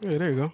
Hey, 0.00 0.18
there 0.18 0.30
you 0.30 0.36
go. 0.36 0.52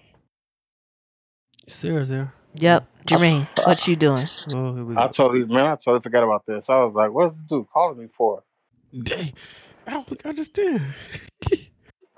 Sarah's 1.69 2.09
there. 2.11 2.35
Yep, 2.57 2.87
Jermaine, 3.07 3.49
what 3.65 3.87
you 3.89 3.97
doing? 3.97 4.31
Oh, 4.49 4.75
here 4.75 4.85
we 4.85 4.97
I 4.97 5.09
go. 5.09 5.09
totally, 5.09 5.45
man, 5.47 5.67
I 5.67 5.77
totally 5.77 6.01
forgot 6.03 6.25
about 6.25 6.47
this. 6.47 6.67
I 6.69 6.79
was 6.85 6.95
like, 6.95 7.13
what's 7.13 7.35
this 7.35 7.45
dude 7.49 7.67
calling 7.73 7.99
me 7.99 8.09
for? 8.17 8.45
Dang. 9.03 9.35
I 9.87 9.93
don't 9.93 10.27
understand. 10.27 10.95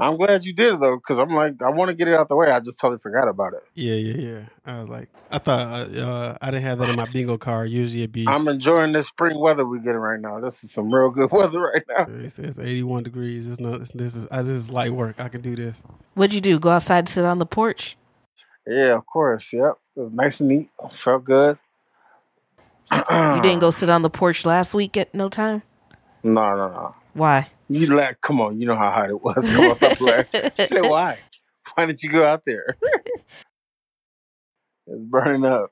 I'm 0.00 0.16
glad 0.16 0.44
you 0.44 0.52
did 0.52 0.80
though, 0.80 0.96
because 0.96 1.18
I'm 1.18 1.34
like, 1.34 1.60
I 1.60 1.70
want 1.70 1.88
to 1.88 1.94
get 1.94 2.06
it 2.06 2.14
out 2.14 2.28
the 2.28 2.36
way. 2.36 2.50
I 2.50 2.60
just 2.60 2.78
totally 2.78 3.00
forgot 3.00 3.26
about 3.26 3.54
it. 3.54 3.64
Yeah, 3.74 3.94
yeah, 3.94 4.16
yeah. 4.16 4.44
I 4.64 4.78
was 4.78 4.88
like, 4.88 5.08
I 5.32 5.38
thought 5.38 5.66
uh, 5.66 6.00
uh, 6.00 6.38
I 6.40 6.50
didn't 6.52 6.62
have 6.62 6.78
that 6.78 6.88
in 6.88 6.94
my 6.94 7.10
bingo 7.10 7.36
card. 7.36 7.68
Usually 7.68 8.02
it'd 8.02 8.12
be. 8.12 8.24
I'm 8.28 8.46
enjoying 8.46 8.92
this 8.92 9.08
spring 9.08 9.40
weather 9.40 9.66
we're 9.66 9.78
getting 9.78 9.96
right 9.96 10.20
now. 10.20 10.38
This 10.38 10.62
is 10.62 10.70
some 10.70 10.94
real 10.94 11.10
good 11.10 11.30
weather 11.32 11.60
right 11.60 11.82
now. 11.88 12.06
It 12.08 12.30
says 12.30 12.60
81 12.60 13.02
degrees. 13.02 13.48
It's 13.48 13.58
not. 13.58 13.80
It's, 13.80 13.90
this 13.90 14.14
is. 14.14 14.28
I, 14.30 14.42
this 14.42 14.50
is 14.52 14.70
light 14.70 14.92
work. 14.92 15.16
I 15.18 15.28
can 15.28 15.40
do 15.40 15.56
this. 15.56 15.82
What'd 16.14 16.32
you 16.32 16.40
do? 16.40 16.60
Go 16.60 16.70
outside 16.70 17.00
and 17.00 17.08
sit 17.08 17.24
on 17.24 17.40
the 17.40 17.46
porch? 17.46 17.96
Yeah, 18.68 18.94
of 18.94 19.06
course. 19.06 19.52
Yep. 19.52 19.78
It 19.96 20.00
was 20.00 20.12
nice 20.12 20.38
and 20.38 20.48
neat. 20.48 20.70
Felt 20.92 21.24
good. 21.24 21.58
You 22.92 23.42
didn't 23.42 23.58
go 23.60 23.72
sit 23.72 23.88
on 23.88 24.02
the 24.02 24.10
porch 24.10 24.46
last 24.46 24.74
week 24.74 24.96
at 24.96 25.12
no 25.12 25.28
time? 25.28 25.62
No, 26.22 26.56
no, 26.56 26.68
no. 26.68 26.94
Why? 27.14 27.48
You 27.68 27.94
laugh. 27.94 28.14
Come 28.22 28.40
on. 28.40 28.60
You 28.60 28.66
know 28.66 28.76
how 28.76 28.90
hot 28.90 29.10
it 29.10 29.22
was. 29.22 29.34
Come 29.36 29.70
on, 29.70 29.76
stop 29.76 30.00
laughing. 30.00 30.50
Say 30.58 30.80
why? 30.80 31.18
Why 31.74 31.86
did 31.86 32.02
you 32.02 32.10
go 32.10 32.24
out 32.24 32.42
there? 32.46 32.76
it's 34.86 35.02
burning 35.02 35.44
up. 35.44 35.70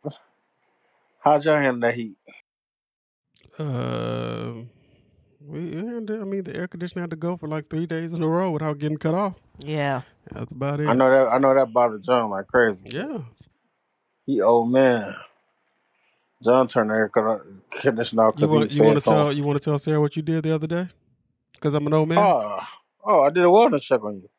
How'd 1.21 1.45
y'all 1.45 1.57
handle 1.59 1.81
that 1.81 1.95
heat? 1.95 2.17
Uh, 3.59 4.53
we. 5.41 5.79
I 5.79 5.83
mean, 6.25 6.45
the 6.45 6.55
air 6.55 6.69
conditioner 6.69 7.03
had 7.03 7.11
to 7.11 7.17
go 7.17 7.37
for 7.37 7.49
like 7.49 7.71
three 7.71 7.87
days 7.87 8.13
in 8.13 8.23
a 8.23 8.29
row 8.29 8.51
without 8.51 8.79
getting 8.79 8.99
cut 8.99 9.15
off. 9.15 9.41
Yeah. 9.59 10.03
That's 10.33 10.53
about 10.53 10.81
it. 10.81 10.89
I 10.89 10.93
know 10.93 11.11
that. 11.11 11.29
I 11.33 11.39
know 11.39 11.55
that 11.55 11.73
bothered 11.73 12.05
John 12.05 12.31
like 12.31 12.47
crazy. 12.49 12.83
Yeah. 12.87 13.19
He 14.27 14.41
old 14.43 14.71
man. 14.71 15.15
John 16.45 16.69
turned 16.69 16.91
the 16.91 16.95
air 16.95 17.09
con- 17.09 17.63
conditioner 17.81 18.27
off 18.27 18.35
You 18.37 18.47
because 18.47 18.51
want. 18.55 18.71
he 18.71 18.77
You 18.77 18.83
want 18.85 18.99
to 18.99 19.01
tell. 19.05 19.33
You 19.33 19.43
want 19.45 19.60
to 19.60 19.65
tell 19.65 19.79
Sarah 19.79 20.01
what 20.01 20.16
you 20.16 20.23
did 20.23 20.43
the 20.45 20.55
other 20.55 20.66
day? 20.66 20.88
Because 21.57 21.74
I'm 21.74 21.87
an 21.87 21.93
old 21.95 22.09
man. 22.09 22.18
Oh, 22.18 22.59
oh, 23.04 23.23
I 23.23 23.30
did 23.30 23.43
a 23.43 23.46
wellness 23.49 23.82
check 23.82 24.02
on 24.04 24.15
you. 24.16 24.30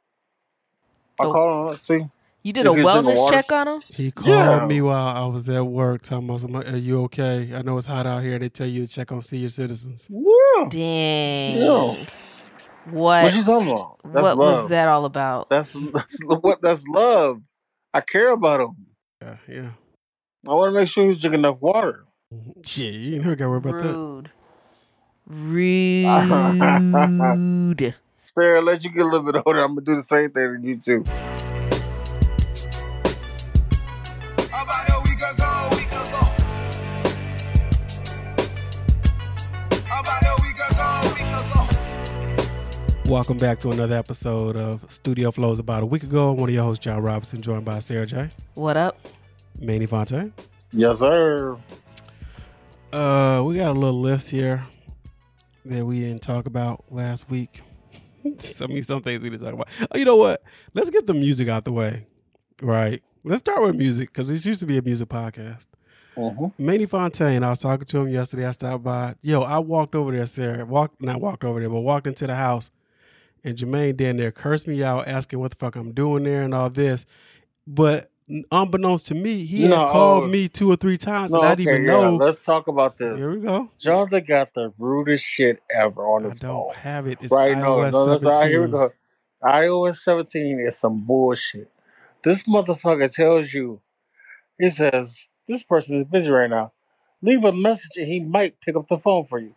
I 1.19 1.25
Oh. 1.25 1.31
called 1.33 1.65
him. 1.65 1.71
Let's 1.71 1.87
see. 1.87 2.05
You 2.43 2.53
did 2.53 2.65
a 2.65 2.71
If 2.71 2.77
he's 2.77 2.85
wellness 2.85 3.29
check 3.29 3.51
on 3.51 3.67
him? 3.67 3.81
He 3.89 4.11
called 4.11 4.61
Yeah. 4.61 4.65
me 4.67 4.81
while 4.81 5.07
I 5.17 5.25
was 5.25 5.49
at 5.49 5.65
work, 5.65 6.03
telling 6.03 6.27
me, 6.27 6.35
"Are 6.63 6.77
you 6.77 7.01
okay? 7.03 7.53
I 7.53 7.61
know 7.61 7.77
it's 7.77 7.87
hot 7.87 8.05
out 8.05 8.23
here. 8.23 8.39
They 8.39 8.47
tell 8.49 8.67
you 8.67 8.85
to 8.85 8.91
check 8.91 9.11
on 9.11 9.21
senior 9.21 9.49
citizens." 9.49 10.07
Yeah. 10.09 10.69
Dang. 10.69 11.57
Yeah. 11.57 12.05
What 12.85 13.23
What 13.23 13.33
you 13.35 13.43
talking 13.43 13.67
about? 13.69 13.99
That's 14.05 14.23
what 14.23 14.37
love. 14.37 14.61
was 14.61 14.69
that 14.69 14.87
all 14.87 15.05
about? 15.05 15.49
That's 15.49 15.69
that's 15.93 16.17
what 16.23 16.61
that's 16.61 16.83
love. 16.87 17.41
I 17.93 18.01
care 18.01 18.31
about 18.31 18.61
him. 18.61 18.75
Yeah, 19.21 19.37
yeah. 19.47 19.69
I 20.47 20.53
want 20.53 20.73
to 20.73 20.79
make 20.79 20.87
sure 20.89 21.09
he's 21.11 21.19
drinking 21.19 21.39
enough 21.41 21.57
water. 21.59 22.05
Shit, 22.63 22.93
you 22.93 23.15
ain't 23.15 23.23
never 23.25 23.35
got 23.35 23.45
to 23.45 23.49
worry 23.49 23.57
about 23.57 23.79
that. 23.79 24.29
Rude. 25.29 26.05
Rude. 26.05 27.95
Sarah, 28.33 28.61
let 28.61 28.81
you 28.81 28.89
get 28.91 29.01
a 29.01 29.09
little 29.09 29.29
bit 29.29 29.41
older. 29.45 29.59
I'm 29.61 29.75
gonna 29.75 29.81
do 29.81 29.97
the 29.97 30.03
same 30.03 30.31
thing 30.31 30.61
to 30.61 30.67
you 30.67 30.77
too. 30.77 31.01
About 34.47 34.87
a 34.87 35.01
week 35.03 35.19
ago. 35.19 35.67
About 39.91 40.23
a 40.23 40.35
week 41.13 41.27
ago. 41.27 43.11
Welcome 43.11 43.35
back 43.35 43.59
to 43.59 43.69
another 43.71 43.97
episode 43.97 44.55
of 44.55 44.89
Studio 44.89 45.31
Flows. 45.31 45.59
About 45.59 45.83
a 45.83 45.87
week 45.87 46.03
ago, 46.03 46.31
one 46.31 46.47
of 46.47 46.55
your 46.55 46.63
hosts, 46.63 46.81
John 46.81 47.01
Robinson, 47.01 47.41
joined 47.41 47.65
by 47.65 47.79
Sarah 47.79 48.05
J. 48.05 48.29
What 48.53 48.77
up? 48.77 48.97
Manny 49.59 49.87
Fontaine. 49.87 50.31
Yes, 50.71 50.99
sir. 50.99 51.57
Uh, 52.93 53.43
we 53.45 53.57
got 53.57 53.71
a 53.71 53.77
little 53.77 53.99
list 53.99 54.29
here 54.29 54.65
that 55.69 55.85
we 55.85 56.01
didn't 56.01 56.21
talk 56.21 56.45
about 56.45 56.85
last 56.89 57.29
week. 57.29 57.61
I 58.25 58.67
mean, 58.67 58.83
some 58.83 59.01
things 59.01 59.21
we 59.23 59.29
didn't 59.29 59.43
talk 59.43 59.53
about. 59.53 59.69
Oh, 59.93 59.97
you 59.97 60.05
know 60.05 60.15
what? 60.15 60.43
Let's 60.73 60.89
get 60.89 61.07
the 61.07 61.13
music 61.13 61.47
out 61.47 61.65
the 61.65 61.71
way, 61.71 62.05
right? 62.61 63.01
Let's 63.23 63.39
start 63.39 63.61
with 63.61 63.75
music 63.75 64.09
because 64.11 64.29
this 64.29 64.45
used 64.45 64.59
to 64.61 64.65
be 64.65 64.77
a 64.77 64.81
music 64.81 65.09
podcast. 65.09 65.67
Mhm. 66.15 66.51
Manny 66.57 66.85
Fontaine, 66.87 67.43
I 67.43 67.49
was 67.49 67.59
talking 67.59 67.85
to 67.85 67.97
him 67.99 68.09
yesterday. 68.09 68.45
I 68.47 68.51
stopped 68.51 68.83
by. 68.83 69.15
Yo, 69.21 69.41
I 69.41 69.59
walked 69.59 69.93
over 69.95 70.11
there, 70.11 70.25
Sarah. 70.25 70.65
Walked, 70.65 71.01
not 71.01 71.21
walked 71.21 71.43
over 71.43 71.59
there, 71.59 71.69
but 71.69 71.81
walked 71.81 72.07
into 72.07 72.25
the 72.25 72.35
house, 72.35 72.71
and 73.43 73.55
Jermaine 73.55 73.95
down 73.95 74.17
there 74.17 74.31
cursed 74.31 74.67
me 74.67 74.81
out, 74.83 75.07
asking 75.07 75.39
what 75.39 75.51
the 75.51 75.57
fuck 75.57 75.75
I'm 75.75 75.91
doing 75.93 76.23
there 76.23 76.41
and 76.43 76.55
all 76.55 76.69
this. 76.69 77.05
But 77.67 78.09
unbeknownst 78.51 79.07
to 79.07 79.15
me, 79.15 79.45
he 79.45 79.67
No, 79.67 79.77
had 79.77 79.91
called 79.91 80.23
oh. 80.25 80.27
me 80.27 80.47
two 80.49 80.69
or 80.71 80.75
three 80.75 80.97
times, 80.97 81.31
No, 81.31 81.39
and 81.39 81.47
I 81.47 81.55
didn't 81.55 81.73
even 81.73 81.85
yeah, 81.85 81.91
know. 82.01 82.15
Let's 82.17 82.39
talk 82.45 82.67
about 82.67 82.97
this. 82.97 83.15
Here 83.17 83.31
we 83.31 83.39
go. 83.41 83.69
Jonathan 83.79 84.25
got 84.27 84.53
the 84.53 84.73
rudest 84.77 85.23
shit 85.23 85.61
ever 85.73 86.01
on 86.03 86.23
his 86.25 86.39
phone. 86.39 86.49
I 86.49 86.53
don't 86.53 86.73
phone. 86.73 86.81
have 86.83 87.07
it. 87.07 87.19
It's 87.21 87.31
right 87.31 87.57
now, 87.57 87.77
iOS 87.77 87.91
no, 87.93 88.03
listen, 88.05 88.27
all 88.27 88.33
right, 88.33 88.37
17. 88.39 88.49
here 88.49 88.65
we 88.65 88.71
go. 88.71 88.91
iOS 89.43 89.97
17 89.99 90.59
is 90.67 90.77
some 90.77 91.01
bullshit. 91.05 91.69
This 92.23 92.43
motherfucker 92.43 93.11
tells 93.11 93.53
you, 93.53 93.81
he 94.59 94.69
says, 94.71 95.15
this 95.47 95.63
person 95.63 96.01
is 96.01 96.07
busy 96.07 96.29
right 96.29 96.49
now. 96.49 96.73
Leave 97.21 97.43
a 97.45 97.51
message 97.53 97.91
and 97.95 98.07
he 98.07 98.19
might 98.19 98.59
pick 98.61 98.75
up 98.75 98.87
the 98.89 98.97
phone 98.97 99.25
for 99.25 99.39
you. 99.39 99.53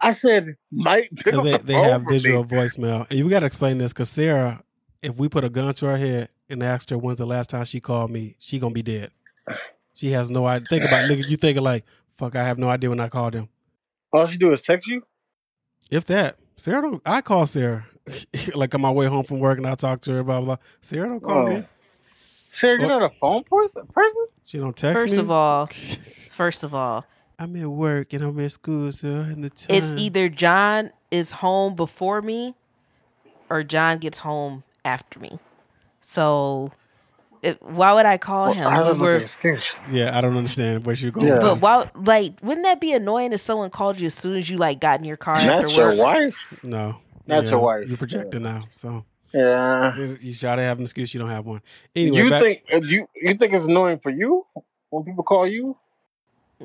I 0.00 0.12
said, 0.12 0.56
might 0.70 1.14
pick 1.16 1.34
up 1.34 1.44
they, 1.44 1.56
the 1.58 1.58
they 1.64 1.72
phone 1.74 1.84
have 1.84 2.04
for 2.04 2.10
visual 2.10 2.44
me. 2.44 2.48
voicemail. 2.48 3.08
And 3.10 3.18
you 3.18 3.28
got 3.28 3.40
to 3.40 3.46
explain 3.46 3.78
this 3.78 3.92
because 3.92 4.08
Sarah, 4.08 4.62
if 5.02 5.16
we 5.18 5.28
put 5.28 5.44
a 5.44 5.48
gun 5.50 5.74
to 5.74 5.86
her 5.86 5.96
head 5.96 6.28
and 6.48 6.62
asked 6.62 6.90
her 6.90 6.98
when's 6.98 7.18
the 7.18 7.26
last 7.26 7.50
time 7.50 7.64
she 7.64 7.80
called 7.80 8.10
me, 8.10 8.36
she 8.38 8.58
going 8.58 8.72
to 8.74 8.82
be 8.82 8.82
dead. 8.82 9.10
She 9.94 10.10
has 10.12 10.30
no 10.30 10.46
idea. 10.46 10.66
Think 10.70 10.84
about 10.84 11.10
it. 11.10 11.28
You 11.28 11.36
thinking 11.36 11.64
like, 11.64 11.84
fuck, 12.16 12.36
I 12.36 12.44
have 12.44 12.56
no 12.56 12.68
idea 12.68 12.88
when 12.88 13.00
I 13.00 13.08
called 13.08 13.34
him. 13.34 13.48
All 14.12 14.28
she 14.28 14.36
do 14.38 14.52
is 14.52 14.62
text 14.62 14.86
you? 14.86 15.02
If 15.90 16.04
that, 16.04 16.36
Sarah 16.56 16.82
don't, 16.82 17.02
I 17.04 17.20
call 17.20 17.46
Sarah. 17.46 17.84
like 18.54 18.72
on 18.76 18.80
my 18.80 18.92
way 18.92 19.06
home 19.06 19.24
from 19.24 19.40
work 19.40 19.58
and 19.58 19.66
I 19.66 19.74
talk 19.74 20.00
to 20.02 20.12
her, 20.12 20.22
blah, 20.22 20.40
blah. 20.40 20.58
Sarah 20.82 21.08
don't 21.08 21.20
call 21.20 21.38
Oh. 21.38 21.46
me. 21.48 21.64
Sarah, 22.52 22.78
you're 22.80 22.92
Oh. 22.92 22.98
not 23.00 23.10
a 23.10 23.14
phone 23.20 23.42
person? 23.42 23.88
person? 23.88 24.26
She 24.44 24.58
don't 24.58 24.76
text 24.76 25.00
First 25.02 25.14
me. 25.14 25.18
of 25.18 25.32
all, 25.32 25.66
first 26.30 26.62
of 26.62 26.72
all, 26.74 27.04
I'm 27.36 27.56
at 27.56 27.66
work 27.68 28.12
and 28.12 28.22
I'm 28.22 28.38
at 28.38 28.52
school, 28.52 28.92
so 28.92 29.08
in 29.08 29.40
the 29.40 29.50
time. 29.50 29.76
it's 29.76 29.88
either 29.94 30.28
John 30.28 30.92
is 31.10 31.32
home 31.32 31.74
before 31.74 32.22
me 32.22 32.54
or 33.50 33.64
John 33.64 33.98
gets 33.98 34.18
home 34.18 34.62
after 34.84 35.18
me. 35.18 35.40
So 36.10 36.72
it, 37.42 37.62
why 37.62 37.92
would 37.92 38.06
I 38.06 38.16
call 38.16 38.50
him? 38.54 38.66
I 38.66 38.78
when 38.78 38.86
don't 38.86 38.98
we're- 38.98 39.20
excuse. 39.22 39.62
Yeah, 39.90 40.16
I 40.16 40.22
don't 40.22 40.34
understand 40.38 40.86
where 40.86 40.94
you're 40.96 41.10
going. 41.12 41.26
Yeah. 41.26 41.38
but 41.38 41.60
why 41.60 41.90
like 41.94 42.32
wouldn't 42.42 42.64
that 42.64 42.80
be 42.80 42.94
annoying 42.94 43.34
if 43.34 43.40
someone 43.42 43.68
called 43.68 44.00
you 44.00 44.06
as 44.06 44.14
soon 44.14 44.36
as 44.38 44.48
you 44.48 44.56
like 44.56 44.80
got 44.80 45.00
in 45.00 45.04
your 45.04 45.18
car 45.18 45.36
after 45.36 45.68
your 45.68 45.88
work? 45.94 45.98
wife? 45.98 46.34
No. 46.62 46.96
Not 47.26 47.44
Yeah, 47.44 47.50
your 47.50 47.58
wife. 47.60 47.86
You're 47.88 47.98
projecting 47.98 48.42
now, 48.44 48.64
so. 48.70 49.04
Yeah. 49.34 49.94
You 50.22 50.32
try 50.34 50.56
to 50.56 50.62
have 50.62 50.78
an 50.78 50.84
excuse. 50.84 51.12
You 51.12 51.20
don't 51.20 51.28
have 51.28 51.44
one. 51.44 51.60
Anyway, 51.94 52.16
you 52.16 52.30
back, 52.30 52.40
think 52.42 52.62
uh, 52.72 52.80
you 52.80 53.06
you 53.14 53.34
think 53.36 53.52
it's 53.52 53.66
annoying 53.66 53.98
for 54.02 54.08
you 54.08 54.46
when 54.88 55.04
people 55.04 55.22
call 55.24 55.46
you? 55.46 55.76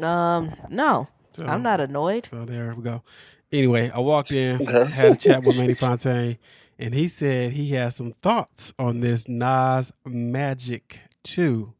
Um, 0.02 0.54
no, 0.70 1.10
so, 1.34 1.46
I'm 1.46 1.62
not 1.62 1.82
annoyed. 1.82 2.26
So 2.26 2.46
there 2.46 2.74
we 2.74 2.82
go. 2.82 3.04
Anyway, 3.52 3.92
I 3.94 4.00
walked 4.00 4.32
in, 4.32 4.66
Okay. 4.68 4.90
had 4.90 5.12
a 5.12 5.16
chat 5.18 5.44
with 5.44 5.58
Manny 5.58 5.74
Fontaine, 5.74 6.38
and 6.80 6.94
he 6.94 7.08
said 7.08 7.54
he 7.54 7.72
has 7.72 7.96
some 7.96 8.12
thoughts 8.14 8.74
on 8.80 9.00
this 9.02 9.28
Nas 9.28 9.92
Magic 10.06 11.00
2 11.24 11.74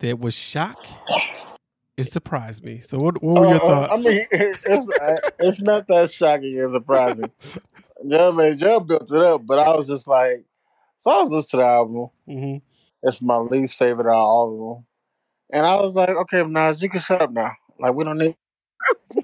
that 0.00 0.18
was 0.20 0.34
shock 0.34 0.86
and 1.98 2.06
surprised 2.06 2.64
me. 2.64 2.80
So 2.80 2.98
what, 2.98 3.22
what 3.22 3.40
were 3.40 3.46
your 3.46 3.62
Uh, 3.62 3.86
thoughts? 3.86 3.92
I 4.06 4.10
mean, 4.10 4.26
it's 4.30 4.64
it's 5.38 5.60
not 5.60 5.86
that 5.88 6.10
shocking 6.12 6.60
and 6.60 6.72
surprising. 6.74 7.30
Joe, 8.08 8.32
man, 8.32 8.58
Joe 8.58 8.80
built 8.80 9.10
it 9.10 9.22
up, 9.22 9.46
but 9.46 9.58
I 9.58 9.74
was 9.74 9.86
just 9.86 10.06
like, 10.06 10.44
so 11.02 11.10
I 11.10 11.22
was 11.22 11.30
listening 11.30 11.50
to 11.50 11.56
the 11.58 11.64
album. 11.64 12.10
hmm 12.26 12.56
It's 13.02 13.22
my 13.22 13.38
least 13.38 13.78
favorite 13.78 14.06
out 14.10 14.14
of 14.20 14.28
all 14.28 14.52
of 14.52 14.76
them, 14.76 14.86
and 15.58 15.66
I 15.66 15.76
was 15.76 15.94
like, 15.94 16.10
okay, 16.10 16.42
Nas, 16.44 16.82
you 16.82 16.90
can 16.90 17.00
shut 17.00 17.22
up 17.22 17.32
now. 17.32 17.52
Like 17.80 17.94
we 17.94 18.04
don't 18.04 18.18
need. 18.18 18.36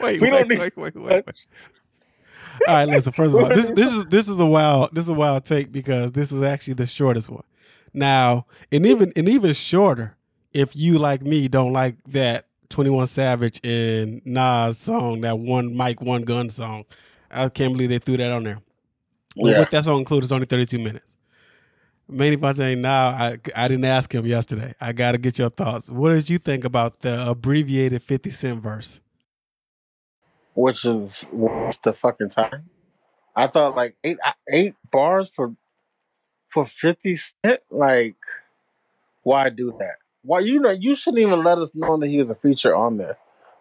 wait, 0.00 0.20
We 0.20 0.30
wait, 0.30 0.30
don't 0.30 0.48
need- 0.48 0.58
wait, 0.58 0.76
wait, 0.76 0.96
wait, 0.96 1.26
wait. 1.26 1.46
All 2.66 2.74
right, 2.74 2.88
listen. 2.88 3.12
First 3.12 3.34
of 3.34 3.42
all, 3.42 3.48
this 3.48 3.70
this 3.74 3.92
is 3.92 4.06
this 4.06 4.28
is 4.28 4.38
a 4.38 4.46
wild 4.46 4.94
this 4.94 5.04
is 5.04 5.08
a 5.08 5.14
wild 5.14 5.44
take 5.44 5.72
because 5.72 6.12
this 6.12 6.32
is 6.32 6.42
actually 6.42 6.74
the 6.74 6.86
shortest 6.86 7.28
one. 7.28 7.44
Now, 7.92 8.46
and 8.70 8.86
even 8.86 9.12
and 9.16 9.28
even 9.28 9.52
shorter, 9.52 10.16
if 10.52 10.74
you 10.76 10.98
like 10.98 11.22
me 11.22 11.48
don't 11.48 11.72
like 11.72 11.96
that 12.08 12.46
Twenty 12.68 12.90
One 12.90 13.06
Savage 13.06 13.60
and 13.64 14.20
Nas 14.24 14.78
song, 14.78 15.20
that 15.22 15.38
one 15.38 15.76
Mic 15.76 16.00
one 16.00 16.22
gun 16.22 16.48
song. 16.48 16.84
I 17.30 17.48
can't 17.48 17.74
believe 17.74 17.90
they 17.90 17.98
threw 17.98 18.16
that 18.16 18.32
on 18.32 18.44
there. 18.44 18.60
Yeah. 19.36 19.60
with 19.60 19.70
that 19.70 19.84
song 19.84 19.98
included, 19.98 20.24
it's 20.24 20.32
only 20.32 20.46
thirty 20.46 20.66
two 20.66 20.78
minutes. 20.78 21.16
Manny 22.10 22.36
Fontaine, 22.36 22.80
now 22.80 23.08
I 23.08 23.38
I 23.54 23.68
didn't 23.68 23.84
ask 23.84 24.12
him 24.14 24.26
yesterday. 24.26 24.74
I 24.80 24.92
got 24.92 25.12
to 25.12 25.18
get 25.18 25.38
your 25.38 25.50
thoughts. 25.50 25.90
What 25.90 26.12
did 26.12 26.30
you 26.30 26.38
think 26.38 26.64
about 26.64 27.00
the 27.00 27.28
abbreviated 27.28 28.02
Fifty 28.02 28.30
Cent 28.30 28.62
verse? 28.62 29.00
Which 30.58 30.84
is 30.84 31.24
what's 31.30 31.78
the 31.84 31.92
fucking 31.92 32.30
time? 32.30 32.68
I 33.36 33.46
thought 33.46 33.76
like 33.76 33.96
eight 34.02 34.18
eight 34.50 34.74
bars 34.90 35.30
for 35.36 35.54
for 36.52 36.66
Fifty 36.66 37.16
Cent, 37.16 37.60
like, 37.70 38.16
why 39.22 39.50
do 39.50 39.72
that? 39.78 39.98
Why 40.22 40.40
you 40.40 40.58
know 40.58 40.70
you 40.70 40.96
shouldn't 40.96 41.22
even 41.22 41.44
let 41.44 41.58
us 41.58 41.70
know 41.76 41.96
that 41.98 42.08
he 42.08 42.20
was 42.20 42.30
a 42.30 42.34
feature 42.34 42.74
on 42.74 42.96
there. 42.96 43.16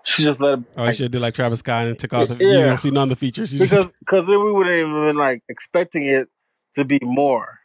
She 0.06 0.24
just 0.24 0.42
let 0.42 0.58
it 0.58 0.66
Oh, 0.76 0.86
like, 0.86 0.96
should 0.96 1.12
do 1.12 1.20
like 1.20 1.36
Travis 1.36 1.60
Scott 1.60 1.88
and 1.88 2.00
took 2.00 2.16
off. 2.16 2.30
the. 2.30 2.44
You 2.44 2.64
don't 2.64 2.80
see 2.80 2.90
none 2.90 3.04
of 3.04 3.10
the 3.10 3.16
features. 3.16 3.54
You 3.54 3.60
because 3.60 3.86
because 4.00 4.26
then 4.28 4.44
we 4.44 4.52
wouldn't 4.52 4.80
even 4.80 5.06
been 5.06 5.18
like 5.18 5.44
expecting 5.50 6.08
it 6.08 6.30
to 6.78 6.84
be 6.84 6.98
more. 7.04 7.60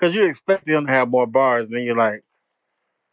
Because 0.00 0.12
you 0.12 0.24
expect 0.24 0.68
him 0.68 0.86
to 0.88 0.92
have 0.92 1.08
more 1.08 1.28
bars, 1.28 1.66
and 1.66 1.76
then 1.76 1.84
you're 1.84 1.96
like, 1.96 2.24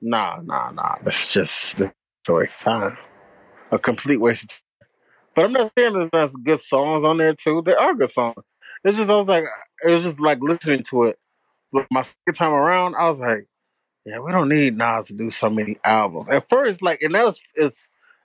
nah, 0.01 0.39
nah, 0.43 0.71
nah. 0.71 0.95
That's 1.03 1.27
just 1.27 1.79
a 1.79 1.93
waste 2.27 2.55
of 2.55 2.59
time. 2.59 2.97
A 3.71 3.77
complete 3.77 4.17
waste 4.17 4.45
of 4.45 4.49
time. 4.49 4.57
But 5.35 5.45
I'm 5.45 5.53
not 5.53 5.71
saying 5.77 5.93
there's 5.93 6.11
not 6.13 6.43
good 6.43 6.61
songs 6.61 7.03
on 7.03 7.17
there 7.17 7.33
too. 7.33 7.61
There 7.65 7.79
are 7.79 7.95
good 7.95 8.11
songs. 8.11 8.43
It's 8.83 8.97
just 8.97 9.09
I 9.09 9.15
was 9.15 9.27
like, 9.27 9.45
it 9.83 9.91
was 9.91 10.03
just 10.03 10.19
like 10.19 10.39
listening 10.41 10.83
to 10.89 11.03
it. 11.05 11.19
Like 11.71 11.87
my 11.89 12.03
second 12.03 12.35
time 12.35 12.51
around, 12.53 12.95
I 12.95 13.09
was 13.09 13.19
like, 13.19 13.47
yeah, 14.05 14.19
we 14.19 14.31
don't 14.31 14.49
need 14.49 14.77
Nas 14.77 15.07
to 15.07 15.13
do 15.13 15.31
so 15.31 15.49
many 15.49 15.77
albums. 15.85 16.27
At 16.29 16.49
first, 16.49 16.81
like, 16.81 17.01
and 17.01 17.15
that 17.15 17.25
was 17.25 17.39
it's 17.55 17.79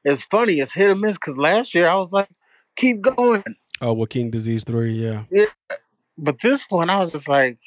it's 0.05 0.23
funny. 0.25 0.59
It's 0.61 0.73
hit 0.73 0.91
or 0.91 0.95
miss. 0.97 1.17
Because 1.17 1.37
last 1.37 1.75
year 1.75 1.89
I 1.89 1.95
was 1.95 2.11
like, 2.11 2.29
keep 2.77 3.01
going. 3.01 3.45
oh, 3.81 3.93
well, 3.93 4.07
King 4.07 4.31
Disease 4.31 4.65
three, 4.65 4.93
yeah. 4.93 5.25
But 6.17 6.37
this 6.43 6.65
one, 6.69 6.91
I 6.91 7.01
was 7.03 7.13
just 7.13 7.29
like, 7.29 7.59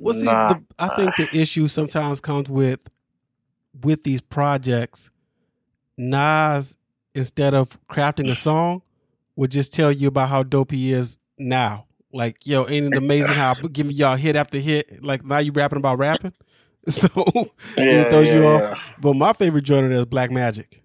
Well, 0.00 0.14
see, 0.14 0.22
nah. 0.24 0.48
the, 0.54 0.62
I 0.78 0.96
think 0.96 1.16
the 1.16 1.28
issue 1.38 1.68
sometimes 1.68 2.18
comes 2.18 2.48
with 2.48 2.80
with 3.82 4.04
these 4.04 4.22
projects. 4.22 5.10
Nas, 5.98 6.77
instead 7.18 7.52
of 7.54 7.76
crafting 7.90 8.30
a 8.30 8.34
song, 8.34 8.82
would 9.36 9.50
just 9.50 9.74
tell 9.74 9.92
you 9.92 10.08
about 10.08 10.28
how 10.30 10.42
dope 10.42 10.70
he 10.70 10.92
is 10.92 11.18
now. 11.38 11.84
Like, 12.12 12.46
yo, 12.46 12.66
ain't 12.68 12.86
it 12.94 12.96
amazing 12.96 13.34
how 13.34 13.52
I'm 13.52 13.60
giving 13.68 13.92
y'all 13.94 14.16
hit 14.16 14.34
after 14.34 14.58
hit? 14.58 15.02
Like 15.04 15.24
now 15.24 15.38
you 15.38 15.52
rapping 15.52 15.78
about 15.78 15.98
rapping. 15.98 16.32
So 16.88 17.08
it 17.76 18.08
throws 18.08 18.28
you 18.28 18.46
off. 18.46 18.60
yeah. 18.62 18.78
But 18.98 19.14
my 19.14 19.34
favorite 19.34 19.64
joint 19.64 19.92
is 19.92 20.06
Black 20.06 20.30
Magic. 20.30 20.82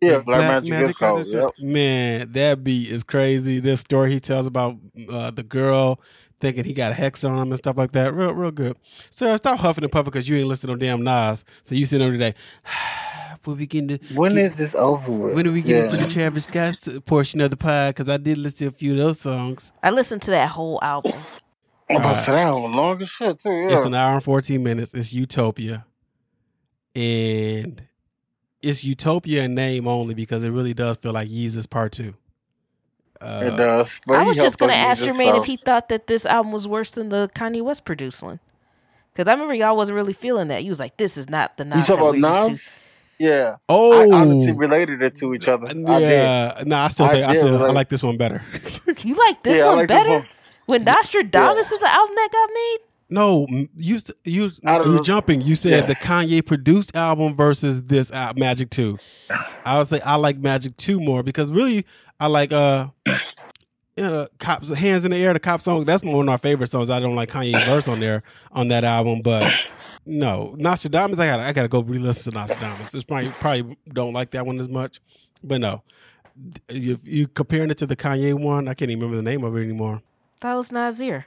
Yeah, 0.00 0.18
The 0.18 0.20
Black, 0.20 0.62
Magic, 0.64 0.72
is 0.82 0.88
I 0.90 0.92
cold. 0.92 1.24
just- 1.24 1.36
Yep. 1.36 1.50
Man, 1.60 2.32
that 2.32 2.62
beat 2.62 2.88
is 2.88 3.02
crazy. 3.02 3.58
This 3.58 3.80
story 3.80 4.12
he 4.12 4.20
tells 4.20 4.46
about 4.46 4.76
uh, 5.10 5.32
the 5.32 5.42
girl 5.42 6.00
thinking 6.40 6.64
he 6.64 6.72
got 6.72 6.92
a 6.92 6.94
hex 6.94 7.22
on 7.22 7.38
him 7.38 7.52
and 7.52 7.58
stuff 7.58 7.76
like 7.76 7.92
that. 7.92 8.14
Real, 8.14 8.34
real 8.34 8.50
good. 8.50 8.76
Sir, 9.10 9.36
stop 9.36 9.60
huffing 9.60 9.84
and 9.84 9.92
puffing 9.92 10.10
because 10.10 10.28
you 10.28 10.36
ain't 10.36 10.48
listening 10.48 10.78
to 10.78 10.84
damn 10.84 11.02
Nas. 11.02 11.44
So 11.62 11.74
you 11.74 11.86
sitting 11.86 12.06
over 12.06 12.14
today. 12.14 12.34
we 13.46 13.54
begin 13.54 13.88
to. 13.88 13.98
When 14.14 14.34
get- 14.34 14.44
is 14.44 14.56
this 14.56 14.74
over 14.74 15.12
with? 15.12 15.34
when 15.34 15.44
do 15.44 15.52
we 15.52 15.62
get 15.62 15.76
yeah. 15.76 15.82
into 15.84 15.96
the 15.96 16.06
Travis 16.06 16.44
Scott 16.44 17.04
portion 17.06 17.40
of 17.40 17.50
the 17.50 17.56
pod? 17.56 17.94
Because 17.94 18.08
I 18.08 18.16
did 18.16 18.38
listen 18.38 18.58
to 18.58 18.66
a 18.66 18.70
few 18.70 18.92
of 18.92 18.98
those 18.98 19.20
songs. 19.20 19.72
I 19.82 19.90
listened 19.90 20.22
to 20.22 20.30
that 20.32 20.48
whole 20.48 20.78
album. 20.82 21.12
I'm 21.88 21.96
about 21.96 22.24
to 22.24 22.30
that 22.32 22.50
one 22.50 22.72
long 22.72 23.02
as 23.02 23.10
shit 23.10 23.40
too. 23.40 23.50
Yeah. 23.50 23.76
It's 23.76 23.84
an 23.84 23.94
hour 23.94 24.14
and 24.14 24.22
14 24.22 24.62
minutes. 24.62 24.94
It's 24.94 25.12
Utopia. 25.12 25.84
And 26.94 27.82
it's 28.62 28.84
Utopia 28.84 29.44
in 29.44 29.54
name 29.54 29.88
only 29.88 30.14
because 30.14 30.42
it 30.42 30.50
really 30.50 30.74
does 30.74 30.98
feel 30.98 31.12
like 31.12 31.28
Yeezus 31.28 31.68
Part 31.68 31.92
2. 31.92 32.14
Uh, 33.20 33.50
it 33.52 33.56
does. 33.56 33.90
But 34.06 34.16
I 34.16 34.22
was 34.24 34.36
just 34.36 34.58
gonna 34.58 34.72
ask 34.72 35.00
use 35.00 35.08
it, 35.08 35.12
Jermaine 35.12 35.34
so- 35.34 35.40
if 35.40 35.44
he 35.44 35.56
thought 35.56 35.88
that 35.90 36.06
this 36.06 36.24
album 36.26 36.52
was 36.52 36.66
worse 36.66 36.92
than 36.92 37.10
the 37.10 37.30
Kanye 37.34 37.62
West 37.62 37.84
produced 37.84 38.22
one. 38.22 38.40
Because 39.12 39.28
I 39.28 39.32
remember 39.32 39.54
y'all 39.54 39.76
wasn't 39.76 39.96
really 39.96 40.12
feeling 40.12 40.48
that. 40.48 40.64
You 40.64 40.70
was 40.70 40.78
like, 40.78 40.96
"This 40.96 41.16
is 41.18 41.28
not 41.28 41.56
the 41.56 41.64
You 41.64 41.70
Nas 41.70 41.86
that 41.88 41.96
talking 41.96 42.22
we're 42.22 42.28
about 42.28 42.50
used 42.50 42.62
Nas? 42.62 42.68
Yeah. 43.18 43.56
Oh, 43.68 44.00
I 44.00 44.16
honestly 44.16 44.52
related 44.52 45.02
it 45.02 45.14
to 45.16 45.34
each 45.34 45.46
other. 45.46 45.66
I 45.68 45.98
yeah. 45.98 46.62
No, 46.64 46.76
I 46.78 46.88
still 46.88 47.06
think 47.08 47.26
I, 47.26 47.34
did 47.34 47.42
still, 47.42 47.62
I 47.62 47.70
like 47.70 47.90
this 47.90 48.02
one 48.02 48.16
better. 48.16 48.42
You 49.04 49.14
like 49.14 49.42
this 49.42 49.58
yeah, 49.58 49.66
one 49.66 49.76
like 49.76 49.88
this 49.88 49.96
better? 49.96 50.10
one. 50.10 50.26
When 50.66 50.84
Nostradamus 50.84 51.70
is 51.70 51.82
an 51.82 51.88
album 51.88 52.14
that 52.16 52.28
got 52.32 52.48
made? 52.54 52.78
No, 53.10 53.46
you 53.76 53.98
you 54.24 54.50
you're 54.62 55.02
jumping. 55.02 55.40
You 55.40 55.56
said 55.56 55.70
yeah. 55.70 55.86
the 55.86 55.96
Kanye 55.96 56.44
produced 56.44 56.94
album 56.96 57.34
versus 57.34 57.82
this 57.84 58.10
uh, 58.12 58.32
Magic 58.36 58.70
Two. 58.70 58.98
I 59.64 59.78
would 59.78 59.88
say 59.88 60.00
I 60.00 60.14
like 60.14 60.38
Magic 60.38 60.76
Two 60.76 61.00
more 61.00 61.22
because 61.22 61.50
really 61.50 61.84
I 62.18 62.28
like 62.28 62.52
uh. 62.52 62.88
You 63.96 64.06
know, 64.06 64.28
cops 64.38 64.72
hands 64.72 65.04
in 65.04 65.10
the 65.10 65.18
air. 65.18 65.34
The 65.34 65.40
cop 65.40 65.60
song. 65.60 65.84
That's 65.84 66.02
one 66.02 66.20
of 66.20 66.24
my 66.24 66.38
favorite 66.38 66.68
songs. 66.68 66.88
I 66.88 67.00
don't 67.00 67.16
like 67.16 67.28
Kanye 67.28 67.66
verse 67.66 67.86
on 67.86 68.00
there 68.00 68.22
on 68.52 68.68
that 68.68 68.84
album, 68.84 69.20
but 69.20 69.52
no 70.06 70.54
Nostradamus. 70.56 71.18
I 71.18 71.26
got 71.26 71.36
to 71.36 71.42
I 71.42 71.52
got 71.52 71.62
to 71.62 71.68
go 71.68 71.82
re-listen 71.82 72.32
to 72.32 72.38
Nostradamus. 72.38 72.94
It's 72.94 73.04
probably 73.04 73.30
probably 73.40 73.76
don't 73.92 74.14
like 74.14 74.30
that 74.30 74.46
one 74.46 74.58
as 74.58 74.68
much, 74.68 75.00
but 75.42 75.60
no. 75.60 75.82
You, 76.70 76.98
you 77.02 77.28
comparing 77.28 77.70
it 77.70 77.76
to 77.78 77.86
the 77.86 77.96
Kanye 77.96 78.32
one, 78.32 78.68
I 78.68 78.74
can't 78.74 78.90
even 78.90 79.02
remember 79.02 79.16
the 79.16 79.22
name 79.22 79.44
of 79.44 79.54
it 79.56 79.62
anymore. 79.62 80.00
That 80.40 80.54
was 80.54 80.72
Nasir. 80.72 81.26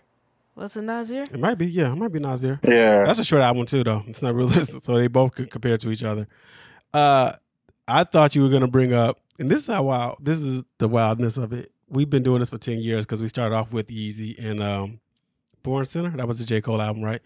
Was 0.56 0.76
it 0.76 0.84
Nasir? 0.84 1.24
It 1.24 1.40
might 1.40 1.56
be, 1.56 1.66
yeah, 1.66 1.92
it 1.92 1.96
might 1.96 2.12
be 2.12 2.20
Nasir. 2.20 2.60
Yeah. 2.64 3.04
That's 3.06 3.20
a 3.20 3.24
short 3.24 3.42
album 3.42 3.66
too, 3.66 3.84
though. 3.84 4.04
It's 4.08 4.22
not 4.22 4.36
realistic, 4.36 4.84
so 4.86 4.96
they 4.96 5.08
both 5.08 5.34
could 5.34 5.50
compare 5.50 5.78
to 5.78 5.90
each 5.90 6.04
other. 6.04 6.28
Uh, 6.94 7.34
I 7.88 8.04
thought 8.04 8.36
you 8.36 8.44
were 8.44 8.50
gonna 8.50 8.68
bring 8.68 8.94
up, 8.94 9.20
and 9.40 9.50
this 9.50 9.64
is 9.64 9.68
how 9.68 9.84
wild. 9.84 10.18
This 10.22 10.40
is 10.40 10.64
the 10.78 10.88
wildness 10.88 11.38
of 11.38 11.54
it. 11.54 11.72
We've 11.90 12.10
been 12.10 12.24
doing 12.24 12.40
this 12.40 12.52
for 12.52 12.58
ten 12.58 12.80
years 12.80 13.06
because 13.06 13.22
we 13.22 13.28
started 13.28 13.56
off 13.56 13.74
with 13.74 13.90
Easy 13.90 14.36
and 14.40 14.62
um, 14.62 15.00
Born 15.64 15.86
Sinner. 15.86 16.12
That 16.12 16.28
was 16.28 16.40
the 16.40 16.46
J 16.46 16.62
Cole 16.62 16.82
album, 16.82 17.04
right? 17.04 17.22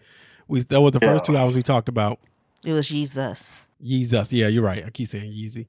We 0.48 0.62
that 0.62 0.80
was 0.80 0.92
the 0.92 1.00
first 1.00 1.24
two 1.24 1.36
albums 1.36 1.54
we 1.54 1.62
talked 1.62 1.88
about. 1.88 2.18
It 2.64 2.72
was 2.72 2.88
Jesus. 2.88 3.68
Yeezus. 3.82 4.32
Yeah, 4.32 4.48
you're 4.48 4.64
right. 4.64 4.84
I 4.84 4.90
keep 4.90 5.06
saying 5.06 5.30
Yeezy. 5.30 5.68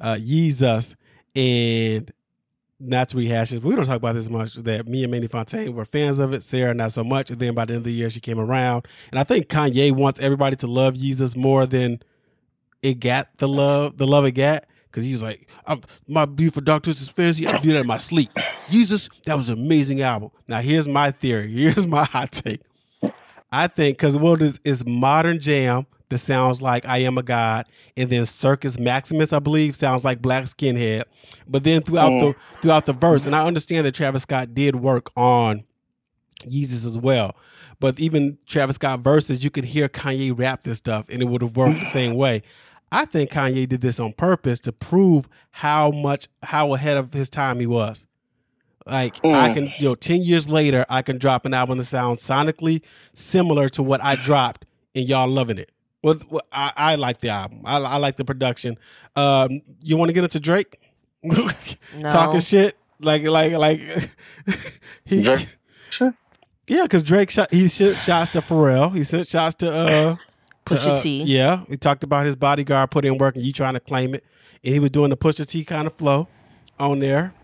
Uh, 0.00 0.16
Yeezus. 0.18 0.94
And 1.36 2.10
not 2.80 3.10
to 3.10 3.16
rehash 3.16 3.52
it, 3.52 3.62
we 3.62 3.76
don't 3.76 3.84
talk 3.84 3.96
about 3.96 4.14
this 4.14 4.30
much. 4.30 4.54
That 4.54 4.88
me 4.88 5.04
and 5.04 5.12
Manny 5.12 5.26
Fontaine 5.26 5.74
were 5.74 5.84
fans 5.84 6.18
of 6.18 6.32
it. 6.32 6.42
Sarah, 6.42 6.74
not 6.74 6.92
so 6.92 7.04
much. 7.04 7.30
And 7.30 7.38
then 7.38 7.54
by 7.54 7.66
the 7.66 7.74
end 7.74 7.80
of 7.80 7.84
the 7.84 7.92
year, 7.92 8.10
she 8.10 8.20
came 8.20 8.40
around. 8.40 8.86
And 9.10 9.20
I 9.20 9.24
think 9.24 9.48
Kanye 9.48 9.92
wants 9.92 10.20
everybody 10.20 10.56
to 10.56 10.66
love 10.66 10.94
Yeezus 10.94 11.36
more 11.36 11.66
than 11.66 12.00
it 12.82 13.00
got 13.00 13.28
the 13.38 13.48
love, 13.48 13.98
the 13.98 14.06
love 14.06 14.24
it 14.24 14.32
got. 14.32 14.64
Because 14.86 15.04
he's 15.04 15.22
like, 15.22 15.46
my 16.08 16.24
beautiful 16.24 16.62
dark 16.62 16.82
twisted 16.82 17.14
fantasy, 17.14 17.46
I 17.46 17.58
do 17.58 17.72
that 17.72 17.80
in 17.80 17.86
my 17.86 17.98
sleep. 17.98 18.30
Yeezus, 18.68 19.08
that 19.24 19.34
was 19.34 19.48
an 19.48 19.58
amazing 19.58 20.00
album. 20.00 20.30
Now, 20.48 20.60
here's 20.60 20.88
my 20.88 21.12
theory. 21.12 21.52
Here's 21.52 21.86
my 21.86 22.04
hot 22.04 22.32
take. 22.32 22.62
I 23.52 23.66
think 23.66 23.98
because 23.98 24.16
is 24.40 24.60
is 24.64 24.86
modern 24.86 25.40
jam 25.40 25.86
that 26.10 26.18
sounds 26.18 26.60
like 26.60 26.84
I 26.86 26.98
am 26.98 27.16
a 27.18 27.22
god, 27.22 27.66
and 27.96 28.10
then 28.10 28.26
Circus 28.26 28.78
Maximus, 28.78 29.32
I 29.32 29.38
believe, 29.38 29.74
sounds 29.74 30.04
like 30.04 30.20
Black 30.20 30.44
Skinhead. 30.44 31.04
But 31.48 31.64
then 31.64 31.82
throughout 31.82 32.18
the 32.18 32.34
throughout 32.60 32.86
the 32.86 32.92
verse, 32.92 33.26
and 33.26 33.34
I 33.34 33.46
understand 33.46 33.86
that 33.86 33.94
Travis 33.94 34.22
Scott 34.22 34.54
did 34.54 34.76
work 34.76 35.10
on 35.16 35.64
Yeezus 36.44 36.84
as 36.86 36.98
well. 36.98 37.36
But 37.80 37.98
even 37.98 38.38
Travis 38.46 38.76
Scott 38.76 39.00
verses, 39.00 39.42
you 39.42 39.50
could 39.50 39.64
hear 39.64 39.88
Kanye 39.88 40.36
rap 40.38 40.62
this 40.64 40.78
stuff, 40.78 41.06
and 41.08 41.22
it 41.22 41.26
would 41.26 41.42
have 41.42 41.56
worked 41.56 41.80
the 41.80 41.86
same 41.98 42.14
way. 42.14 42.42
I 42.92 43.04
think 43.04 43.30
Kanye 43.30 43.68
did 43.68 43.80
this 43.80 44.00
on 44.00 44.12
purpose 44.12 44.58
to 44.60 44.72
prove 44.72 45.28
how 45.52 45.90
much 45.90 46.28
how 46.42 46.74
ahead 46.74 46.96
of 46.96 47.12
his 47.12 47.30
time 47.30 47.60
he 47.60 47.66
was. 47.66 48.06
Like 48.86 49.20
I 49.32 49.48
Mm. 49.48 49.54
can, 49.54 49.74
you 49.78 49.88
know, 49.88 49.94
ten 49.94 50.22
years 50.22 50.48
later, 50.48 50.84
I 50.88 51.02
can 51.02 51.18
drop 51.18 51.46
an 51.46 51.54
album 51.54 51.78
that 51.78 51.84
sounds 51.84 52.18
sonically 52.20 52.82
similar 53.14 53.68
to 53.70 53.82
what 53.82 54.02
I 54.02 54.16
dropped, 54.16 54.64
and 54.94 55.08
y'all 55.08 55.28
loving 55.28 55.58
it. 55.58 55.70
Well, 56.02 56.16
well, 56.30 56.42
I, 56.50 56.72
I 56.76 56.94
like 56.94 57.20
the 57.20 57.28
album. 57.28 57.60
I, 57.64 57.76
I 57.78 57.96
like 57.98 58.16
the 58.16 58.24
production. 58.24 58.78
Um, 59.16 59.60
you 59.82 59.96
want 59.96 60.08
to 60.08 60.12
get 60.14 60.24
into 60.24 60.40
Drake 60.40 60.78
No. 61.22 62.08
talking 62.10 62.40
shit 62.40 62.76
like 63.00 63.22
like 63.24 63.52
like 63.52 63.80
he 65.04 65.22
Drake? 65.22 65.46
yeah, 66.66 66.82
because 66.84 67.02
Drake 67.02 67.30
shot 67.30 67.52
he 67.52 67.68
sent 67.68 67.98
shots 67.98 68.30
to 68.30 68.40
Pharrell. 68.40 68.94
He 68.94 69.04
sent 69.04 69.26
shots 69.28 69.54
to 69.56 69.70
uh 69.70 70.16
to, 70.66 70.74
Pusha 70.74 70.96
uh, 70.96 71.02
T. 71.02 71.22
Yeah, 71.24 71.64
he 71.68 71.76
talked 71.76 72.04
about 72.04 72.24
his 72.26 72.36
bodyguard 72.36 72.90
put 72.90 73.04
in 73.04 73.18
work 73.18 73.36
and 73.36 73.44
you 73.44 73.52
trying 73.52 73.74
to 73.74 73.80
claim 73.80 74.14
it, 74.14 74.24
and 74.64 74.72
he 74.72 74.78
was 74.80 74.90
doing 74.90 75.10
the 75.10 75.16
Pusha 75.16 75.46
T 75.46 75.64
kind 75.64 75.86
of 75.86 75.94
flow 75.94 76.28
on 76.78 77.00
there. 77.00 77.34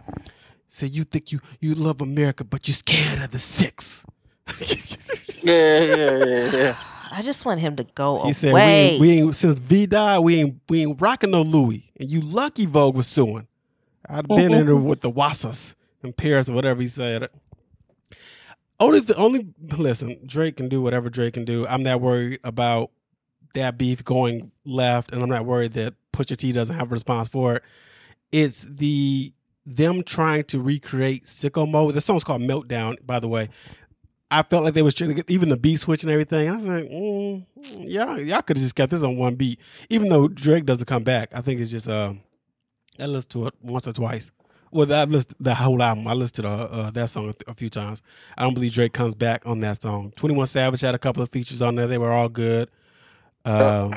Say 0.68 0.86
you 0.86 1.04
think 1.04 1.32
you 1.32 1.40
you 1.60 1.74
love 1.74 2.00
America, 2.00 2.44
but 2.44 2.66
you 2.68 2.74
scared 2.74 3.20
of 3.22 3.30
the 3.30 3.38
six. 3.38 4.04
Yeah, 5.42 5.78
yeah, 5.80 6.24
yeah, 6.24 6.50
yeah. 6.56 6.76
I 7.16 7.22
just 7.22 7.46
want 7.46 7.60
him 7.60 7.76
to 7.76 7.84
go 7.94 8.24
He 8.24 8.34
said 8.34 8.52
we 8.52 8.60
ain't, 8.60 9.00
we 9.00 9.10
ain't 9.12 9.34
since 9.34 9.58
V 9.58 9.86
died, 9.86 10.18
we 10.18 10.38
ain't 10.38 10.60
we 10.68 10.82
ain't 10.82 11.00
rocking 11.00 11.30
no 11.30 11.40
Louis, 11.40 11.90
and 11.98 12.10
you 12.10 12.20
lucky 12.20 12.66
Vogue 12.66 12.94
was 12.94 13.06
suing. 13.06 13.48
I'd 14.06 14.28
been 14.28 14.52
in 14.52 14.66
there 14.66 14.74
mm-hmm. 14.74 14.84
with 14.84 15.00
the 15.00 15.10
Wassas 15.10 15.74
in 16.02 16.12
Paris 16.12 16.50
or 16.50 16.52
whatever 16.52 16.82
he 16.82 16.88
said. 16.88 17.30
Only 18.78 19.00
the 19.00 19.16
only 19.16 19.48
listen, 19.78 20.18
Drake 20.26 20.58
can 20.58 20.68
do 20.68 20.82
whatever 20.82 21.08
Drake 21.08 21.32
can 21.32 21.46
do. 21.46 21.66
I'm 21.66 21.82
not 21.82 22.02
worried 22.02 22.38
about 22.44 22.90
that 23.54 23.78
beef 23.78 24.04
going 24.04 24.52
left, 24.66 25.10
and 25.10 25.22
I'm 25.22 25.30
not 25.30 25.46
worried 25.46 25.72
that 25.72 25.94
Pusha 26.12 26.36
T 26.36 26.52
doesn't 26.52 26.76
have 26.76 26.92
a 26.92 26.94
response 26.94 27.28
for 27.28 27.56
it. 27.56 27.62
It's 28.30 28.60
the 28.60 29.32
them 29.64 30.02
trying 30.02 30.44
to 30.44 30.60
recreate 30.60 31.24
sicko 31.24 31.66
mode. 31.68 31.94
The 31.94 32.02
song's 32.02 32.24
called 32.24 32.42
Meltdown, 32.42 32.96
by 33.06 33.20
the 33.20 33.28
way. 33.28 33.48
I 34.30 34.42
felt 34.42 34.64
like 34.64 34.74
they 34.74 34.82
was 34.82 34.94
trying 34.94 35.10
to 35.10 35.14
get 35.14 35.30
even 35.30 35.48
the 35.48 35.56
beat 35.56 35.76
switch 35.76 36.02
and 36.02 36.10
everything. 36.10 36.48
I 36.48 36.54
was 36.54 36.66
like, 36.66 36.84
mm, 36.84 37.44
yeah, 37.78 38.16
y'all 38.16 38.42
could 38.42 38.56
have 38.56 38.64
just 38.64 38.74
got 38.74 38.90
this 38.90 39.02
on 39.02 39.16
one 39.16 39.36
beat. 39.36 39.60
Even 39.88 40.08
though 40.08 40.26
Drake 40.28 40.66
doesn't 40.66 40.86
come 40.86 41.04
back, 41.04 41.30
I 41.32 41.40
think 41.40 41.60
it's 41.60 41.70
just 41.70 41.88
uh, 41.88 42.12
I 42.98 43.06
listened 43.06 43.30
to 43.30 43.46
it 43.46 43.54
once 43.62 43.86
or 43.86 43.92
twice. 43.92 44.32
well, 44.72 44.92
I 44.92 45.04
listened 45.04 45.36
the 45.38 45.54
whole 45.54 45.80
album. 45.80 46.08
I 46.08 46.14
listened 46.14 46.44
to 46.44 46.48
uh, 46.48 46.90
that 46.90 47.08
song 47.08 47.28
a, 47.28 47.32
th- 47.32 47.44
a 47.46 47.54
few 47.54 47.70
times. 47.70 48.02
I 48.36 48.42
don't 48.42 48.54
believe 48.54 48.72
Drake 48.72 48.92
comes 48.92 49.14
back 49.14 49.42
on 49.46 49.60
that 49.60 49.80
song. 49.80 50.12
Twenty 50.16 50.34
One 50.34 50.46
Savage 50.48 50.80
had 50.80 50.94
a 50.94 50.98
couple 50.98 51.22
of 51.22 51.30
features 51.30 51.62
on 51.62 51.76
there. 51.76 51.86
They 51.86 51.98
were 51.98 52.10
all 52.10 52.28
good. 52.28 52.68
Um, 53.44 53.94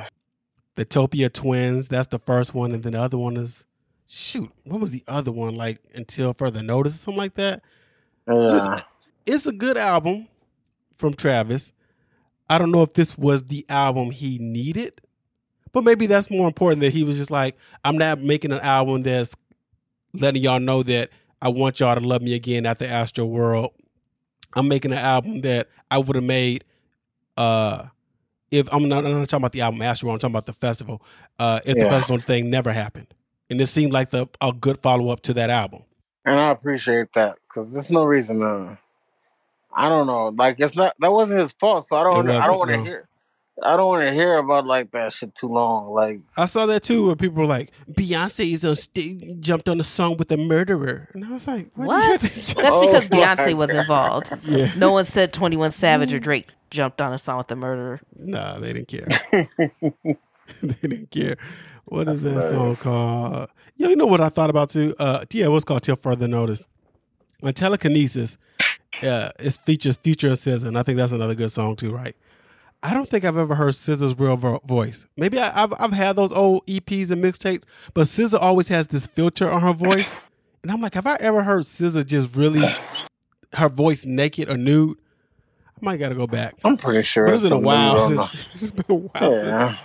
the 0.75 0.85
Topia 0.85 1.33
Twins. 1.33 1.87
That's 1.87 2.07
the 2.07 2.19
first 2.19 2.53
one, 2.53 2.71
and 2.71 2.83
then 2.83 2.93
the 2.93 3.01
other 3.01 3.17
one 3.17 3.35
is 3.35 3.65
shoot. 4.07 4.51
What 4.63 4.79
was 4.79 4.91
the 4.91 5.03
other 5.07 5.31
one 5.31 5.55
like? 5.55 5.79
Until 5.95 6.33
further 6.33 6.61
notice, 6.61 6.93
or 6.95 6.97
something 6.99 7.17
like 7.17 7.33
that. 7.33 7.63
Yeah. 8.27 8.81
It's 9.25 9.47
a 9.47 9.51
good 9.51 9.77
album 9.77 10.27
from 10.97 11.13
Travis. 11.13 11.73
I 12.49 12.57
don't 12.57 12.71
know 12.71 12.81
if 12.81 12.93
this 12.93 13.17
was 13.17 13.43
the 13.43 13.65
album 13.69 14.11
he 14.11 14.39
needed, 14.39 15.01
but 15.71 15.83
maybe 15.83 16.07
that's 16.07 16.29
more 16.31 16.47
important 16.47 16.81
that 16.81 16.93
he 16.93 17.03
was 17.03 17.17
just 17.17 17.29
like, 17.31 17.55
I'm 17.83 17.97
not 17.97 18.19
making 18.19 18.51
an 18.51 18.59
album 18.61 19.03
that's 19.03 19.35
letting 20.13 20.41
y'all 20.41 20.59
know 20.59 20.83
that 20.83 21.09
I 21.41 21.49
want 21.49 21.79
y'all 21.79 21.95
to 21.95 22.01
love 22.01 22.21
me 22.21 22.33
again 22.33 22.65
after 22.65 22.85
Astro 22.85 23.25
World. 23.25 23.71
I'm 24.55 24.67
making 24.67 24.91
an 24.91 24.97
album 24.97 25.41
that 25.41 25.69
I 25.91 25.99
would 25.99 26.15
have 26.15 26.25
made 26.25 26.63
uh 27.37 27.85
if 28.51 28.67
I'm 28.73 28.89
not, 28.89 29.05
I'm 29.05 29.19
not 29.19 29.29
talking 29.29 29.43
about 29.43 29.51
the 29.51 29.61
album 29.61 29.81
Astro 29.83 30.07
World, 30.07 30.15
I'm 30.15 30.19
talking 30.19 30.33
about 30.33 30.45
the 30.47 30.53
festival. 30.53 31.03
Uh 31.37 31.59
if 31.65 31.77
the 31.77 31.87
festival 31.89 32.19
thing 32.19 32.49
never 32.49 32.71
happened. 32.71 33.07
And 33.49 33.61
it 33.61 33.67
seemed 33.67 33.93
like 33.93 34.09
the 34.09 34.27
a 34.41 34.51
good 34.51 34.79
follow 34.79 35.09
up 35.09 35.21
to 35.21 35.33
that 35.35 35.49
album. 35.49 35.83
And 36.25 36.39
I 36.39 36.49
appreciate 36.49 37.13
that 37.13 37.37
because 37.47 37.71
there's 37.71 37.89
no 37.89 38.03
reason 38.03 38.39
to. 38.39 38.77
I 39.73 39.89
don't 39.89 40.07
know. 40.07 40.29
Like 40.29 40.59
it's 40.59 40.75
not 40.75 40.95
that 40.99 41.11
wasn't 41.11 41.39
his 41.41 41.51
fault, 41.53 41.87
so 41.87 41.95
I 41.95 42.03
don't. 42.03 42.29
It 42.29 42.33
I 42.33 42.47
don't 42.47 42.59
wasn't, 42.59 42.59
want 42.59 42.69
to 42.71 42.77
no. 42.77 42.83
hear. 42.83 43.05
I 43.61 43.75
don't 43.75 43.87
want 43.87 44.03
to 44.03 44.13
hear 44.13 44.37
about 44.37 44.65
like 44.65 44.91
that 44.91 45.11
shit 45.13 45.35
too 45.35 45.47
long. 45.47 45.91
Like 45.93 46.21
I 46.37 46.45
saw 46.45 46.65
that 46.67 46.81
too, 46.83 47.07
where 47.07 47.15
people 47.17 47.37
were 47.39 47.45
like, 47.45 47.71
"Beyonce 47.91 48.53
is 48.53 48.63
on 48.65 48.75
stage, 48.77 49.21
jumped 49.41 49.67
on 49.67 49.79
a 49.79 49.83
song 49.83 50.15
with 50.17 50.31
a 50.31 50.37
murderer," 50.37 51.09
and 51.13 51.25
I 51.25 51.29
was 51.31 51.45
like, 51.45 51.69
"What?" 51.75 51.87
What? 51.87 52.21
do 52.21 52.27
you 52.27 52.31
think?" 52.41 52.57
That's 52.57 52.75
Oh 52.75 52.85
because 52.85 53.09
my 53.09 53.17
Beyonce 53.17 53.53
was 53.55 53.69
God. 53.71 53.79
involved. 53.81 54.31
yeah, 54.43 54.71
No 54.77 54.93
one 54.93 55.03
said 55.05 55.33
21 55.33 55.71
Savage 55.71 56.13
or 56.13 56.19
Drake 56.19 56.47
jumped 56.71 57.01
on 57.01 57.11
a 57.13 57.17
song 57.17 57.37
with 57.37 57.47
the 57.47 57.55
murderer. 57.57 57.99
no, 58.15 58.59
they 58.61 58.71
didn't 58.73 58.87
care. 58.87 59.07
they 60.63 60.75
didn't 60.81 61.11
care. 61.11 61.35
What 61.85 62.07
is 62.07 62.21
that 62.23 62.43
song 62.43 62.51
Hilarious. 62.51 62.79
called? 62.79 63.49
Yo, 63.75 63.89
you 63.89 63.95
know 63.95 64.05
what 64.05 64.21
I 64.21 64.29
thought 64.29 64.49
about 64.49 64.69
too? 64.69 64.95
Uh, 64.99 65.25
yeah, 65.33 65.47
what's 65.47 65.65
called 65.65 65.83
"Till 65.83 65.95
Further 65.97 66.27
Notice." 66.27 66.65
On 67.43 67.53
telekinesis, 67.53 68.37
uh, 69.03 69.31
it 69.39 69.53
features 69.65 69.97
Future 69.97 70.27
and 70.27 70.35
SZA, 70.37 70.65
and 70.67 70.77
I 70.77 70.83
think 70.83 70.97
that's 70.97 71.11
another 71.11 71.35
good 71.35 71.51
song 71.51 71.75
too, 71.75 71.91
right? 71.91 72.15
I 72.81 72.93
don't 72.93 73.09
think 73.09 73.25
I've 73.25 73.37
ever 73.37 73.55
heard 73.55 73.73
SZA's 73.73 74.17
real 74.17 74.37
vo- 74.37 74.61
voice. 74.65 75.05
Maybe 75.17 75.37
I, 75.39 75.63
I've 75.63 75.73
I've 75.79 75.91
had 75.93 76.15
those 76.15 76.31
old 76.31 76.65
EPs 76.65 77.11
and 77.11 77.23
mixtapes, 77.23 77.63
but 77.93 78.03
SZA 78.07 78.37
always 78.39 78.69
has 78.69 78.87
this 78.87 79.05
filter 79.05 79.49
on 79.49 79.61
her 79.61 79.73
voice, 79.73 80.17
and 80.63 80.71
I'm 80.71 80.81
like, 80.81 80.93
have 80.93 81.07
I 81.07 81.15
ever 81.19 81.43
heard 81.43 81.63
SZA 81.63 82.05
just 82.05 82.35
really 82.35 82.65
her 83.53 83.69
voice 83.69 84.05
naked 84.05 84.49
or 84.49 84.57
nude? 84.57 84.97
I 85.81 85.85
might 85.85 85.97
got 85.97 86.09
to 86.09 86.15
go 86.15 86.27
back. 86.27 86.55
I'm 86.63 86.77
pretty 86.77 87.03
sure. 87.03 87.25
But 87.25 87.35
it's 87.35 87.43
been 87.43 87.53
a 87.53 87.59
while 87.59 88.01
since 88.01 88.45
it's 88.55 88.71
been 88.71 88.85
a 88.89 88.95
while 88.95 89.31
since. 89.31 89.45
Yeah. 89.45 89.77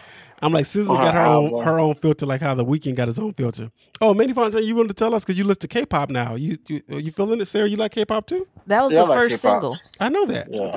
I'm 0.42 0.52
like, 0.52 0.66
SZA 0.66 0.90
On 0.90 0.96
her 0.96 1.02
got 1.02 1.14
her 1.14 1.20
own 1.26 1.62
her 1.62 1.80
own 1.80 1.94
filter, 1.94 2.26
like 2.26 2.40
how 2.42 2.54
the 2.54 2.64
Weeknd 2.64 2.94
got 2.96 3.08
his 3.08 3.18
own 3.18 3.32
filter. 3.34 3.70
Oh, 4.00 4.12
Manny 4.14 4.32
Fontaine, 4.32 4.64
you 4.64 4.74
willing 4.74 4.88
to 4.88 4.94
tell 4.94 5.14
us 5.14 5.24
because 5.24 5.38
you 5.38 5.44
listen 5.44 5.60
to 5.60 5.68
K-pop 5.68 6.10
now. 6.10 6.34
You 6.34 6.58
you 6.68 6.82
you 6.88 7.12
feeling 7.12 7.40
it, 7.40 7.46
Sarah? 7.46 7.68
You 7.68 7.76
like 7.76 7.92
K-pop 7.92 8.26
too? 8.26 8.46
That 8.66 8.82
was 8.82 8.92
Yeah, 8.92 9.00
the 9.02 9.06
like 9.06 9.16
first 9.18 9.42
K-pop. 9.42 9.54
single. 9.62 9.78
I 10.00 10.08
know 10.10 10.26
that. 10.26 10.48
Yeah. 10.52 10.76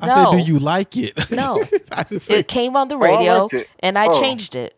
I 0.00 0.06
No. 0.08 0.32
said, 0.32 0.44
do 0.44 0.52
you 0.52 0.58
like 0.58 0.96
it? 0.96 1.14
No. 1.30 1.62
I 1.92 2.02
didn't 2.02 2.22
say, 2.22 2.40
It 2.40 2.48
came 2.48 2.76
on 2.76 2.88
the 2.88 2.96
Oh, 2.96 3.02
I 3.02 3.16
radio, 3.16 3.48
and 3.80 3.98
I 3.98 4.06
Oh. 4.08 4.20
changed 4.20 4.54
it. 4.56 4.74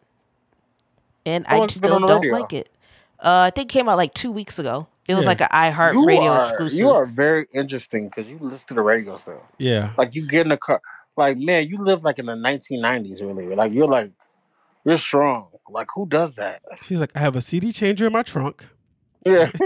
And 1.24 1.46
How 1.46 1.56
I 1.56 1.58
long's 1.58 1.76
it 1.76 1.82
been 1.82 1.90
still 1.90 2.06
don't 2.06 2.20
radio? 2.20 2.32
like 2.38 2.52
it. 2.52 2.68
Uh, 3.18 3.48
I 3.48 3.50
think 3.50 3.70
it 3.70 3.72
came 3.72 3.88
out 3.88 3.96
like 3.96 4.12
two 4.14 4.30
weeks 4.30 4.58
ago. 4.58 4.86
It 5.08 5.14
was 5.14 5.24
Yeah. 5.24 5.28
like 5.30 5.40
an 5.40 5.48
iHeart 5.52 6.06
Radio 6.06 6.32
are, 6.32 6.40
exclusive. 6.40 6.78
You 6.78 6.90
are 6.90 7.06
very 7.06 7.46
interesting 7.54 8.08
because 8.08 8.26
you 8.30 8.38
listen 8.40 8.66
to 8.68 8.74
the 8.74 8.82
radio 8.82 9.16
still. 9.18 9.42
yeah. 9.58 9.92
Like 9.96 10.14
you 10.14 10.28
get 10.28 10.42
in 10.42 10.50
the 10.50 10.56
car. 10.56 10.80
Like 11.16 11.38
man, 11.38 11.68
you 11.68 11.78
live 11.78 12.04
like 12.04 12.18
in 12.18 12.26
the 12.26 12.34
1990s, 12.34 13.20
really. 13.22 13.54
Like 13.54 13.72
you're 13.72 13.88
like 13.88 14.12
you're 14.84 14.98
strong. 14.98 15.48
Like 15.68 15.88
who 15.94 16.06
does 16.06 16.34
that? 16.36 16.62
She's 16.82 17.00
like, 17.00 17.10
I 17.16 17.20
have 17.20 17.34
a 17.36 17.40
CD 17.40 17.72
changer 17.72 18.06
in 18.06 18.12
my 18.12 18.22
trunk. 18.22 18.66
Yeah. 19.24 19.50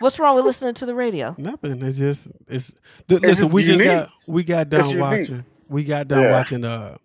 What's 0.00 0.18
wrong 0.18 0.34
with 0.36 0.44
listening 0.44 0.74
to 0.74 0.86
the 0.86 0.94
radio? 0.94 1.34
Nothing. 1.38 1.80
It's 1.82 1.98
just 1.98 2.32
it's. 2.48 2.74
Th- 3.08 3.20
listen, 3.20 3.44
just 3.44 3.54
we 3.54 3.64
just 3.64 3.82
got 3.82 4.10
we 4.26 4.42
got 4.42 4.68
done 4.68 4.98
watching. 4.98 5.44
We 5.68 5.84
got 5.84 6.08
done 6.08 6.22
Yeah. 6.22 6.32
watching 6.32 6.64
uh 6.64 6.96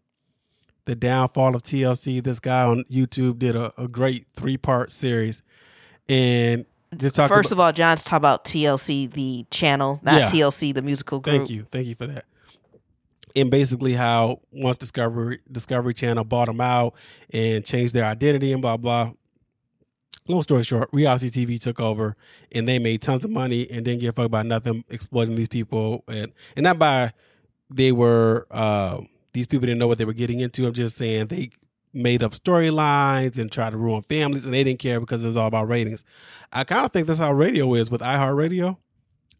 the 0.86 0.96
downfall 0.96 1.56
of 1.56 1.62
TLC. 1.62 2.24
This 2.24 2.40
guy 2.40 2.64
on 2.64 2.84
YouTube 2.92 3.38
did 3.40 3.56
a, 3.56 3.72
a 3.78 3.88
great 3.88 4.26
three 4.36 4.58
part 4.58 4.92
series, 4.92 5.44
and 6.10 6.66
just 6.98 7.16
talking. 7.16 7.34
First 7.34 7.52
of 7.52 7.60
all, 7.60 7.72
John's 7.72 8.04
talking 8.04 8.18
about 8.18 8.44
TLC, 8.44 9.12
the 9.14 9.46
channel, 9.52 10.00
not 10.02 10.16
Yeah. 10.22 10.26
TLC, 10.26 10.74
the 10.74 10.82
musical 10.82 11.20
group. 11.20 11.36
Thank 11.36 11.50
you, 11.52 11.68
thank 11.72 11.86
you 11.86 11.96
for 11.96 12.08
that. 12.08 12.26
And 13.36 13.52
basically, 13.52 13.94
how 13.94 14.42
once 14.52 14.78
Discovery 14.78 15.40
Discovery 15.52 15.94
Channel 15.94 16.24
bought 16.24 16.48
them 16.48 16.62
out 16.62 16.96
and 17.32 17.64
changed 17.64 17.94
their 17.94 18.06
identity 18.06 18.52
and 18.52 18.62
blah 18.62 18.78
blah. 18.78 19.12
Long 20.28 20.44
story 20.44 20.62
short, 20.64 20.90
reality 20.94 21.30
TV 21.30 21.60
took 21.60 21.80
over 21.80 22.16
and 22.52 22.68
they 22.68 22.78
made 22.78 23.02
tons 23.02 23.24
of 23.24 23.32
money 23.32 23.68
and 23.72 23.84
didn't 23.84 24.00
give 24.02 24.10
a 24.10 24.14
fuck 24.14 24.26
about 24.28 24.46
nothing, 24.46 24.84
exploiting 24.90 25.36
these 25.36 25.48
people 25.48 26.04
and 26.08 26.32
and 26.56 26.64
not 26.64 26.78
by 26.78 27.14
they 27.70 27.92
were 27.92 28.48
uh, 28.52 29.02
these 29.34 29.48
people 29.48 29.66
didn't 29.66 29.80
know 29.80 29.88
what 29.88 29.98
they 29.98 30.06
were 30.06 30.14
getting 30.14 30.40
into. 30.40 30.66
I'm 30.66 30.74
just 30.74 30.98
saying 30.98 31.28
they 31.28 31.50
made 31.94 32.22
up 32.22 32.34
storylines 32.34 33.38
and 33.38 33.52
tried 33.52 33.72
to 33.72 33.78
ruin 33.78 34.02
families 34.02 34.46
and 34.46 34.54
they 34.54 34.64
didn't 34.64 34.80
care 34.80 35.00
because 35.00 35.24
it 35.24 35.28
was 35.28 35.38
all 35.38 35.48
about 35.48 35.68
ratings. 35.68 36.04
I 36.52 36.64
kind 36.64 36.86
of 36.86 36.92
think 36.92 37.08
that's 37.08 37.20
how 37.20 37.34
radio 37.34 37.74
is 37.74 37.90
with 37.90 38.02
iHeartRadio. 38.02 38.78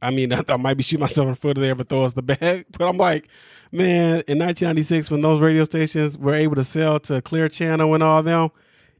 I 0.02 0.12
mean, 0.12 0.34
I, 0.34 0.44
I 0.48 0.58
might 0.58 0.76
be 0.76 0.84
shooting 0.84 1.02
myself 1.02 1.26
in 1.28 1.34
the 1.34 1.40
foot 1.40 1.58
if 1.58 1.62
they 1.62 1.70
ever 1.70 1.84
throw 1.84 2.04
us 2.04 2.14
the 2.14 2.24
bag, 2.24 2.66
but 2.78 2.88
I'm 2.88 2.98
like, 2.98 3.28
man, 3.72 4.24
in 4.28 4.40
1996, 4.40 5.12
when 5.12 5.22
those 5.22 5.40
radio 5.42 5.64
stations 5.64 6.18
were 6.18 6.34
able 6.34 6.56
to 6.56 6.64
sell 6.64 7.00
to 7.02 7.22
Clear 7.22 7.50
Channel 7.50 7.94
and 7.94 8.04
all 8.04 8.24
them, 8.24 8.50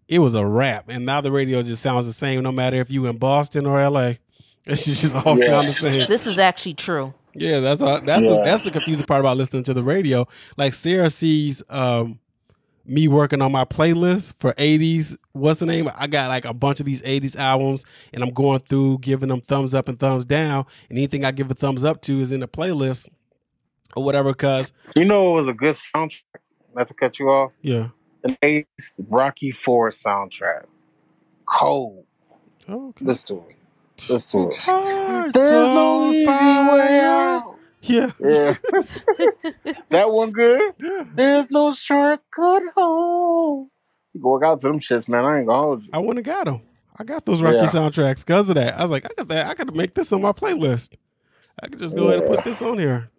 it 0.08 0.20
was 0.20 0.36
a 0.36 0.46
wrap. 0.46 0.90
And 0.90 1.06
now 1.06 1.22
the 1.22 1.32
radio 1.32 1.62
just 1.62 1.82
sounds 1.84 2.06
the 2.06 2.14
same, 2.14 2.42
no 2.44 2.52
matter 2.52 2.78
if 2.78 2.90
you 2.90 3.06
in 3.06 3.18
Boston 3.18 3.66
or 3.66 3.82
LA. 3.90 4.14
It 4.66 4.76
should 4.78 4.94
just 4.96 5.16
all 5.16 5.40
Yeah. 5.40 5.48
sound 5.48 5.68
the 5.70 5.74
same. 5.74 6.08
This 6.10 6.28
is 6.28 6.38
actually 6.38 6.76
true. 6.76 7.14
Yeah, 7.34 7.60
that's 7.60 7.82
all, 7.82 8.02
that's 8.02 8.22
the, 8.22 8.42
that's 8.44 8.62
the 8.64 8.70
confusing 8.72 9.06
part 9.06 9.22
about 9.22 9.38
listening 9.38 9.64
to 9.64 9.74
the 9.74 9.84
radio. 9.84 10.28
Like 10.58 10.74
Sarah 10.76 11.10
sees 11.10 11.64
um, 11.70 12.20
me 12.86 13.08
working 13.08 13.42
on 13.42 13.52
my 13.52 13.66
playlist 13.66 14.34
for 14.40 14.54
80s. 14.54 15.18
What's 15.32 15.62
the 15.62 15.66
name? 15.66 15.90
I 15.98 16.06
got 16.08 16.28
like 16.28 16.46
a 16.46 16.54
bunch 16.54 16.80
of 16.82 16.86
these 16.86 17.02
80s 17.02 17.36
albums, 17.36 17.84
and 18.14 18.22
I'm 18.22 18.32
going 18.32 18.60
through 18.60 19.00
giving 19.00 19.30
them 19.30 19.42
thumbs 19.42 19.74
up 19.74 19.88
and 19.88 19.98
thumbs 20.00 20.26
down. 20.26 20.66
And 20.90 20.98
anything 21.00 21.24
I 21.26 21.32
give 21.32 21.50
a 21.50 21.56
thumbs 21.56 21.84
up 21.84 22.02
to 22.04 22.20
is 22.20 22.32
in 22.32 22.42
the 22.42 22.48
playlist 22.48 23.08
or 23.96 24.04
whatever. 24.04 24.34
Cause 24.34 24.72
You 24.96 25.06
know 25.06 25.32
it 25.32 25.36
was 25.42 25.48
a 25.48 25.54
good 25.54 25.78
soundtrack. 25.96 26.22
Not 26.76 26.88
to 26.90 26.94
cut 26.94 27.20
you 27.20 27.30
off. 27.30 27.52
yeah, 27.62 27.90
The 28.24 28.38
80s 28.44 28.66
Rocky 29.10 29.52
Four 29.52 29.92
soundtrack. 29.92 30.66
Cold. 31.48 32.06
okay. 32.70 33.06
Listen 33.06 33.28
to 33.28 33.36
it. 33.50 33.56
Listen 34.08 34.50
to 34.50 34.56
it. 34.56 35.34
There's 35.34 35.74
no 35.74 36.12
easy 36.14 36.26
fire. 36.26 36.76
way 36.76 37.00
out. 37.02 37.56
Yeah, 37.82 38.12
Yeah. 38.20 38.56
that 39.90 40.12
one 40.12 40.32
good? 40.32 40.74
yeah. 40.80 41.06
There's 41.16 41.50
no 41.50 41.74
shortcut 41.74 42.64
home. 42.76 43.70
You 44.14 44.22
can 44.22 44.30
work 44.30 44.44
out 44.44 44.62
to 44.62 44.68
them 44.68 44.80
shits, 44.80 45.08
man. 45.08 45.24
I 45.26 45.40
ain't 45.40 45.48
gonna 45.48 45.62
hold 45.62 45.84
you. 45.84 45.90
I 45.94 46.00
wouldn't 46.00 46.26
have 46.26 46.36
got 46.36 46.46
them. 46.46 46.62
I 46.98 47.04
got 47.04 47.26
those 47.26 47.42
Rocky 47.42 47.58
Yeah. 47.58 47.66
soundtracks 47.68 48.26
because 48.26 48.50
of 48.50 48.56
that. 48.56 48.78
I 48.78 48.82
was 48.82 48.92
like, 48.92 49.06
I 49.06 49.10
got 49.18 49.28
that. 49.30 49.48
I 49.48 49.54
could 49.54 49.76
make 49.76 49.94
this 49.94 50.12
on 50.12 50.22
my 50.22 50.34
playlist. 50.34 50.90
I 51.64 51.68
could 51.68 51.80
just 51.80 51.96
go 51.96 52.10
ahead 52.10 52.20
and 52.20 52.28
put 52.28 52.44
this 52.44 52.62
on 52.62 52.78
here. 52.78 53.10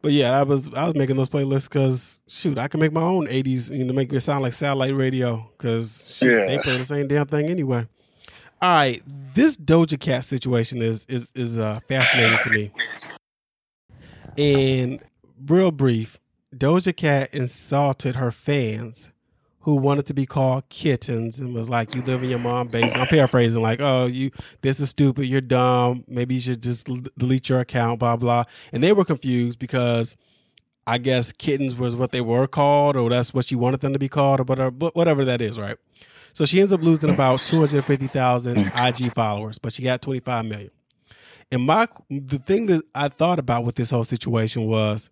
But 0.00 0.12
yeah, 0.12 0.38
I 0.38 0.44
was 0.44 0.72
I 0.74 0.84
was 0.84 0.94
making 0.94 1.16
those 1.16 1.28
playlists 1.28 1.68
because 1.68 2.20
shoot, 2.28 2.56
I 2.56 2.68
can 2.68 2.80
make 2.80 2.92
my 2.92 3.02
own 3.02 3.26
'80s, 3.26 3.76
you 3.76 3.84
know, 3.84 3.92
make 3.92 4.12
it 4.12 4.20
sound 4.20 4.42
like 4.42 4.52
satellite 4.52 4.94
radio 4.94 5.50
because 5.56 6.16
shoot, 6.16 6.46
they 6.46 6.58
play 6.58 6.76
the 6.76 6.84
same 6.84 7.08
damn 7.08 7.26
thing 7.26 7.46
anyway. 7.46 7.86
All 8.60 8.70
right, 8.70 9.02
this 9.34 9.56
Doja 9.56 9.98
Cat 9.98 10.24
situation 10.24 10.82
is 10.82 11.04
is 11.06 11.32
is 11.34 11.58
uh, 11.58 11.80
fascinating 11.88 12.38
to 12.42 12.50
me. 12.50 12.72
And 14.36 15.00
real 15.46 15.72
brief, 15.72 16.20
Doja 16.54 16.94
Cat 16.94 17.34
insulted 17.34 18.16
her 18.16 18.30
fans 18.30 19.10
who 19.68 19.76
wanted 19.76 20.06
to 20.06 20.14
be 20.14 20.24
called 20.24 20.66
kittens 20.70 21.38
and 21.38 21.54
was 21.54 21.68
like, 21.68 21.94
"You 21.94 22.00
live 22.00 22.22
in 22.22 22.30
your 22.30 22.38
mom's 22.38 22.72
basement." 22.72 23.02
I'm 23.02 23.06
paraphrasing, 23.06 23.60
like, 23.60 23.82
"Oh, 23.82 24.06
you 24.06 24.30
this 24.62 24.80
is 24.80 24.88
stupid. 24.88 25.26
You're 25.26 25.42
dumb. 25.42 26.04
Maybe 26.08 26.36
you 26.36 26.40
should 26.40 26.62
just 26.62 26.88
delete 27.18 27.50
your 27.50 27.60
account." 27.60 28.00
Blah 28.00 28.16
blah. 28.16 28.44
And 28.72 28.82
they 28.82 28.94
were 28.94 29.04
confused 29.04 29.58
because 29.58 30.16
I 30.86 30.96
guess 30.96 31.32
kittens 31.32 31.76
was 31.76 31.94
what 31.94 32.12
they 32.12 32.22
were 32.22 32.46
called, 32.46 32.96
or 32.96 33.10
that's 33.10 33.34
what 33.34 33.44
she 33.44 33.56
wanted 33.56 33.80
them 33.80 33.92
to 33.92 33.98
be 33.98 34.08
called, 34.08 34.40
or 34.40 34.44
whatever, 34.44 34.70
whatever 34.94 35.22
that 35.26 35.42
is, 35.42 35.58
right? 35.58 35.76
So 36.32 36.46
she 36.46 36.60
ends 36.60 36.72
up 36.72 36.82
losing 36.82 37.10
about 37.10 37.42
250,000 37.42 38.72
IG 38.74 39.12
followers, 39.12 39.58
but 39.58 39.74
she 39.74 39.82
got 39.82 40.00
25 40.00 40.46
million. 40.46 40.70
And 41.52 41.64
my 41.64 41.88
the 42.08 42.38
thing 42.38 42.66
that 42.66 42.84
I 42.94 43.08
thought 43.08 43.38
about 43.38 43.66
with 43.66 43.74
this 43.74 43.90
whole 43.90 44.04
situation 44.04 44.64
was 44.64 45.10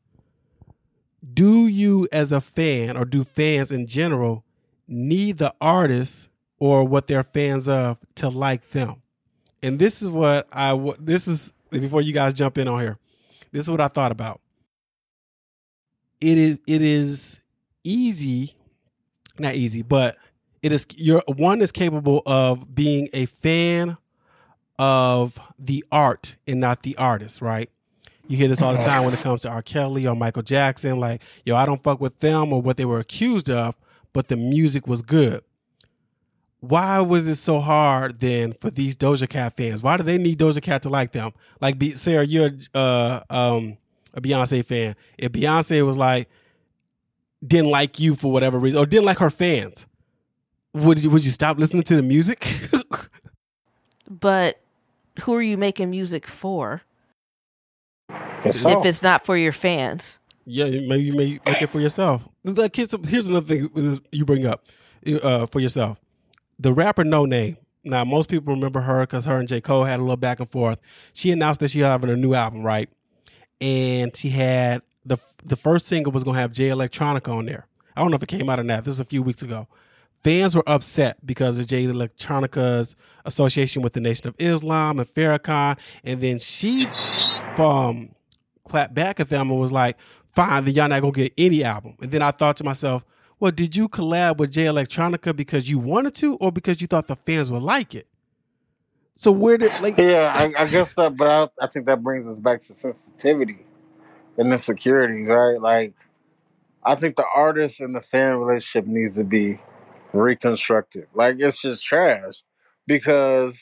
do 1.34 1.66
you 1.66 2.08
as 2.10 2.32
a 2.32 2.40
fan 2.40 2.96
or 2.96 3.04
do 3.04 3.22
fans 3.22 3.70
in 3.70 3.86
general 3.86 4.45
need 4.88 5.38
the 5.38 5.54
artist 5.60 6.28
or 6.58 6.84
what 6.84 7.06
they're 7.06 7.24
fans 7.24 7.68
of 7.68 7.98
to 8.16 8.28
like 8.28 8.70
them. 8.70 9.02
And 9.62 9.78
this 9.78 10.02
is 10.02 10.08
what 10.08 10.46
I 10.52 10.70
w- 10.70 10.96
this 10.98 11.26
is 11.26 11.52
before 11.70 12.02
you 12.02 12.12
guys 12.12 12.34
jump 12.34 12.58
in 12.58 12.68
on 12.68 12.80
here. 12.80 12.98
This 13.52 13.62
is 13.62 13.70
what 13.70 13.80
I 13.80 13.88
thought 13.88 14.12
about. 14.12 14.40
It 16.20 16.38
is 16.38 16.60
it 16.66 16.82
is 16.82 17.40
easy, 17.84 18.54
not 19.38 19.54
easy, 19.54 19.82
but 19.82 20.16
it 20.62 20.72
is 20.72 20.86
your 20.96 21.22
one 21.26 21.60
is 21.60 21.72
capable 21.72 22.22
of 22.26 22.74
being 22.74 23.08
a 23.12 23.26
fan 23.26 23.96
of 24.78 25.38
the 25.58 25.84
art 25.90 26.36
and 26.46 26.60
not 26.60 26.82
the 26.82 26.96
artist, 26.96 27.40
right? 27.40 27.70
You 28.28 28.36
hear 28.36 28.48
this 28.48 28.60
all 28.60 28.72
the 28.72 28.82
time 28.82 29.04
when 29.04 29.14
it 29.14 29.20
comes 29.20 29.42
to 29.42 29.48
R. 29.50 29.62
Kelly 29.62 30.06
or 30.06 30.16
Michael 30.16 30.42
Jackson, 30.42 30.98
like, 30.98 31.22
yo, 31.44 31.54
I 31.54 31.64
don't 31.64 31.82
fuck 31.82 32.00
with 32.00 32.18
them 32.18 32.52
or 32.52 32.60
what 32.60 32.76
they 32.76 32.84
were 32.84 32.98
accused 32.98 33.48
of, 33.48 33.76
but 34.16 34.28
the 34.28 34.36
music 34.36 34.86
was 34.86 35.02
good. 35.02 35.44
Why 36.60 37.00
was 37.00 37.28
it 37.28 37.36
so 37.36 37.60
hard 37.60 38.18
then 38.18 38.54
for 38.54 38.70
these 38.70 38.96
Doja 38.96 39.28
Cat 39.28 39.54
fans? 39.58 39.82
Why 39.82 39.98
do 39.98 40.04
they 40.04 40.16
need 40.16 40.38
Doja 40.38 40.62
Cat 40.62 40.80
to 40.84 40.88
like 40.88 41.12
them? 41.12 41.32
Like, 41.60 41.78
be, 41.78 41.90
Sarah, 41.90 42.24
you're 42.24 42.52
uh, 42.74 43.20
um, 43.28 43.76
a 44.14 44.22
Beyonce 44.22 44.64
fan. 44.64 44.96
If 45.18 45.32
Beyonce 45.32 45.84
was 45.84 45.98
like, 45.98 46.30
didn't 47.46 47.70
like 47.70 48.00
you 48.00 48.14
for 48.14 48.32
whatever 48.32 48.58
reason, 48.58 48.80
or 48.80 48.86
didn't 48.86 49.04
like 49.04 49.18
her 49.18 49.28
fans, 49.28 49.86
would 50.72 51.04
you, 51.04 51.10
would 51.10 51.22
you 51.22 51.30
stop 51.30 51.58
listening 51.58 51.82
to 51.82 51.96
the 51.96 52.02
music? 52.02 52.70
But 54.08 54.60
who 55.20 55.34
are 55.34 55.42
you 55.42 55.58
making 55.58 55.90
music 55.90 56.28
for 56.28 56.80
if 58.08 58.86
it's 58.86 59.02
not 59.02 59.26
for 59.26 59.36
your 59.36 59.50
fans? 59.50 60.20
Yeah, 60.46 60.66
maybe 60.66 61.02
you 61.02 61.12
may 61.12 61.40
make 61.44 61.60
it 61.60 61.68
for 61.68 61.80
yourself. 61.80 62.28
Like, 62.44 62.76
here's, 62.76 62.94
here's 63.08 63.26
another 63.26 63.46
thing 63.46 63.98
you 64.12 64.24
bring 64.24 64.46
up 64.46 64.64
uh, 65.22 65.46
for 65.46 65.60
yourself. 65.60 66.00
The 66.58 66.72
rapper 66.72 67.04
Noname. 67.04 67.56
Now, 67.84 68.04
most 68.04 68.28
people 68.28 68.54
remember 68.54 68.80
her 68.80 69.00
because 69.00 69.26
her 69.26 69.38
and 69.38 69.48
J. 69.48 69.60
Cole 69.60 69.84
had 69.84 70.00
a 70.00 70.02
little 70.02 70.16
back 70.16 70.40
and 70.40 70.50
forth. 70.50 70.78
She 71.12 71.30
announced 71.30 71.60
that 71.60 71.70
she 71.70 71.80
having 71.80 72.10
a 72.10 72.16
new 72.16 72.34
album, 72.34 72.62
right? 72.62 72.88
And 73.60 74.14
she 74.16 74.30
had 74.30 74.82
the 75.04 75.18
the 75.44 75.56
first 75.56 75.86
single 75.86 76.12
was 76.12 76.24
gonna 76.24 76.38
have 76.38 76.52
Jay 76.52 76.68
Electronica 76.68 77.32
on 77.32 77.46
there. 77.46 77.66
I 77.96 78.02
don't 78.02 78.10
know 78.10 78.16
if 78.16 78.22
it 78.22 78.28
came 78.28 78.48
out 78.50 78.58
or 78.58 78.64
not. 78.64 78.84
This 78.84 78.94
is 78.94 79.00
a 79.00 79.04
few 79.04 79.22
weeks 79.22 79.42
ago. 79.42 79.68
Fans 80.24 80.56
were 80.56 80.64
upset 80.66 81.24
because 81.24 81.58
of 81.58 81.68
Jay 81.68 81.84
Electronica's 81.84 82.96
association 83.24 83.82
with 83.82 83.92
the 83.92 84.00
Nation 84.00 84.26
of 84.26 84.34
Islam 84.38 84.98
and 84.98 85.08
Farrakhan, 85.08 85.78
and 86.02 86.20
then 86.20 86.40
she 86.40 86.88
um, 87.58 88.10
clapped 88.64 88.94
back 88.94 89.20
at 89.20 89.28
them 89.28 89.50
and 89.50 89.60
was 89.60 89.70
like, 89.70 89.96
fine, 90.36 90.66
then 90.66 90.74
y'all 90.74 90.88
not 90.88 91.02
gonna 91.02 91.12
get 91.12 91.34
any 91.38 91.64
album. 91.64 91.96
And 92.02 92.12
then 92.12 92.22
I 92.22 92.32
thought 92.32 92.58
to 92.58 92.64
myself, 92.64 93.04
well, 93.40 93.52
did 93.52 93.76
you 93.76 93.88
collab 93.88 94.38
with 94.38 94.52
Jay 94.52 94.66
Electronica 94.66 95.36
because 95.36 95.68
you 95.68 95.80
wanted 95.80 96.14
to 96.16 96.36
or 96.36 96.52
because 96.52 96.80
you 96.80 96.86
thought 96.86 97.08
the 97.08 97.16
fans 97.16 97.50
would 97.50 97.62
like 97.62 97.94
it? 97.94 98.06
So 99.16 99.32
where 99.32 99.58
did 99.58 99.80
like 99.80 99.96
Yeah, 99.98 100.32
I, 100.34 100.64
I 100.64 100.66
guess 100.66 100.92
that, 100.94 101.16
but 101.16 101.28
I, 101.28 101.48
I 101.64 101.68
think 101.68 101.86
that 101.86 102.02
brings 102.02 102.26
us 102.26 102.38
back 102.38 102.64
to 102.64 102.74
sensitivity 102.74 103.60
and 104.38 104.52
insecurities, 104.52 105.28
right? 105.28 105.60
Like, 105.60 105.94
I 106.84 106.96
think 106.96 107.16
the 107.16 107.26
artist 107.34 107.80
and 107.80 107.94
the 107.94 108.02
fan 108.02 108.36
relationship 108.36 108.86
needs 108.86 109.14
to 109.14 109.24
be 109.24 109.60
reconstructed. 110.12 111.08
Like, 111.14 111.36
it's 111.40 111.60
just 111.60 111.84
trash 111.84 112.34
because 112.86 113.56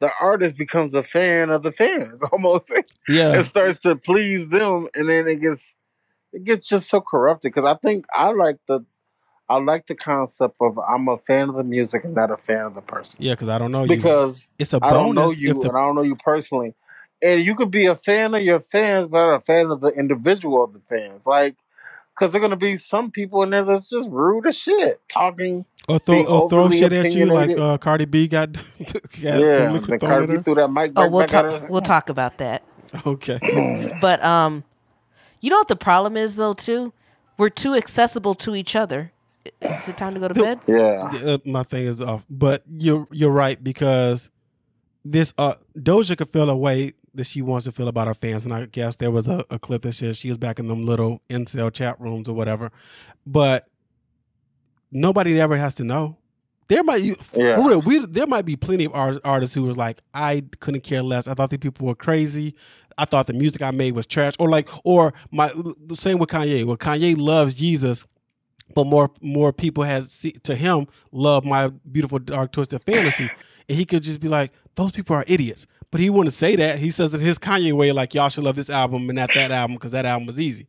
the 0.00 0.10
artist 0.20 0.56
becomes 0.56 0.94
a 0.94 1.02
fan 1.02 1.50
of 1.50 1.62
the 1.62 1.72
fans 1.72 2.20
almost 2.32 2.70
yeah, 3.08 3.32
and 3.34 3.46
starts 3.46 3.80
to 3.82 3.96
please 3.96 4.48
them, 4.48 4.88
and 4.94 5.08
then 5.08 5.28
it 5.28 5.40
gets 5.40 5.62
it 6.32 6.44
gets 6.44 6.66
just 6.66 6.88
so 6.88 7.00
corrupted. 7.00 7.52
Because 7.52 7.68
I 7.68 7.76
think 7.78 8.06
I 8.14 8.30
like 8.32 8.58
the 8.66 8.84
I 9.48 9.58
like 9.58 9.86
the 9.86 9.94
concept 9.94 10.56
of 10.60 10.78
I'm 10.78 11.08
a 11.08 11.18
fan 11.18 11.48
of 11.48 11.54
the 11.54 11.64
music 11.64 12.04
and 12.04 12.14
not 12.14 12.30
a 12.30 12.36
fan 12.36 12.66
of 12.66 12.74
the 12.74 12.82
person 12.82 13.16
yeah, 13.20 13.32
because 13.32 13.48
I 13.48 13.58
don't 13.58 13.72
know 13.72 13.84
you. 13.84 13.96
because 13.96 14.46
It's 14.58 14.74
a 14.74 14.78
I 14.82 14.92
don't 14.92 15.14
know 15.14 15.26
bonus 15.26 15.40
you 15.40 15.50
if 15.50 15.60
the 15.60 15.68
and 15.68 15.76
I 15.76 15.80
don't 15.80 15.94
know 15.94 16.02
you 16.02 16.16
personally. 16.16 16.74
And 17.20 17.42
you 17.42 17.56
could 17.56 17.72
be 17.72 17.86
a 17.86 17.96
fan 17.96 18.34
of 18.34 18.42
your 18.42 18.60
fans, 18.60 19.08
but 19.10 19.18
not 19.18 19.34
a 19.36 19.40
fan 19.40 19.66
of 19.70 19.80
the 19.80 19.88
individual 19.88 20.62
of 20.62 20.72
the 20.72 20.80
fans. 20.88 21.22
Like, 21.26 21.56
because 22.14 22.30
there 22.32 22.38
are 22.38 22.46
going 22.46 22.50
to 22.50 22.56
be 22.56 22.76
some 22.76 23.10
people 23.10 23.42
in 23.42 23.50
there 23.50 23.64
that's 23.64 23.88
just 23.88 24.08
rude 24.08 24.46
as 24.46 24.56
shit, 24.56 25.00
talking. 25.08 25.64
or 25.88 25.98
throw 25.98 26.24
or 26.24 26.48
throw 26.48 26.70
shit 26.70 26.92
at 26.92 27.12
you 27.12 27.26
like 27.26 27.58
uh, 27.58 27.78
Cardi 27.78 28.04
B 28.04 28.28
got, 28.28 28.52
got 28.52 28.60
yeah, 29.20 29.56
some 29.56 29.72
liquid 29.72 30.00
thrown 30.00 30.10
Cardi 30.10 30.36
B 30.36 30.42
threw 30.44 30.54
that 30.56 30.68
mic 30.68 30.92
Oh, 30.94 31.08
we'll 31.08 31.22
back 31.22 31.30
talk. 31.30 31.68
We'll 31.68 31.80
talk 31.80 32.08
about 32.08 32.38
that. 32.38 32.62
Okay. 33.06 33.38
But 34.00 34.24
um, 34.24 34.64
you 35.40 35.50
know 35.50 35.56
what 35.58 35.68
the 35.68 35.76
problem 35.76 36.16
is 36.16 36.36
though 36.36 36.54
too? 36.54 36.92
We're 37.36 37.50
too 37.50 37.74
accessible 37.74 38.34
to 38.36 38.54
each 38.56 38.74
other. 38.74 39.12
Is 39.62 39.88
it 39.88 39.96
time 39.96 40.14
to 40.14 40.20
go 40.20 40.28
to 40.28 40.34
bed? 40.34 40.60
Yeah. 40.66 41.10
uh, 41.24 41.38
my 41.44 41.62
thing 41.62 41.86
is 41.86 42.00
off. 42.02 42.26
But 42.28 42.64
you're 42.76 43.06
you're 43.12 43.30
right 43.30 43.62
because 43.62 44.30
this 45.04 45.32
uh 45.38 45.54
Doja 45.76 46.16
could 46.16 46.28
feel 46.28 46.50
a 46.50 46.56
way 46.56 46.92
that 47.14 47.26
she 47.26 47.40
wants 47.42 47.64
to 47.64 47.72
feel 47.72 47.88
about 47.88 48.06
her 48.06 48.14
fans, 48.14 48.44
and 48.44 48.52
I 48.54 48.66
guess 48.66 48.96
there 48.96 49.10
was 49.10 49.26
a, 49.26 49.44
a 49.50 49.58
clip 49.58 49.82
that 49.82 49.92
says 49.92 50.16
she 50.18 50.28
was 50.28 50.36
back 50.38 50.58
in 50.58 50.68
them 50.68 50.84
little 50.84 51.22
incel 51.30 51.72
chat 51.72 52.00
rooms 52.00 52.28
or 52.28 52.34
whatever. 52.34 52.70
But 53.26 53.66
nobody 54.90 55.40
ever 55.40 55.56
has 55.56 55.74
to 55.76 55.84
know. 55.84 56.16
There 56.68 56.82
might 56.84 57.00
you 57.02 57.16
Yeah. 57.34 57.56
for 57.56 57.68
real. 57.68 57.80
We 57.80 58.04
there 58.04 58.26
might 58.26 58.44
be 58.44 58.56
plenty 58.56 58.84
of 58.84 58.94
art, 58.94 59.18
artists 59.24 59.54
who 59.54 59.62
was 59.62 59.76
like, 59.76 60.02
I 60.12 60.44
couldn't 60.60 60.82
care 60.82 61.02
less. 61.02 61.26
I 61.26 61.34
thought 61.34 61.50
the 61.50 61.58
people 61.58 61.86
were 61.86 61.94
crazy. 61.94 62.54
I 62.98 63.04
thought 63.04 63.26
the 63.26 63.32
music 63.32 63.62
I 63.62 63.70
made 63.70 63.94
was 63.94 64.06
trash, 64.06 64.34
or 64.38 64.48
like, 64.48 64.68
or 64.84 65.14
my 65.30 65.50
same 65.94 66.18
with 66.18 66.28
Kanye. 66.28 66.64
Well, 66.64 66.76
Kanye 66.76 67.16
loves 67.16 67.54
Jesus, 67.54 68.06
but 68.74 68.84
more 68.84 69.10
more 69.22 69.52
people 69.52 69.84
has 69.84 70.12
see, 70.12 70.32
to 70.32 70.54
him 70.54 70.88
love 71.12 71.44
my 71.44 71.68
beautiful 71.90 72.18
dark 72.18 72.52
twisted 72.52 72.82
fantasy, 72.82 73.30
and 73.68 73.78
he 73.78 73.84
could 73.84 74.02
just 74.02 74.20
be 74.20 74.28
like, 74.28 74.52
those 74.74 74.92
people 74.92 75.16
are 75.16 75.24
idiots. 75.26 75.66
But 75.90 76.00
he 76.00 76.10
wouldn't 76.10 76.34
say 76.34 76.54
that. 76.56 76.78
He 76.78 76.90
says 76.90 77.14
in 77.14 77.20
his 77.20 77.38
Kanye 77.38 77.72
way, 77.72 77.92
like 77.92 78.12
y'all 78.12 78.28
should 78.28 78.44
love 78.44 78.56
this 78.56 78.68
album 78.68 79.08
and 79.08 79.16
not 79.16 79.30
that 79.34 79.50
album 79.50 79.76
because 79.76 79.92
that 79.92 80.04
album 80.04 80.26
was 80.26 80.38
easy. 80.38 80.66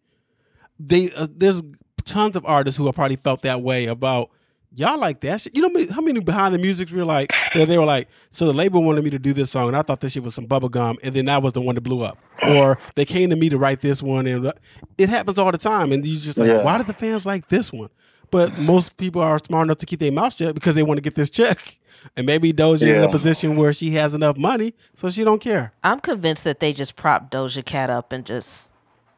They 0.80 1.12
uh, 1.12 1.28
there's 1.30 1.62
tons 2.06 2.36
of 2.36 2.46
artists 2.46 2.78
who 2.78 2.86
have 2.86 2.96
probably 2.96 3.18
felt 3.18 3.42
that 3.42 3.62
way 3.62 3.86
about 3.86 4.30
y'all 4.76 5.00
like 5.00 5.20
that 5.22 5.42
shit. 5.42 5.56
You 5.56 5.62
know 5.62 5.68
how 5.70 5.74
many- 5.74 5.92
how 5.92 6.02
many 6.02 6.20
behind 6.20 6.54
the 6.54 6.60
music 6.60 6.90
were 6.92 7.06
like 7.06 7.32
they, 7.54 7.66
they 7.66 7.78
were 7.78 7.86
like, 7.86 8.08
so 8.30 8.46
the 8.46 8.54
label 8.54 8.84
wanted 8.84 9.04
me 9.04 9.10
to 9.12 9.20
do 9.20 9.34
this 9.34 9.50
song 9.52 9.68
and 9.70 9.78
I 9.78 9.82
thought 9.82 10.00
this 10.02 10.14
shit 10.14 10.24
was 10.24 10.36
some 10.36 10.46
bubble 10.46 10.70
gum 10.70 10.98
and 11.04 11.14
then 11.16 11.26
that 11.26 11.42
was 11.44 11.54
the 11.54 11.62
one 11.62 11.76
that 11.76 11.82
blew 11.82 12.02
up. 12.04 12.18
Or 12.48 12.78
they 12.96 13.06
came 13.06 13.30
to 13.32 13.36
me 13.36 13.50
to 13.50 13.58
write 13.58 13.82
this 13.82 14.02
one 14.02 14.26
and 14.28 14.52
it 14.98 15.10
happens 15.10 15.38
all 15.38 15.52
the 15.52 15.58
time 15.58 15.92
and 15.92 16.06
you 16.06 16.18
just 16.18 16.38
like, 16.38 16.48
Yeah. 16.50 16.64
why 16.64 16.78
do 16.78 16.84
the 16.84 16.94
fans 16.94 17.26
like 17.26 17.50
this 17.50 17.72
one? 17.74 17.90
But 18.32 18.58
most 18.60 18.98
people 18.98 19.22
are 19.22 19.40
smart 19.40 19.66
enough 19.68 19.80
to 19.80 19.86
keep 19.88 20.00
their 20.00 20.12
mouth 20.12 20.36
shut 20.36 20.54
because 20.54 20.76
they 20.76 20.84
want 20.84 20.98
to 21.00 21.02
get 21.02 21.16
this 21.16 21.30
check. 21.30 21.78
And 22.16 22.26
maybe 22.26 22.54
Doja 22.54 22.96
in 22.96 23.04
a 23.04 23.10
position 23.10 23.58
where 23.58 23.74
she 23.74 23.90
has 23.92 24.14
enough 24.14 24.38
money, 24.38 24.74
so 24.94 25.10
she 25.10 25.26
don't 25.26 25.42
care. 25.42 25.74
I'm 25.84 26.00
convinced 26.00 26.46
that 26.46 26.62
they 26.62 26.72
just 26.72 26.96
prop 26.96 27.30
Doja 27.30 27.66
Cat 27.66 27.90
up 27.90 28.14
and 28.14 28.26
just 28.26 28.70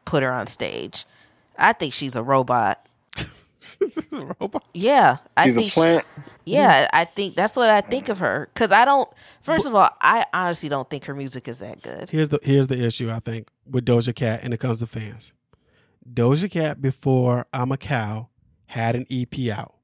put 0.04 0.24
her 0.24 0.32
on 0.32 0.48
stage. 0.48 1.06
I 1.56 1.74
think 1.74 1.94
she's 1.94 2.16
a 2.16 2.24
robot. 2.24 2.84
Robot. 4.10 4.64
Yeah, 4.74 5.18
I 5.36 5.46
She's 5.46 5.54
a 5.56 5.58
think. 5.60 5.72
she- 5.72 5.80
plant. 5.80 6.06
yeah, 6.44 6.88
I 6.92 7.04
think 7.04 7.36
that's 7.36 7.56
what 7.56 7.70
I 7.70 7.80
think 7.80 8.08
of 8.08 8.18
her. 8.18 8.48
Because 8.52 8.72
I 8.72 8.84
don't. 8.84 9.08
First 9.42 9.66
of 9.66 9.74
all, 9.74 9.88
I 10.00 10.26
honestly 10.34 10.68
don't 10.68 10.88
think 10.90 11.04
her 11.04 11.14
music 11.14 11.48
is 11.48 11.58
that 11.58 11.82
good. 11.82 12.08
Here's 12.10 12.28
the 12.28 12.38
here's 12.42 12.66
the 12.66 12.82
issue 12.84 13.10
I 13.10 13.20
think 13.20 13.48
with 13.70 13.84
Doja 13.84 14.14
Cat 14.14 14.40
and 14.42 14.52
it 14.52 14.58
comes 14.58 14.80
to 14.80 14.86
fans. 14.86 15.32
Doja 16.12 16.50
Cat 16.50 16.80
before 16.82 17.46
I'm 17.52 17.70
a 17.72 17.76
cow 17.76 18.28
had 18.66 18.96
an 18.96 19.06
EP 19.10 19.48
out, 19.56 19.74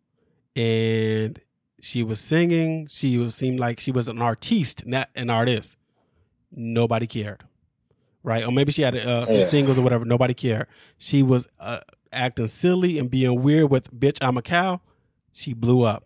and 0.56 1.40
she 1.80 2.02
was 2.02 2.20
singing. 2.20 2.86
She 2.90 3.16
was 3.18 3.34
seemed 3.34 3.60
like 3.60 3.78
she 3.80 3.92
was 3.92 4.08
an 4.08 4.20
artiste, 4.20 4.86
not 4.86 5.08
an 5.14 5.30
artist. 5.30 5.76
Nobody 6.50 7.06
cared, 7.06 7.44
right? 8.22 8.44
Or 8.44 8.50
maybe 8.50 8.72
she 8.72 8.82
had 8.82 8.96
uh, 8.96 9.26
some 9.26 9.36
Yeah. 9.36 9.42
singles 9.42 9.78
or 9.78 9.82
whatever. 9.82 10.04
Nobody 10.04 10.34
cared. 10.34 10.66
She 10.96 11.22
was 11.22 11.46
uh, 11.60 11.80
acting 12.12 12.46
silly 12.46 12.98
and 12.98 13.10
being 13.10 13.42
weird 13.42 13.70
with 13.70 13.92
"Bitch, 13.98 14.18
I'm 14.20 14.36
a 14.36 14.42
cow." 14.42 14.80
She 15.32 15.54
blew 15.54 15.82
up. 15.84 16.04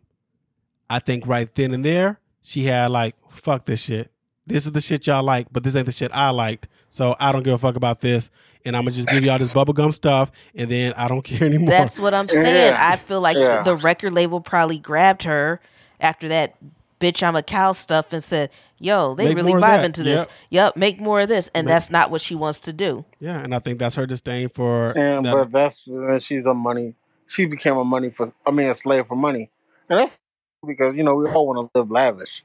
I 0.90 0.98
think 0.98 1.26
right 1.26 1.52
then 1.54 1.72
and 1.72 1.84
there, 1.84 2.20
she 2.42 2.64
had 2.64 2.90
like, 2.90 3.16
fuck 3.30 3.64
this 3.64 3.82
shit. 3.82 4.10
This 4.46 4.66
is 4.66 4.72
the 4.72 4.80
shit 4.82 5.06
y'all 5.06 5.22
like, 5.22 5.46
but 5.50 5.64
this 5.64 5.74
ain't 5.74 5.86
the 5.86 5.92
shit 5.92 6.10
I 6.12 6.28
liked. 6.30 6.68
So 6.90 7.16
I 7.18 7.32
don't 7.32 7.42
give 7.42 7.54
a 7.54 7.58
fuck 7.58 7.76
about 7.76 8.00
this. 8.02 8.30
And 8.66 8.76
I'm 8.76 8.82
gonna 8.82 8.90
just 8.92 9.08
give 9.08 9.24
y'all 9.24 9.38
this 9.38 9.48
bubblegum 9.48 9.94
stuff 9.94 10.30
and 10.54 10.70
then 10.70 10.92
I 10.96 11.08
don't 11.08 11.22
care 11.24 11.46
anymore. 11.48 11.70
That's 11.70 11.98
what 11.98 12.12
I'm 12.12 12.28
saying. 12.28 12.74
Yeah. 12.74 12.76
I 12.78 12.96
feel 12.96 13.20
like 13.22 13.36
Yeah. 13.38 13.62
the, 13.62 13.74
the 13.74 13.76
record 13.76 14.12
label 14.12 14.40
probably 14.42 14.78
grabbed 14.78 15.22
her 15.22 15.60
after 16.00 16.28
that 16.28 16.56
bitch 17.02 17.22
I'm 17.22 17.36
a 17.36 17.42
cow 17.42 17.72
stuff 17.72 18.12
and 18.12 18.22
said, 18.22 18.50
"Yo, 18.78 19.14
they 19.14 19.24
Make 19.26 19.36
really 19.36 19.48
more 19.48 19.58
of 19.58 19.64
vibe 19.64 19.84
into 19.84 20.02
this. 20.02 20.20
Yep. 20.20 20.30
Yep, 20.50 20.76
make 20.76 21.00
more 21.00 21.20
of 21.20 21.28
this." 21.28 21.50
And 21.54 21.66
Make- 21.66 21.72
that's 21.74 21.90
not 21.90 22.10
what 22.10 22.20
she 22.20 22.34
wants 22.34 22.60
to 22.60 22.72
do. 22.72 23.04
yeah, 23.20 23.38
and 23.42 23.54
I 23.54 23.58
think 23.58 23.78
that's 23.78 23.94
her 23.96 24.06
disdain 24.06 24.48
for 24.48 24.96
And 24.96 25.24
that- 25.26 25.34
but 25.34 25.52
that's 25.52 25.80
and 25.86 26.22
she's 26.22 26.46
a 26.46 26.54
money. 26.54 26.94
She 27.26 27.46
became 27.46 27.76
a 27.76 27.84
money 27.84 28.10
for. 28.10 28.32
I 28.46 28.50
mean, 28.50 28.68
a 28.68 28.74
slave 28.74 29.06
for 29.06 29.16
money, 29.16 29.50
and 29.88 29.98
that's 29.98 30.18
because 30.66 30.94
you 30.96 31.02
know 31.02 31.14
we 31.16 31.26
all 31.28 31.46
want 31.46 31.72
to 31.72 31.78
live 31.78 31.90
lavish. 31.90 32.44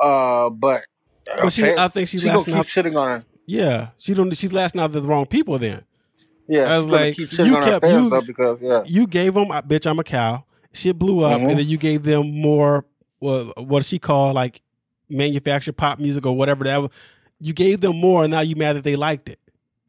Uh, 0.00 0.48
but 0.50 0.82
But 1.40 1.52
she- 1.52 1.64
I 1.76 1.88
think 1.88 2.08
she's 2.08 2.20
she 2.20 2.26
gonna 2.26 2.38
lashing 2.38 2.54
keep 2.54 2.60
out- 2.60 2.66
shitting 2.66 2.96
on 2.98 3.08
her. 3.20 3.24
yeah. 3.46 3.88
She 3.98 4.14
don't 4.14 4.34
she's 4.36 4.52
lashing 4.52 4.80
out 4.80 4.86
at 4.94 5.02
the 5.02 5.02
wrong 5.02 5.26
people 5.26 5.58
then. 5.58 5.82
Yeah, 6.48 6.72
I 6.74 6.76
was 6.78 6.88
like, 6.88 7.16
you 7.16 7.26
kept- 7.28 7.86
you- 7.86 8.22
because 8.26 8.58
yeah, 8.60 8.82
You 8.86 9.06
gave 9.06 9.34
them 9.34 9.46
bitch 9.48 9.88
I'm 9.88 9.98
a 9.98 10.04
cow. 10.04 10.44
Shit 10.72 10.98
blew 10.98 11.20
up 11.24 11.40
Mhm. 11.40 11.50
and 11.50 11.58
then 11.60 11.66
you 11.66 11.76
gave 11.76 12.02
them 12.02 12.40
more 12.40 12.84
well, 13.22 13.52
what 13.56 13.84
she 13.84 13.98
called 13.98 14.34
like 14.34 14.60
manufactured 15.08 15.76
pop 15.76 15.98
music 15.98 16.26
or 16.26 16.36
whatever 16.36 16.64
that 16.64 16.76
was. 16.82 16.90
You 17.38 17.52
gave 17.52 17.80
them 17.80 17.96
more, 17.96 18.22
and 18.24 18.30
now 18.30 18.40
you 18.40 18.54
mad 18.56 18.76
that 18.76 18.84
they 18.84 18.96
liked 18.96 19.28
it. 19.28 19.38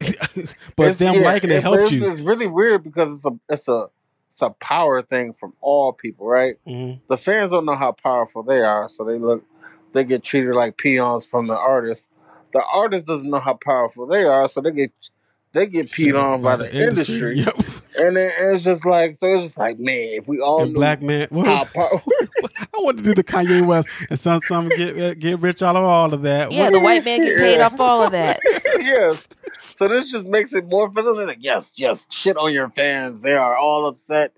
but 0.76 0.84
It's- 0.84 0.96
them 0.98 1.16
yeah, 1.16 1.20
liking 1.20 1.50
it 1.50 1.54
it's- 1.56 1.62
helped 1.62 1.82
it's, 1.82 1.92
you. 1.92 2.10
It's 2.10 2.20
really 2.20 2.46
weird 2.46 2.82
because 2.82 3.16
it's 3.18 3.24
a 3.26 3.38
it's 3.48 3.68
a 3.68 3.86
it's 4.32 4.42
a 4.42 4.50
power 4.60 5.02
thing 5.02 5.34
from 5.38 5.52
all 5.60 5.92
people, 5.92 6.26
right? 6.26 6.56
Mhm. 6.66 7.00
The 7.08 7.16
fans 7.16 7.50
don't 7.52 7.64
know 7.64 7.76
how 7.76 7.92
powerful 7.92 8.42
they 8.42 8.60
are, 8.60 8.88
so 8.88 9.04
they 9.04 9.18
look 9.18 9.44
they 9.92 10.02
get 10.04 10.24
treated 10.24 10.54
like 10.54 10.76
peons 10.76 11.24
from 11.24 11.46
the 11.46 11.56
artist. 11.56 12.02
The 12.52 12.62
artist 12.64 13.06
doesn't 13.06 13.30
know 13.30 13.38
how 13.40 13.58
powerful 13.64 14.06
they 14.06 14.24
are, 14.24 14.48
so 14.48 14.60
they 14.60 14.72
get 14.72 14.92
they 15.54 15.66
get 15.66 15.86
peed 15.86 16.06
Shit, 16.06 16.14
on 16.16 16.42
by 16.42 16.56
the 16.56 16.74
industry, 16.74 17.38
Yep. 17.38 17.56
and 17.96 18.16
then 18.16 18.30
it's 18.38 18.62
just 18.64 18.84
like 18.84 19.16
so. 19.16 19.32
It's 19.34 19.44
just 19.44 19.58
like 19.58 19.78
man, 19.78 20.10
if 20.20 20.28
we 20.28 20.40
all 20.40 20.62
And 20.62 20.72
knew 20.72 20.76
black 20.76 21.00
man. 21.00 21.28
how 21.32 21.64
powerful. 21.64 22.12
I 22.58 22.66
want 22.78 22.98
to 22.98 23.02
do 23.04 23.14
the 23.14 23.24
Kanye 23.24 23.64
West 23.66 23.88
and 24.10 24.18
some 24.18 24.40
some 24.42 24.68
get 24.68 25.18
get 25.18 25.40
rich 25.40 25.62
out 25.62 25.76
of 25.76 25.84
all 25.84 26.12
of 26.12 26.22
that. 26.22 26.52
Yeah, 26.52 26.64
What- 26.64 26.72
the 26.72 26.80
white 26.80 27.04
man 27.04 27.22
get 27.22 27.38
paid 27.38 27.56
Yeah. 27.58 27.66
off 27.66 27.80
all 27.80 28.02
of 28.04 28.12
that. 28.12 28.38
yes. 28.80 29.28
So 29.58 29.88
this 29.88 30.10
just 30.10 30.26
makes 30.26 30.52
it 30.52 30.68
more 30.68 30.90
for 30.92 31.02
them. 31.02 31.16
They're 31.16 31.26
like, 31.26 31.38
yes, 31.40 31.72
yes, 31.76 32.06
shit 32.10 32.36
on 32.36 32.52
your 32.52 32.68
fans. 32.70 33.22
They 33.22 33.32
are 33.34 33.56
all 33.56 33.86
upset 33.86 34.32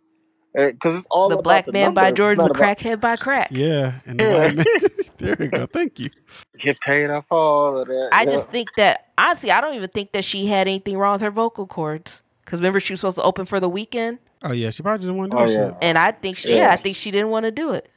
Uh, 0.56 0.70
because 0.70 0.96
it's 0.96 1.06
all 1.10 1.28
The 1.28 1.34
about 1.34 1.44
black 1.44 1.66
the 1.66 1.72
man 1.72 1.92
by 1.92 2.04
numbers. 2.04 2.10
It's 2.12 2.16
George, 2.16 2.38
not 2.38 2.52
the 2.52 2.58
about- 2.58 2.78
crackhead 2.78 3.00
by 3.00 3.16
crack. 3.16 3.48
yeah, 3.50 3.92
and 4.06 4.18
the 4.18 4.24
Yeah. 4.24 4.38
white 4.38 4.56
man. 4.56 4.66
there 5.18 5.36
you 5.42 5.48
go. 5.48 5.66
Thank 5.66 5.98
you. 5.98 6.10
Get 6.58 6.80
paid 6.80 7.10
off 7.10 7.24
all 7.30 7.78
of 7.78 7.88
that. 7.88 8.08
I 8.12 8.22
yeah. 8.22 8.30
just 8.30 8.48
think 8.48 8.68
that 8.76 9.08
honestly, 9.18 9.50
I 9.50 9.60
don't 9.60 9.74
even 9.74 9.90
think 9.90 10.12
that 10.12 10.24
she 10.24 10.46
had 10.46 10.66
anything 10.66 10.96
wrong 10.96 11.12
with 11.12 11.22
her 11.22 11.30
vocal 11.30 11.66
cords. 11.66 12.22
Because 12.44 12.60
remember, 12.60 12.80
she 12.80 12.92
was 12.92 13.00
supposed 13.00 13.16
to 13.16 13.22
open 13.24 13.44
for 13.44 13.58
the 13.60 13.68
Weeknd, 13.68 14.18
Oh 14.44 14.52
yeah, 14.52 14.70
she 14.70 14.82
probably 14.82 15.04
didn't 15.06 15.16
want 15.18 15.32
to 15.32 15.36
do 15.36 15.42
Oh, 15.42 15.46
that 15.46 15.52
yeah. 15.52 15.66
shit. 15.68 15.76
and 15.82 15.98
I 15.98 16.12
think 16.12 16.36
she, 16.36 16.50
yeah. 16.50 16.56
Yeah. 16.56 16.72
I 16.72 16.76
think 16.76 16.96
she 16.96 17.10
didn't 17.10 17.30
want 17.30 17.44
to 17.44 17.50
do 17.50 17.72
it. 17.72 17.90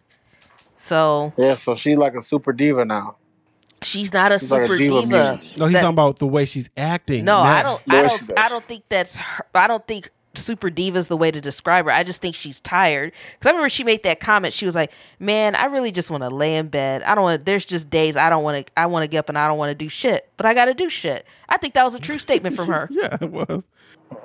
So 0.77 1.33
Yeah, 1.37 1.55
so 1.55 1.75
she 1.75 1.95
like 1.95 2.15
a 2.15 2.21
super 2.21 2.51
diva 2.53 2.85
now. 2.85 3.15
she's 3.81 4.11
not 4.13 4.31
a 4.31 4.39
She's 4.39 4.51
like 4.51 4.61
a 4.63 4.65
super 4.67 4.77
diva 4.77 5.01
diva. 5.01 5.41
No, 5.57 5.65
he's 5.65 5.73
That- 5.73 5.81
talking 5.81 5.89
about 5.89 6.19
the 6.19 6.27
way 6.27 6.45
she's 6.45 6.69
acting. 6.75 7.25
No, 7.25 7.39
I 7.39 7.63
don't. 7.63 7.81
I 7.89 8.01
don't. 8.01 8.39
I 8.39 8.49
don't 8.49 8.65
think 8.65 8.83
that's. 8.89 9.15
Her, 9.17 9.45
I 9.55 9.67
don't 9.67 9.85
think 9.87 10.09
super 10.39 10.69
diva 10.69 10.97
is 10.97 11.07
the 11.07 11.17
way 11.17 11.31
to 11.31 11.41
describe 11.41 11.85
her. 11.85 11.91
I 11.91 12.03
just 12.03 12.21
think 12.21 12.35
she's 12.35 12.59
tired. 12.61 13.13
Because 13.33 13.47
I 13.47 13.49
remember 13.51 13.69
she 13.69 13.83
made 13.83 14.03
that 14.03 14.19
comment. 14.19 14.53
She 14.53 14.65
was 14.65 14.75
like, 14.75 14.91
"Man, 15.19 15.55
I 15.55 15.65
really 15.65 15.91
just 15.91 16.09
want 16.09 16.23
to 16.23 16.29
lay 16.29 16.55
in 16.55 16.67
bed. 16.67 17.03
I 17.03 17.15
don't 17.15 17.23
want. 17.23 17.45
There's 17.45 17.65
just 17.65 17.89
days 17.89 18.15
I 18.15 18.29
don't 18.29 18.43
want 18.43 18.65
to. 18.65 18.73
I 18.77 18.85
want 18.87 19.03
to 19.03 19.07
get 19.07 19.19
up 19.19 19.29
and 19.29 19.37
I 19.37 19.47
don't 19.47 19.57
want 19.57 19.69
to 19.71 19.75
do 19.75 19.89
shit. 19.89 20.29
But 20.37 20.45
I 20.45 20.53
got 20.53 20.65
to 20.65 20.73
do 20.73 20.89
shit. 20.89 21.25
I 21.47 21.57
think 21.57 21.73
that 21.75 21.83
was 21.83 21.95
a 21.95 21.99
true 21.99 22.17
statement 22.17 22.55
from 22.55 22.67
her. 22.69 22.87
Yeah, 22.91 23.17
it 23.21 23.31
was. 23.31 23.67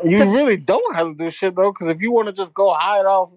You 0.05 0.19
really 0.33 0.57
don't 0.57 0.97
have 0.97 1.09
to 1.09 1.15
do 1.15 1.31
shit 1.31 1.55
though, 1.57 1.73
because 1.73 1.89
if 1.89 2.01
you 2.01 2.13
want 2.13 2.29
to 2.29 2.33
just 2.33 2.55
go 2.55 2.73
hide 2.75 3.07
off 3.07 3.31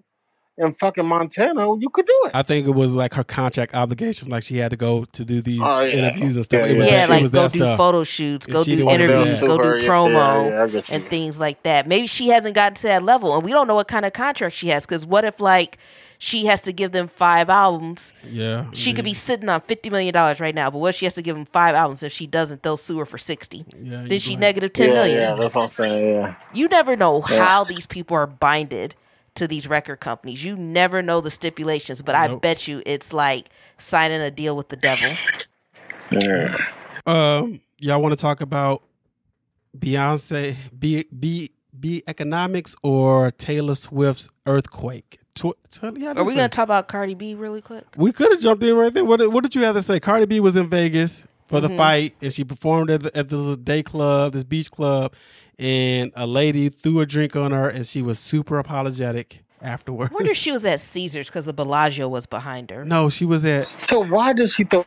in 0.58 0.74
fucking 0.74 1.06
Montana, 1.06 1.76
you 1.78 1.88
could 1.88 2.06
do 2.06 2.20
it. 2.26 2.32
I 2.34 2.42
think 2.42 2.66
it 2.66 2.72
was 2.72 2.94
like 2.94 3.14
her 3.14 3.24
contract 3.24 3.74
obligations, 3.74 4.28
like 4.28 4.42
she 4.42 4.56
had 4.58 4.70
to 4.72 4.76
go 4.76 5.04
to 5.04 5.24
do 5.24 5.40
these 5.40 5.60
Oh, 5.62 5.80
yeah. 5.80 5.94
interviews 5.96 6.36
and 6.36 6.44
stuff. 6.44 6.66
Yeah, 6.66 6.72
it 6.72 6.76
was 6.76 6.86
Yeah, 6.86 6.90
that, 6.92 7.04
it 7.04 7.10
like 7.10 7.22
was 7.22 7.30
go 7.30 7.42
that 7.42 7.52
do 7.52 7.58
stuff. 7.58 7.76
photo 7.78 8.04
shoots, 8.04 8.46
go 8.46 8.64
do 8.64 8.70
didn't 8.72 8.86
wanna 8.86 9.06
do 9.06 9.14
interviews, 9.14 9.40
go 9.40 9.56
do 9.56 9.62
Super, 9.62 9.76
yeah, 9.78 9.88
promo. 9.88 10.50
yeah, 10.50 10.62
I 10.62 10.66
get 10.66 10.88
you. 10.88 10.94
and 10.94 11.08
things 11.08 11.38
like 11.40 11.62
that. 11.62 11.86
Maybe 11.86 12.06
she 12.06 12.28
hasn't 12.28 12.54
gotten 12.54 12.74
to 12.74 12.82
that 12.88 13.02
level, 13.04 13.34
and 13.36 13.44
we 13.44 13.52
don't 13.52 13.66
know 13.68 13.74
what 13.76 13.88
kind 13.88 14.04
of 14.04 14.12
contract 14.12 14.56
she 14.56 14.68
has. 14.68 14.84
Because 14.84 15.06
what 15.06 15.24
if 15.24 15.38
like 15.40 15.78
she 16.20 16.46
has 16.46 16.60
to 16.62 16.72
give 16.72 16.90
them 16.90 17.06
five 17.06 17.48
albums? 17.48 18.12
Yeah, 18.28 18.66
She 18.72 18.92
could 18.92 19.04
be 19.04 19.12
mm-hmm. 19.12 19.16
sitting 19.16 19.48
on 19.48 19.60
fifty 19.60 19.88
million 19.90 20.12
dollars 20.12 20.40
right 20.40 20.54
now, 20.54 20.68
but 20.70 20.78
what 20.78 20.88
if 20.88 20.94
she 20.96 21.06
has 21.06 21.14
to 21.14 21.22
give 21.22 21.36
them 21.36 21.44
five 21.46 21.76
albums? 21.76 22.02
If 22.02 22.12
she 22.12 22.26
doesn't, 22.26 22.64
they'll 22.64 22.76
sue 22.76 22.98
her 22.98 23.06
for 23.06 23.18
sixty. 23.18 23.64
Yeah, 23.80 24.02
Then 24.08 24.18
she 24.18 24.32
right. 24.32 24.40
negative 24.40 24.72
ten 24.72 24.88
yeah, 24.88 24.94
million. 24.94 25.16
yeah, 25.22 25.34
that's 25.34 25.54
what 25.54 25.64
I'm 25.64 25.70
saying. 25.70 26.14
Yeah. 26.14 26.34
You 26.52 26.66
never 26.66 26.96
know 26.96 27.22
Yeah. 27.30 27.44
how 27.44 27.62
these 27.64 27.86
people 27.86 28.16
are 28.16 28.26
binded 28.26 28.96
to 29.38 29.48
these 29.48 29.66
record 29.66 30.00
companies. 30.00 30.44
You 30.44 30.56
never 30.56 31.02
know 31.02 31.20
the 31.20 31.30
stipulations, 31.30 32.02
but 32.02 32.14
I 32.14 32.34
bet 32.36 32.68
you 32.68 32.82
it's 32.86 33.12
like 33.12 33.48
signing 33.78 34.20
a 34.20 34.30
deal 34.30 34.56
with 34.56 34.68
the 34.68 34.76
devil. 34.76 35.16
Yeah. 36.10 36.56
Um, 37.06 37.60
y'all 37.78 38.00
want 38.02 38.12
to 38.12 38.20
talk 38.20 38.40
about 38.40 38.82
Beyonce, 39.76 40.56
B 40.78 41.04
B 41.16 41.50
B 41.78 42.02
economics 42.06 42.74
or 42.82 43.30
Taylor 43.32 43.74
Swift's 43.74 44.28
earthquake? 44.46 45.20
Tw- 45.34 45.52
tell- 45.70 45.96
yeah, 45.96 46.12
Are 46.16 46.24
we 46.24 46.34
gonna 46.34 46.48
talk 46.48 46.64
about 46.64 46.88
Cardi 46.88 47.14
B 47.14 47.34
really 47.34 47.60
quick? 47.60 47.84
We 47.96 48.10
could 48.12 48.32
have 48.32 48.40
jumped 48.40 48.64
in 48.64 48.74
right 48.76 48.92
there. 48.92 49.04
What, 49.04 49.20
did- 49.20 49.32
what 49.32 49.44
did 49.44 49.54
you 49.54 49.62
have 49.62 49.76
to 49.76 49.82
say? 49.82 50.00
Cardi 50.00 50.26
B 50.26 50.40
was 50.40 50.56
in 50.56 50.68
Vegas 50.68 51.26
for 51.46 51.60
Mm-hmm. 51.60 51.68
the 51.68 51.76
fight, 51.76 52.14
and 52.20 52.32
she 52.32 52.44
performed 52.44 52.90
at, 52.90 53.02
the, 53.04 53.16
at 53.16 53.28
this 53.28 53.56
day 53.58 53.82
club, 53.82 54.32
this 54.32 54.44
beach 54.44 54.70
club, 54.70 55.12
and 55.58 56.12
a 56.14 56.26
lady 56.26 56.68
threw 56.68 57.00
a 57.00 57.06
drink 57.06 57.34
on 57.36 57.52
her, 57.52 57.68
and 57.68 57.86
she 57.86 58.02
was 58.02 58.18
super 58.18 58.58
apologetic 58.58 59.42
afterwards. 59.60 60.10
I 60.10 60.14
wonder 60.14 60.30
if 60.30 60.36
she 60.36 60.52
was 60.52 60.64
at 60.64 60.80
Caesars 60.80 61.28
because 61.28 61.44
the 61.44 61.52
Bellagio 61.52 62.08
was 62.08 62.26
behind 62.26 62.70
her. 62.70 62.84
no, 62.84 63.10
she 63.10 63.24
was 63.24 63.44
at. 63.44 63.66
So 63.78 64.00
why 64.04 64.32
did 64.32 64.50
she 64.50 64.64
throw? 64.64 64.84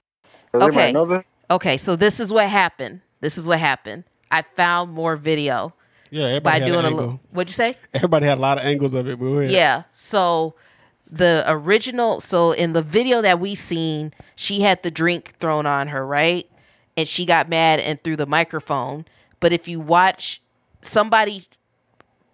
Does 0.53 0.63
Okay. 0.63 0.87
anybody 0.87 0.93
know 0.93 1.05
this? 1.05 1.23
Okay, 1.49 1.77
so 1.77 1.95
this 1.95 2.19
is 2.19 2.31
what 2.31 2.47
happened. 2.49 3.01
This 3.19 3.37
is 3.37 3.45
what 3.47 3.59
happened. 3.59 4.03
I 4.31 4.43
found 4.55 4.91
more 4.93 5.15
video 5.17 5.73
Yeah, 6.09 6.25
everybody 6.25 6.43
by 6.43 6.59
had 6.59 6.65
doing 6.65 6.79
an 6.79 6.85
a 6.85 6.87
angle. 6.89 7.05
little. 7.05 7.19
What'd 7.31 7.49
you 7.49 7.53
say? 7.53 7.75
Everybody 7.93 8.25
had 8.25 8.37
a 8.37 8.41
lot 8.41 8.57
of 8.57 8.63
angles 8.65 8.93
of 8.93 9.07
it. 9.09 9.19
But 9.19 9.25
go. 9.25 9.39
Yeah. 9.41 9.83
So 9.91 10.55
the 11.09 11.43
original, 11.47 12.21
so 12.21 12.51
in 12.53 12.71
the 12.73 12.81
video 12.81 13.21
that 13.21 13.39
we 13.41 13.55
seen, 13.55 14.13
she 14.35 14.61
had 14.61 14.81
the 14.83 14.91
drink 14.91 15.35
thrown 15.39 15.65
on 15.65 15.89
her, 15.89 16.05
right? 16.05 16.49
And 16.95 17.07
she 17.07 17.25
got 17.25 17.49
mad 17.49 17.79
and 17.81 18.01
threw 18.01 18.15
the 18.15 18.25
microphone. 18.25 19.03
But 19.41 19.51
if 19.51 19.67
you 19.67 19.79
watch, 19.81 20.40
somebody 20.81 21.45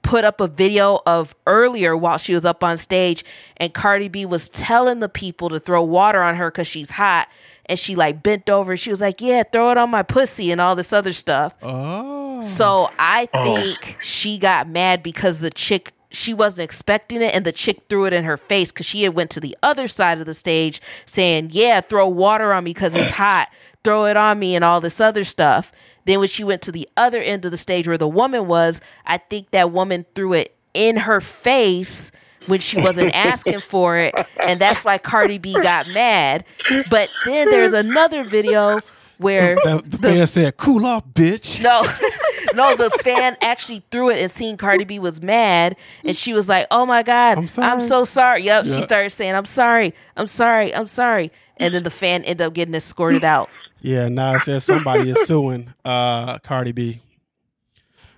put 0.08 0.24
up 0.24 0.40
a 0.40 0.48
video 0.48 1.00
of 1.06 1.36
earlier 1.46 1.96
while 1.96 2.18
she 2.18 2.34
was 2.34 2.46
up 2.46 2.64
on 2.64 2.78
stage, 2.78 3.26
and 3.58 3.74
Cardi 3.74 4.08
B 4.08 4.26
was 4.26 4.50
telling 4.50 5.00
the 5.02 5.10
people 5.10 5.50
to 5.50 5.60
throw 5.60 5.84
water 5.84 6.24
on 6.24 6.36
her 6.36 6.50
because 6.50 6.68
she's 6.68 6.92
hot. 6.92 7.28
And 7.70 7.78
she 7.78 7.98
like 7.98 8.24
bent 8.24 8.50
over. 8.50 8.78
She 8.78 8.90
was 8.90 9.02
like, 9.02 9.20
"Yeah, 9.20 9.44
throw 9.44 9.72
it 9.72 9.78
on 9.78 9.90
my 9.90 10.02
pussy" 10.02 10.52
and 10.52 10.62
all 10.62 10.74
this 10.74 10.94
other 10.94 11.12
stuff. 11.12 11.54
Oh. 11.62 12.42
So 12.42 12.90
I 12.98 13.28
oh. 13.34 13.44
think 13.44 13.98
she 14.02 14.38
got 14.38 14.70
mad 14.70 15.04
because 15.04 15.40
the 15.40 15.50
chick 15.50 15.92
she 16.10 16.34
wasn't 16.34 16.63
expecting 16.63 17.22
it 17.22 17.34
and 17.34 17.46
the 17.46 17.52
chick 17.52 17.82
threw 17.89 18.06
it 18.06 18.13
in 18.13 18.24
her 18.24 18.38
face 18.38 18.72
because 18.72 18.86
she 18.86 19.04
had 19.04 19.13
went 19.13 19.30
to 19.32 19.39
the 19.39 19.58
other 19.62 19.88
side 19.88 20.20
of 20.20 20.26
the 20.26 20.34
stage 20.34 20.82
saying, 21.06 21.50
Yeah, 21.52 21.82
throw 21.82 22.08
water 22.08 22.54
on 22.54 22.63
me 22.63 22.74
because 22.74 22.96
it's 22.96 23.10
hot. 23.12 23.50
Throw 23.84 24.06
it 24.06 24.17
on 24.17 24.39
me 24.39 24.56
and 24.56 24.65
all 24.65 24.82
this 24.82 25.00
other 25.00 25.24
stuff. 25.24 25.72
Then 26.06 26.20
when 26.20 26.30
she 26.30 26.43
went 26.43 26.62
to 26.63 26.72
the 26.72 26.88
other 26.98 27.22
end 27.22 27.46
of 27.46 27.52
the 27.52 27.58
stage 27.58 27.88
where 27.88 27.98
the 27.98 28.08
woman 28.08 28.48
was, 28.48 28.80
I 29.06 29.17
think 29.17 29.52
that 29.52 29.72
woman 29.72 30.06
threw 30.15 30.34
it 30.34 30.56
in 30.74 30.98
her 30.98 31.20
face 31.22 32.12
when 32.48 32.60
she 32.60 32.80
wasn't 32.80 33.13
asking 33.13 33.60
for 33.62 33.98
it. 33.98 34.15
And 34.39 34.60
that's 34.60 34.84
why 34.86 34.98
Cardi 34.98 35.38
B 35.38 35.54
got 35.54 35.88
mad. 35.89 36.46
But 36.89 37.10
then 37.26 37.50
there's 37.50 37.74
another 37.74 38.24
video 38.24 38.80
where 39.17 39.56
the, 39.56 39.84
the 39.86 39.98
fan 39.98 40.28
said, 40.28 40.58
"Cool 40.58 40.86
off, 40.86 41.06
bitch." 41.08 41.62
no, 41.62 41.82
no, 42.58 42.76
the 42.76 42.89
fan 43.04 43.38
actually 43.41 43.84
threw 43.91 44.10
it 44.10 44.20
and 44.20 44.30
seen 44.30 44.58
Cardi 44.58 44.84
B 44.84 45.00
was 45.00 45.22
mad, 45.22 45.78
and 46.04 46.15
she 46.17 46.34
was 46.34 46.50
like, 46.50 46.67
"Oh 46.72 46.86
my 46.86 47.04
god, 47.04 47.38
I'm 47.38 47.48
sorry." 47.48 47.80
so 47.82 48.04
sorry." 48.04 48.43
Yep, 48.43 48.65
Yeah. 48.65 48.76
she 48.76 48.82
started 48.84 49.12
saying, 49.12 49.34
"I'm 49.36 49.46
sorry, 49.46 49.93
I'm 50.17 50.28
sorry, 50.28 50.76
I'm 50.76 50.88
sorry," 50.88 51.32
and 51.58 51.74
then 51.74 51.84
the 51.84 51.89
fan 51.91 52.24
ended 52.24 52.46
up 52.46 52.54
getting 52.54 52.76
escorted 52.76 53.24
out. 53.24 53.50
Yeah, 53.80 54.10
now 54.10 54.36
it 54.36 54.41
says 54.41 54.63
somebody 54.65 55.10
is 55.12 55.28
suing 55.28 55.74
uh, 55.86 56.39
Cardi 56.39 56.72
B. 56.74 57.02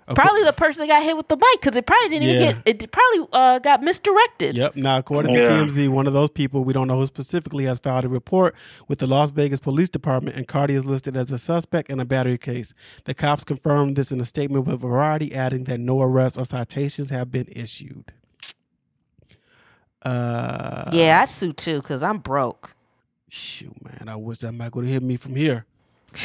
Of 0.10 0.16
cour- 0.16 0.26
Probably 0.26 0.44
the 0.44 0.54
person 0.54 0.82
that 0.82 0.88
got 0.88 1.04
hit 1.04 1.16
with 1.16 1.28
the 1.28 1.38
bike 1.38 1.48
because 1.62 1.76
it 1.78 1.86
probably 1.86 2.10
didn't 2.10 2.28
Yeah. 2.30 2.34
even 2.50 2.62
get. 2.66 2.82
It 2.84 2.92
probably 2.92 3.28
uh, 3.32 3.60
got 3.60 3.84
misdirected. 3.84 4.56
Yep. 4.56 4.76
Now, 4.76 4.98
according 4.98 5.34
to 5.36 5.40
TMZ, 5.42 5.88
one 5.90 6.08
of 6.08 6.14
those 6.14 6.32
people, 6.32 6.64
we 6.64 6.74
don't 6.74 6.88
know 6.88 6.98
who 7.00 7.06
specifically, 7.06 7.66
has 7.66 7.78
filed 7.78 8.06
a 8.06 8.10
report 8.10 8.56
with 8.88 8.98
the 9.00 9.06
Las 9.08 9.30
Vegas 9.32 9.60
Police 9.60 9.88
Department, 9.90 10.36
and 10.36 10.48
Cardi 10.48 10.74
is 10.74 10.84
listed 10.86 11.16
as 11.16 11.30
a 11.32 11.38
suspect 11.38 11.92
in 11.92 12.00
a 12.00 12.06
battery 12.06 12.40
case. 12.40 12.74
The 13.06 13.14
cops 13.14 13.44
confirmed 13.44 13.96
this 13.96 14.12
in 14.12 14.20
a 14.20 14.26
statement 14.26 14.66
with 14.66 14.80
Variety, 14.82 15.36
adding 15.36 15.66
that 15.66 15.80
no 15.80 16.02
arrests 16.02 16.38
or 16.40 16.46
citations 16.46 17.12
have 17.12 17.32
been 17.32 17.48
issued. 17.52 18.12
Uh, 20.02 20.90
Yeah, 20.94 21.20
I 21.22 21.26
sue 21.26 21.54
too 21.54 21.82
because 21.82 22.02
I'm 22.02 22.18
broke. 22.20 22.72
Shoot, 23.28 23.76
man, 23.84 24.08
I 24.10 24.16
wish 24.16 24.40
that 24.40 24.54
mic 24.54 24.76
would 24.76 24.86
have 24.86 24.94
hit 24.94 25.04
me 25.04 25.18
from 25.18 25.36
here. 25.36 25.66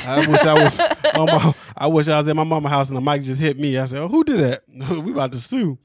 I 0.06 0.26
wish 0.26 0.44
I 0.44 0.62
was. 0.62 0.78
my, 1.14 1.54
I 1.76 1.86
wish 1.86 2.08
I 2.08 2.18
was 2.18 2.28
at 2.28 2.36
my 2.36 2.44
mama's 2.44 2.70
house 2.70 2.88
and 2.88 2.96
the 2.96 3.00
mic 3.00 3.22
just 3.22 3.40
hit 3.40 3.58
me. 3.58 3.78
I 3.78 3.84
said, 3.84 4.00
"Oh, 4.00 4.08
who 4.08 4.24
did 4.24 4.38
that? 4.38 4.62
we 5.02 5.12
about 5.12 5.32
to 5.32 5.40
sue." 5.40 5.78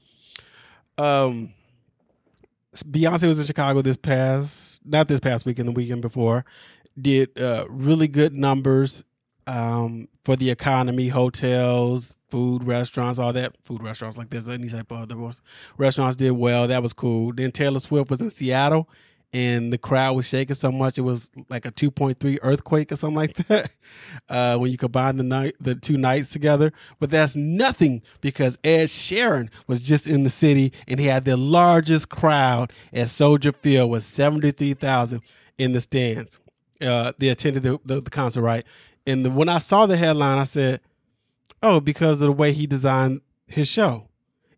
Um, 0.98 1.54
Beyonce 2.76 3.26
was 3.26 3.38
in 3.38 3.46
Chicago 3.46 3.82
this 3.82 3.96
past, 3.96 4.80
not 4.84 5.08
this 5.08 5.20
past 5.20 5.44
weekend, 5.46 5.68
the 5.68 5.72
weekend 5.72 6.02
before. 6.02 6.44
Did 7.00 7.38
uh, 7.40 7.66
really 7.68 8.08
good 8.08 8.32
numbers 8.32 9.04
um, 9.46 10.08
for 10.24 10.36
the 10.36 10.50
economy, 10.50 11.08
hotels, 11.08 12.16
food, 12.28 12.64
restaurants, 12.64 13.18
all 13.18 13.32
that. 13.32 13.56
Food 13.64 13.82
restaurants 13.82 14.16
like 14.16 14.30
this, 14.30 14.48
any 14.48 14.68
type 14.68 14.90
of 14.90 15.00
other 15.00 15.16
ones. 15.16 15.40
Restaurants 15.78 16.16
did 16.16 16.32
well. 16.32 16.68
That 16.68 16.82
was 16.82 16.92
cool. 16.92 17.32
Then 17.32 17.52
Taylor 17.52 17.80
Swift 17.80 18.10
was 18.10 18.20
in 18.20 18.30
Seattle 18.30 18.88
and 19.32 19.72
the 19.72 19.78
crowd 19.78 20.16
was 20.16 20.26
shaking 20.26 20.54
so 20.54 20.72
much 20.72 20.98
it 20.98 21.02
was 21.02 21.30
like 21.48 21.64
a 21.64 21.70
2.3 21.70 22.38
earthquake 22.42 22.90
or 22.90 22.96
something 22.96 23.16
like 23.16 23.34
that 23.48 23.70
uh, 24.28 24.58
when 24.58 24.70
you 24.70 24.76
combine 24.76 25.16
the 25.16 25.22
night 25.22 25.54
the 25.60 25.74
two 25.74 25.96
nights 25.96 26.30
together 26.30 26.72
but 26.98 27.10
that's 27.10 27.36
nothing 27.36 28.02
because 28.20 28.58
ed 28.64 28.86
sheeran 28.86 29.48
was 29.66 29.80
just 29.80 30.06
in 30.06 30.24
the 30.24 30.30
city 30.30 30.72
and 30.88 30.98
he 30.98 31.06
had 31.06 31.24
the 31.24 31.36
largest 31.36 32.08
crowd 32.08 32.72
at 32.92 33.08
soldier 33.08 33.52
field 33.52 33.90
with 33.90 34.02
73000 34.02 35.20
in 35.60 35.72
the 35.72 35.80
stands. 35.80 36.40
Uh, 36.80 37.12
they 37.18 37.28
attended 37.28 37.62
the, 37.62 37.78
the, 37.84 38.00
the 38.00 38.10
concert, 38.10 38.40
right? 38.40 38.64
And 39.06 39.24
the, 39.24 39.30
when 39.30 39.50
I 39.50 39.58
saw 39.58 39.84
the 39.84 39.96
headline, 39.96 40.38
I 40.38 40.44
said, 40.44 40.80
"Oh, 41.62 41.80
because 41.80 42.22
of 42.22 42.26
the 42.26 42.32
way 42.32 42.52
he 42.52 42.66
designed 42.66 43.20
his 43.46 43.68
show." 43.68 44.08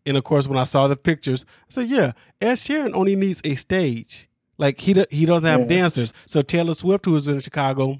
And 0.05 0.17
of 0.17 0.23
course, 0.23 0.47
when 0.47 0.57
I 0.57 0.63
saw 0.63 0.87
the 0.87 0.95
pictures, 0.95 1.45
I 1.63 1.73
said, 1.73 1.87
"Yeah, 1.89 2.13
Ed 2.39 2.55
Sheeran 2.55 2.93
only 2.93 3.17
needs 3.17 3.41
a 3.43 3.55
stage. 3.55 4.29
Like 4.57 4.79
he 4.81 4.93
do- 4.93 5.05
he 5.09 5.25
doesn't 5.25 5.47
have 5.47 5.61
Yeah. 5.61 5.67
dancers." 5.77 6.13
So 6.25 6.41
Taylor 6.41 6.73
Swift, 6.75 7.05
who 7.05 7.11
was 7.13 7.27
in 7.27 7.39
Chicago 7.39 7.99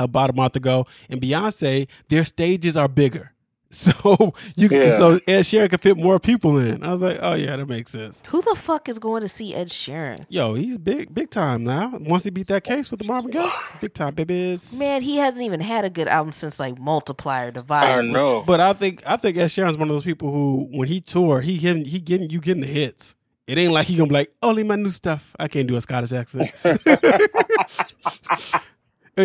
uh, 0.00 0.04
about 0.04 0.30
a 0.30 0.32
month 0.32 0.56
ago, 0.56 0.86
and 1.10 1.20
Beyonce, 1.20 1.86
their 2.08 2.24
stages 2.24 2.76
are 2.76 2.88
bigger. 2.88 3.32
So 3.70 4.32
you 4.56 4.70
can, 4.70 4.80
Yeah. 4.80 4.96
so 4.96 5.20
Ed 5.28 5.40
Sheeran 5.42 5.68
can 5.68 5.78
fit 5.78 5.98
more 5.98 6.18
people 6.18 6.56
in. 6.56 6.82
I 6.82 6.90
was 6.90 7.02
like, 7.02 7.18
"Oh 7.20 7.34
yeah, 7.34 7.54
that 7.54 7.66
makes 7.68 7.90
sense." 7.92 8.22
Who 8.28 8.40
the 8.40 8.54
fuck 8.56 8.88
is 8.88 8.98
going 8.98 9.20
to 9.20 9.28
see 9.28 9.54
Ed 9.54 9.68
Sheeran? 9.68 10.24
Yo, 10.30 10.54
he's 10.54 10.78
big, 10.78 11.12
big 11.14 11.28
time 11.28 11.64
now. 11.64 11.92
Once 12.00 12.24
he 12.24 12.30
beat 12.30 12.46
that 12.46 12.64
case 12.64 12.90
with 12.90 12.98
the 13.00 13.04
Marvin 13.06 13.30
Gaye, 13.30 13.50
big 13.82 13.92
time, 13.92 14.14
babies. 14.14 14.78
Man, 14.78 15.02
he 15.02 15.18
hasn't 15.18 15.42
even 15.44 15.60
had 15.60 15.84
a 15.84 15.90
good 15.90 16.08
album 16.08 16.32
since 16.32 16.58
like 16.58 16.78
Multiplier 16.78 17.50
Divide. 17.50 17.84
I 17.92 17.96
Divide. 18.00 18.12
know. 18.14 18.42
But 18.42 18.60
I 18.60 18.72
think 18.72 19.02
I 19.04 19.16
think 19.18 19.36
Ed 19.36 19.48
Sheeran's 19.48 19.76
one 19.76 19.90
of 19.90 19.94
those 19.94 20.02
people 20.04 20.32
who, 20.32 20.66
when 20.72 20.88
he 20.88 21.02
tour, 21.02 21.42
he 21.42 21.58
getting 21.58 21.84
he 21.84 22.00
getting 22.00 22.30
you 22.30 22.40
getting 22.40 22.62
the 22.62 22.68
hits. 22.68 23.14
It 23.48 23.58
ain't 23.58 23.72
like 23.72 23.86
he 23.88 23.96
gonna 23.96 24.08
be 24.08 24.14
like, 24.14 24.32
only 24.42 24.62
my 24.62 24.76
new 24.76 24.90
stuff. 24.90 25.34
I 25.40 25.48
can't 25.48 25.66
do 25.66 25.74
a 25.76 25.80
Scottish 25.80 26.12
accent. 26.12 26.52
Ed 26.64 26.78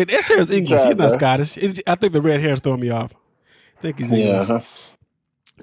Sheeran's 0.08 0.50
English. 0.50 0.82
He's 0.82 0.96
not 0.96 1.12
Scottish. 1.12 1.56
It's- 1.56 1.80
I 1.86 1.94
think 1.94 2.12
the 2.12 2.20
red 2.22 2.40
hair's 2.40 2.58
throwing 2.60 2.80
me 2.80 2.90
off. 2.90 3.12
I 3.78 3.82
think 3.82 3.98
he's 4.00 4.12
English. 4.12 4.48
Yeah. 4.48 4.62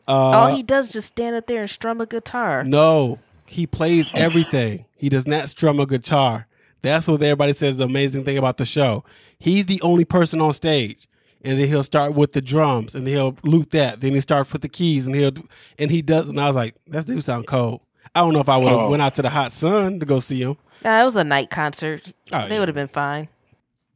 All 0.07 0.47
Uh, 0.47 0.55
he 0.55 0.63
does 0.63 0.87
is 0.87 0.93
just 0.93 1.07
stand 1.09 1.35
up 1.35 1.47
there 1.47 1.61
and 1.61 1.69
strum 1.69 1.99
a 2.01 2.05
guitar. 2.05 2.63
no, 2.63 3.19
he 3.45 3.67
plays 3.67 4.09
everything. 4.13 4.85
He 4.95 5.09
does 5.09 5.27
not 5.27 5.49
strum 5.49 5.79
a 5.81 5.85
guitar. 5.85 6.47
That's 6.81 7.07
what 7.07 7.21
everybody 7.21 7.51
says 7.53 7.77
the 7.77 7.83
amazing 7.85 8.23
thing 8.23 8.37
about 8.37 8.55
the 8.57 8.65
show. 8.65 9.03
He's 9.37 9.65
the 9.65 9.81
only 9.81 10.05
person 10.05 10.39
on 10.39 10.53
stage. 10.53 11.07
And 11.43 11.59
then 11.59 11.67
he'll 11.67 11.83
start 11.83 12.13
with 12.13 12.31
the 12.33 12.41
drums 12.41 12.93
and 12.95 13.05
he'll 13.07 13.35
loop 13.43 13.71
that. 13.71 13.99
Then 13.99 14.13
he 14.13 14.21
starts 14.21 14.53
with 14.53 14.61
the 14.61 14.69
keys 14.69 15.07
and 15.07 15.15
he'll 15.15 15.31
and 15.79 15.89
he 15.91 16.01
does 16.03 16.29
and 16.29 16.39
I 16.39 16.45
was 16.47 16.55
like, 16.55 16.75
that 16.87 17.05
dude 17.07 17.23
sound 17.23 17.47
cold. 17.47 17.81
I 18.15 18.21
don't 18.21 18.33
know 18.33 18.39
if 18.41 18.49
I 18.49 18.57
would 18.57 18.67
have 18.69 18.79
Oh. 18.79 18.89
went 18.89 19.01
out 19.01 19.15
to 19.15 19.21
the 19.21 19.29
hot 19.29 19.51
sun 19.53 19.99
to 19.99 20.05
go 20.05 20.19
see 20.19 20.41
him. 20.41 20.57
Nah, 20.83 21.01
it 21.01 21.05
was 21.05 21.15
a 21.15 21.23
night 21.23 21.49
concert. 21.49 22.01
Oh, 22.33 22.47
they 22.47 22.55
yeah. 22.55 22.59
would 22.59 22.67
have 22.67 22.75
been 22.75 22.87
fine. 22.87 23.29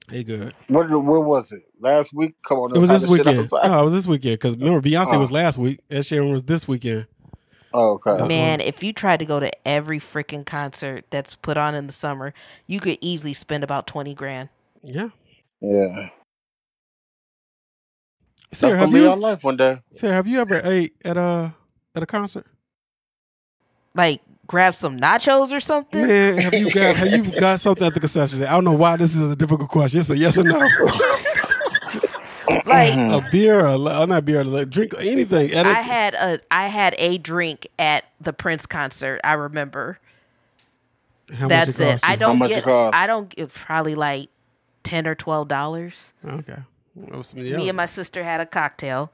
Hey 0.09 0.23
good. 0.23 0.53
Where, 0.67 0.87
where 0.99 1.19
was 1.19 1.51
it? 1.51 1.63
Last 1.79 2.13
week? 2.13 2.35
Come 2.47 2.59
on. 2.59 2.75
It 2.75 2.79
was 2.79 2.89
this 2.89 3.01
the 3.01 3.07
shit 3.07 3.25
weekend. 3.25 3.49
No, 3.51 3.81
it 3.81 3.83
was 3.83 3.93
this 3.93 4.05
weekend 4.07 4.33
because 4.35 4.55
remember 4.55 4.87
Beyonce 4.87 5.13
Oh. 5.13 5.19
was 5.19 5.31
last 5.31 5.57
week. 5.57 5.79
Ed 5.89 6.01
Sheeran 6.01 6.31
was 6.31 6.43
this 6.43 6.67
weekend. 6.67 7.07
Oh, 7.73 7.99
okay. 8.05 8.25
Man, 8.27 8.61
if 8.61 8.83
you 8.83 8.93
tried 8.93 9.17
to 9.19 9.25
go 9.25 9.39
to 9.39 9.51
every 9.67 9.99
freaking 9.99 10.45
concert 10.45 11.05
that's 11.09 11.35
put 11.35 11.57
on 11.57 11.75
in 11.75 11.87
the 11.87 11.93
summer, 11.93 12.33
you 12.67 12.79
could 12.79 12.97
easily 13.01 13.33
spend 13.33 13.63
about 13.65 13.85
20 13.87 14.13
grand. 14.13 14.47
Yeah. 14.81 15.09
Yeah. 15.59 16.09
Sarah, 18.53 18.77
have 18.77 18.91
gonna 18.91 19.01
be 19.01 19.05
our 19.07 19.15
you 19.15 19.21
life 19.21 19.43
one 19.43 19.57
day. 19.57 19.81
Sarah, 19.91 20.13
have 20.13 20.27
you 20.27 20.39
ever 20.39 20.61
ate 20.63 20.93
at 21.03 21.17
a 21.17 21.53
at 21.95 22.03
a 22.03 22.05
concert? 22.05 22.45
Like, 23.95 24.21
grab 24.45 24.75
some 24.75 24.99
nachos 24.99 25.51
or 25.51 25.59
something. 25.59 26.05
Man, 26.05 26.37
have 26.37 26.53
you 26.53 26.71
got 26.71 26.95
have 26.97 27.11
you 27.25 27.39
got 27.39 27.59
something 27.59 27.87
at 27.87 27.93
the 27.95 27.99
concession 27.99 28.37
stand? 28.37 28.49
I 28.49 28.53
don't 28.53 28.63
know 28.65 28.73
why 28.73 28.97
this 28.97 29.15
is 29.15 29.31
a 29.31 29.35
difficult 29.35 29.69
question. 29.69 30.01
It's 30.01 30.09
a 30.11 30.17
yes 30.17 30.37
or 30.37 30.43
no. 30.43 30.67
Like, 32.67 32.95
a 32.97 33.27
beer, 33.31 33.59
or 33.65 33.89
uh, 33.89 34.05
not 34.05 34.25
beer, 34.25 34.41
a 34.41 34.65
drink, 34.65 34.93
anything. 34.99 35.51
At 35.51 35.65
I 35.65 35.79
a, 35.79 35.83
had 35.83 36.13
a 36.15 36.39
I 36.51 36.67
had 36.67 36.95
a 36.97 37.17
drink 37.17 37.67
at 37.79 38.05
the 38.21 38.33
Prince 38.33 38.65
concert. 38.65 39.19
I 39.23 39.33
remember. 39.33 39.99
how 41.31 41.41
much 41.43 41.49
That's 41.49 41.79
it. 41.79 41.91
cost 41.91 42.09
I 42.09 42.15
don't 42.15 42.37
much 42.39 42.51
it 42.51 42.55
get. 42.55 42.63
cost? 42.63 42.95
I 42.95 43.07
don't 43.07 43.29
get 43.29 43.51
probably 43.53 43.95
like 43.95 44.29
ten 44.83 45.07
or 45.07 45.15
twelve 45.15 45.47
dollars. 45.47 46.13
Okay. 46.27 46.57
Me 47.35 47.67
and 47.69 47.77
my 47.77 47.85
sister 47.85 48.23
had 48.23 48.41
a 48.41 48.45
cocktail, 48.45 49.11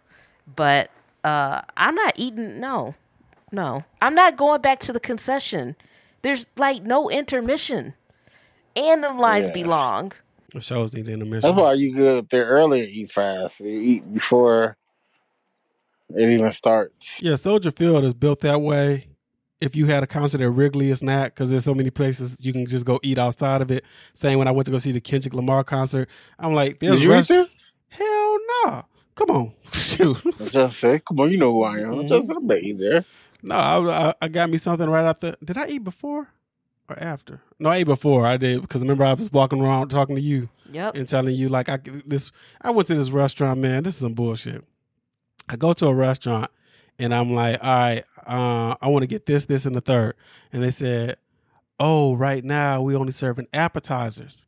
but 0.55 0.89
uh 1.23 1.61
I'm 1.77 1.95
not 1.95 2.13
eating. 2.17 2.59
No, 2.59 2.95
no, 3.51 3.83
I'm 4.01 4.15
not 4.15 4.37
going 4.37 4.61
back 4.61 4.79
to 4.81 4.93
the 4.93 4.99
concession. 4.99 5.75
There's 6.21 6.45
like 6.57 6.83
no 6.83 7.09
intermission, 7.09 7.93
and 8.75 9.03
the 9.03 9.09
lines 9.11 9.49
be 9.51 9.61
Yeah. 9.61 9.67
long. 9.67 10.11
The 10.53 10.61
shows 10.61 10.93
need 10.93 11.07
intermission. 11.07 11.41
That's 11.49 11.55
why 11.59 11.73
you 11.73 11.95
go 11.95 12.21
there 12.29 12.45
early 12.45 12.81
and 12.83 12.89
eat 12.89 13.11
fast. 13.11 13.59
You 13.61 13.67
eat 13.79 14.13
before 14.13 14.75
it 16.13 16.29
even 16.29 16.51
starts. 16.51 17.21
Yeah, 17.21 17.35
Soldier 17.35 17.71
Field 17.71 18.03
is 18.03 18.13
built 18.13 18.41
that 18.41 18.61
way. 18.61 19.07
If 19.61 19.75
you 19.75 19.85
had 19.85 20.03
a 20.03 20.07
concert 20.07 20.41
at 20.41 20.51
Wrigley, 20.51 20.89
it's 20.89 21.03
not 21.03 21.25
because 21.25 21.51
there's 21.51 21.63
so 21.63 21.75
many 21.75 21.89
places 21.91 22.43
you 22.43 22.51
can 22.51 22.65
just 22.65 22.85
go 22.85 22.99
eat 23.03 23.17
outside 23.17 23.61
of 23.61 23.69
it. 23.71 23.85
Same 24.13 24.39
when 24.39 24.47
I 24.47 24.51
went 24.51 24.65
to 24.65 24.71
go 24.71 24.79
see 24.79 24.91
the 24.91 24.99
Kendrick 24.99 25.33
Lamar 25.35 25.63
concert, 25.63 26.09
I'm 26.39 26.53
like, 26.55 26.79
there's 26.79 26.95
Did 26.97 27.03
you 27.03 27.11
eat 27.11 27.15
rest- 27.15 27.29
there? 27.29 27.47
Hell 27.89 28.37
no. 28.65 28.83
Come 29.15 29.29
on. 29.29 29.53
Shoot. 29.73 30.17
I 30.41 30.45
just 30.45 30.79
said, 30.79 31.05
come 31.05 31.19
on, 31.19 31.29
you 31.31 31.37
know 31.37 31.51
who 31.53 31.63
I 31.63 31.77
am. 31.79 31.91
Mhm. 31.93 32.09
Just 32.09 32.27
said, 32.27 32.35
I'm 32.37 32.47
gonna 32.47 32.59
eat 32.59 32.79
there. 32.79 33.05
No, 33.41 33.55
I, 33.55 34.07
I, 34.09 34.13
I 34.23 34.27
got 34.27 34.49
me 34.49 34.57
something 34.57 34.89
right 34.89 35.05
after. 35.05 35.35
Did 35.43 35.57
I 35.57 35.67
eat 35.67 35.83
before 35.83 36.27
or 36.89 36.99
after? 36.99 37.41
No, 37.59 37.69
I 37.69 37.77
ate 37.77 37.85
before. 37.87 38.25
I 38.25 38.37
did 38.37 38.61
because 38.61 38.81
I 38.81 38.83
remember 38.85 39.03
I 39.03 39.13
was 39.13 39.31
walking 39.31 39.61
around 39.61 39.89
talking 39.89 40.15
to 40.15 40.21
you 40.21 40.49
Yep. 40.71 40.95
and 40.95 41.07
telling 41.07 41.35
you 41.35 41.49
like 41.49 41.67
I 41.69 41.79
this. 42.05 42.31
I 42.61 42.71
went 42.71 42.87
to 42.87 42.95
this 42.95 43.09
restaurant, 43.09 43.59
man. 43.59 43.83
This 43.83 43.95
is 43.95 44.01
some 44.01 44.13
bullshit. 44.13 44.63
I 45.49 45.55
go 45.55 45.73
to 45.73 45.87
a 45.87 45.93
restaurant 45.93 46.49
and 46.99 47.13
I'm 47.13 47.33
like, 47.33 47.61
all 47.63 47.69
right, 47.69 48.03
uh, 48.27 48.75
I 48.81 48.87
want 48.87 49.03
to 49.03 49.07
get 49.07 49.25
this, 49.25 49.45
this, 49.45 49.65
and 49.65 49.75
the 49.75 49.81
third. 49.81 50.13
And 50.53 50.61
they 50.63 50.71
said, 50.71 51.17
oh, 51.79 52.15
right 52.15 52.43
now 52.43 52.81
we 52.83 52.95
only 52.95 53.11
serving 53.11 53.47
appetizers. 53.53 54.45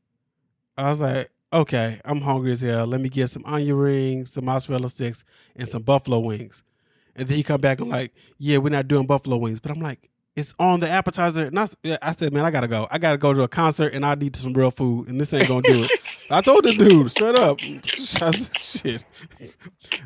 I 0.78 0.90
was 0.90 1.02
like, 1.02 1.30
okay, 1.52 2.00
I'm 2.06 2.22
hungry 2.22 2.52
as 2.52 2.62
hell. 2.62 2.86
Let 2.88 3.02
me 3.02 3.10
get 3.10 3.28
some 3.30 3.44
onion 3.46 3.76
rings, 3.76 4.32
some 4.34 4.46
mozzarella 4.46 4.90
sticks, 4.90 5.24
and 5.56 5.68
some 5.68 5.82
buffalo 5.82 6.20
wings. 6.20 6.64
And 7.16 7.28
then 7.28 7.38
he 7.38 7.44
come 7.44 7.62
back 7.62 7.80
and 7.80 7.90
like, 7.90 8.14
yeah, 8.38 8.58
we're 8.58 8.70
not 8.70 8.88
doing 8.88 9.06
buffalo 9.06 9.38
wings. 9.38 9.60
But 9.60 9.72
I'm 9.72 9.80
like, 9.80 10.10
it's 10.36 10.56
on 10.60 10.80
the 10.80 10.90
appetizer. 10.90 11.46
And 11.46 11.60
I, 11.60 11.64
s- 11.64 11.76
yeah, 11.84 11.98
I 12.02 12.14
said, 12.14 12.34
man, 12.34 12.44
I 12.46 12.50
gotta 12.52 12.68
go. 12.68 12.88
I 12.90 12.98
gotta 12.98 13.18
go 13.20 13.34
to 13.34 13.44
a 13.44 13.48
concert 13.48 13.94
and 13.94 14.04
I 14.06 14.16
need 14.16 14.36
some 14.36 14.54
real 14.54 14.72
food. 14.72 15.08
And 15.08 15.22
this 15.22 15.32
ain't 15.34 15.48
gonna 15.48 15.62
do 15.62 15.84
it. 15.84 15.92
I 16.32 16.42
told 16.42 16.64
the 16.64 16.74
dude 16.74 17.12
straight 17.12 17.36
up. 17.36 17.60
I 17.62 18.32
said, 18.32 18.58
shit. 18.58 19.06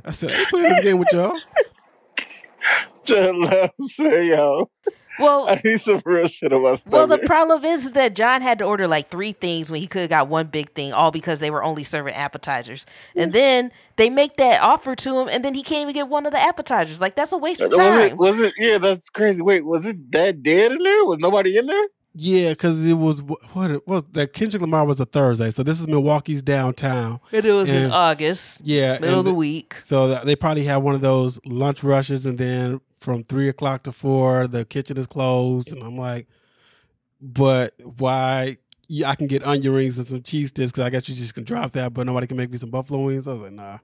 I 0.04 0.12
said, 0.12 0.32
I 0.32 0.40
ain't 0.40 0.50
playing 0.50 0.70
this 0.70 0.80
game 0.82 0.98
with 1.00 1.14
y'all. 1.14 1.38
Just 3.06 3.36
let 3.38 3.74
him 3.80 3.88
say, 3.88 4.28
yo, 4.28 4.70
Well, 5.20 5.50
I 5.50 5.62
need 5.64 5.82
some 5.82 6.02
real 6.06 6.28
shit 6.28 6.54
on 6.54 6.64
my 6.64 6.76
stomach. 6.76 6.94
Well, 6.94 7.08
the 7.08 7.20
problem 7.20 7.66
is, 7.66 7.86
is 7.86 7.92
that 7.94 8.16
John 8.16 8.42
had 8.42 8.60
to 8.60 8.66
order 8.66 8.88
like 8.88 9.10
three 9.10 9.32
things 9.32 9.72
when 9.72 9.82
he 9.82 9.88
could 9.88 10.02
have 10.02 10.10
got 10.10 10.28
one 10.28 10.48
big 10.48 10.72
thing, 10.74 10.94
all 10.94 11.12
because 11.12 11.40
they 11.40 11.50
were 11.50 11.64
only 11.64 11.84
serving 11.84 12.14
appetizers. 12.14 12.86
And 13.16 13.32
mm. 13.32 13.34
then 13.34 13.72
they 13.96 14.10
make 14.10 14.38
that 14.38 14.62
offer 14.62 14.96
to 14.96 15.20
him, 15.20 15.28
and 15.30 15.44
then 15.44 15.54
he 15.54 15.64
can't 15.64 15.82
even 15.82 15.94
get 15.94 16.08
one 16.08 16.26
of 16.26 16.32
the 16.32 16.40
appetizers. 16.40 17.02
Like 17.02 17.16
that's 17.16 17.32
a 17.32 17.38
waste 17.38 17.62
of 17.62 17.72
uh, 17.72 17.78
was 17.78 17.96
it? 17.96 18.10
time. 18.10 18.18
Was 18.18 18.40
it? 18.40 18.54
Yeah, 18.58 18.78
that's 18.78 19.10
crazy. 19.10 19.42
Wait, 19.42 19.66
was 19.66 19.86
it 19.86 20.12
that 20.12 20.44
dead 20.44 20.72
in 20.72 20.84
there? 20.84 21.06
Was 21.06 21.20
nobody 21.20 21.58
in 21.58 21.68
there? 21.68 21.88
Yeah, 22.20 22.50
because 22.50 22.84
it 22.86 22.96
was 22.96 23.22
what 23.22 23.70
it 23.70 23.88
was 23.88 24.04
that 24.14 24.34
Kendrick 24.34 24.62
Lamar 24.62 24.86
was 24.86 25.00
a 25.00 25.06
Thursday. 25.06 25.52
So 25.52 25.62
this 25.62 25.80
is 25.80 25.88
Milwaukee's 25.88 26.42
downtown. 26.42 27.20
And 27.32 27.46
it 27.46 27.52
was 27.52 27.72
in 27.72 27.92
August, 27.92 28.62
Yeah. 28.64 28.98
middle 29.00 29.20
of 29.20 29.26
the 29.26 29.32
the- 29.32 29.36
week. 29.36 29.76
So 29.80 30.08
that- 30.08 30.26
they 30.26 30.36
probably 30.36 30.64
had 30.64 30.78
one 30.78 30.96
of 30.96 31.02
those 31.02 31.40
lunch 31.46 31.84
rushes, 31.84 32.26
and 32.26 32.40
then 32.40 32.82
from 33.00 33.24
three 33.24 33.50
o'clock 33.50 33.84
to 33.84 33.92
four, 33.92 34.48
the 34.48 34.66
kitchen 34.66 34.98
is 34.98 35.08
closed. 35.08 35.72
And 35.72 35.84
I'm 35.84 35.98
like, 35.98 36.28
but 37.22 37.74
why? 37.98 38.58
Yeah, 38.90 39.10
I 39.10 39.16
can 39.16 39.28
get 39.28 39.46
onion 39.46 39.74
rings 39.74 39.98
and 39.98 40.08
some 40.08 40.24
cheese 40.24 40.50
sticks 40.50 40.72
because 40.72 40.86
I 40.86 40.90
guess 40.90 41.10
you 41.10 41.16
just 41.16 41.34
can 41.34 41.44
drop 41.44 41.74
that, 41.74 41.94
but 41.94 42.06
nobody 42.06 42.28
can 42.28 42.38
make 42.38 42.50
me 42.50 42.58
some 42.58 42.70
buffalo 42.70 43.04
wings. 43.06 43.28
I 43.28 43.34
was 43.34 43.42
like, 43.42 43.52
nah. 43.52 43.80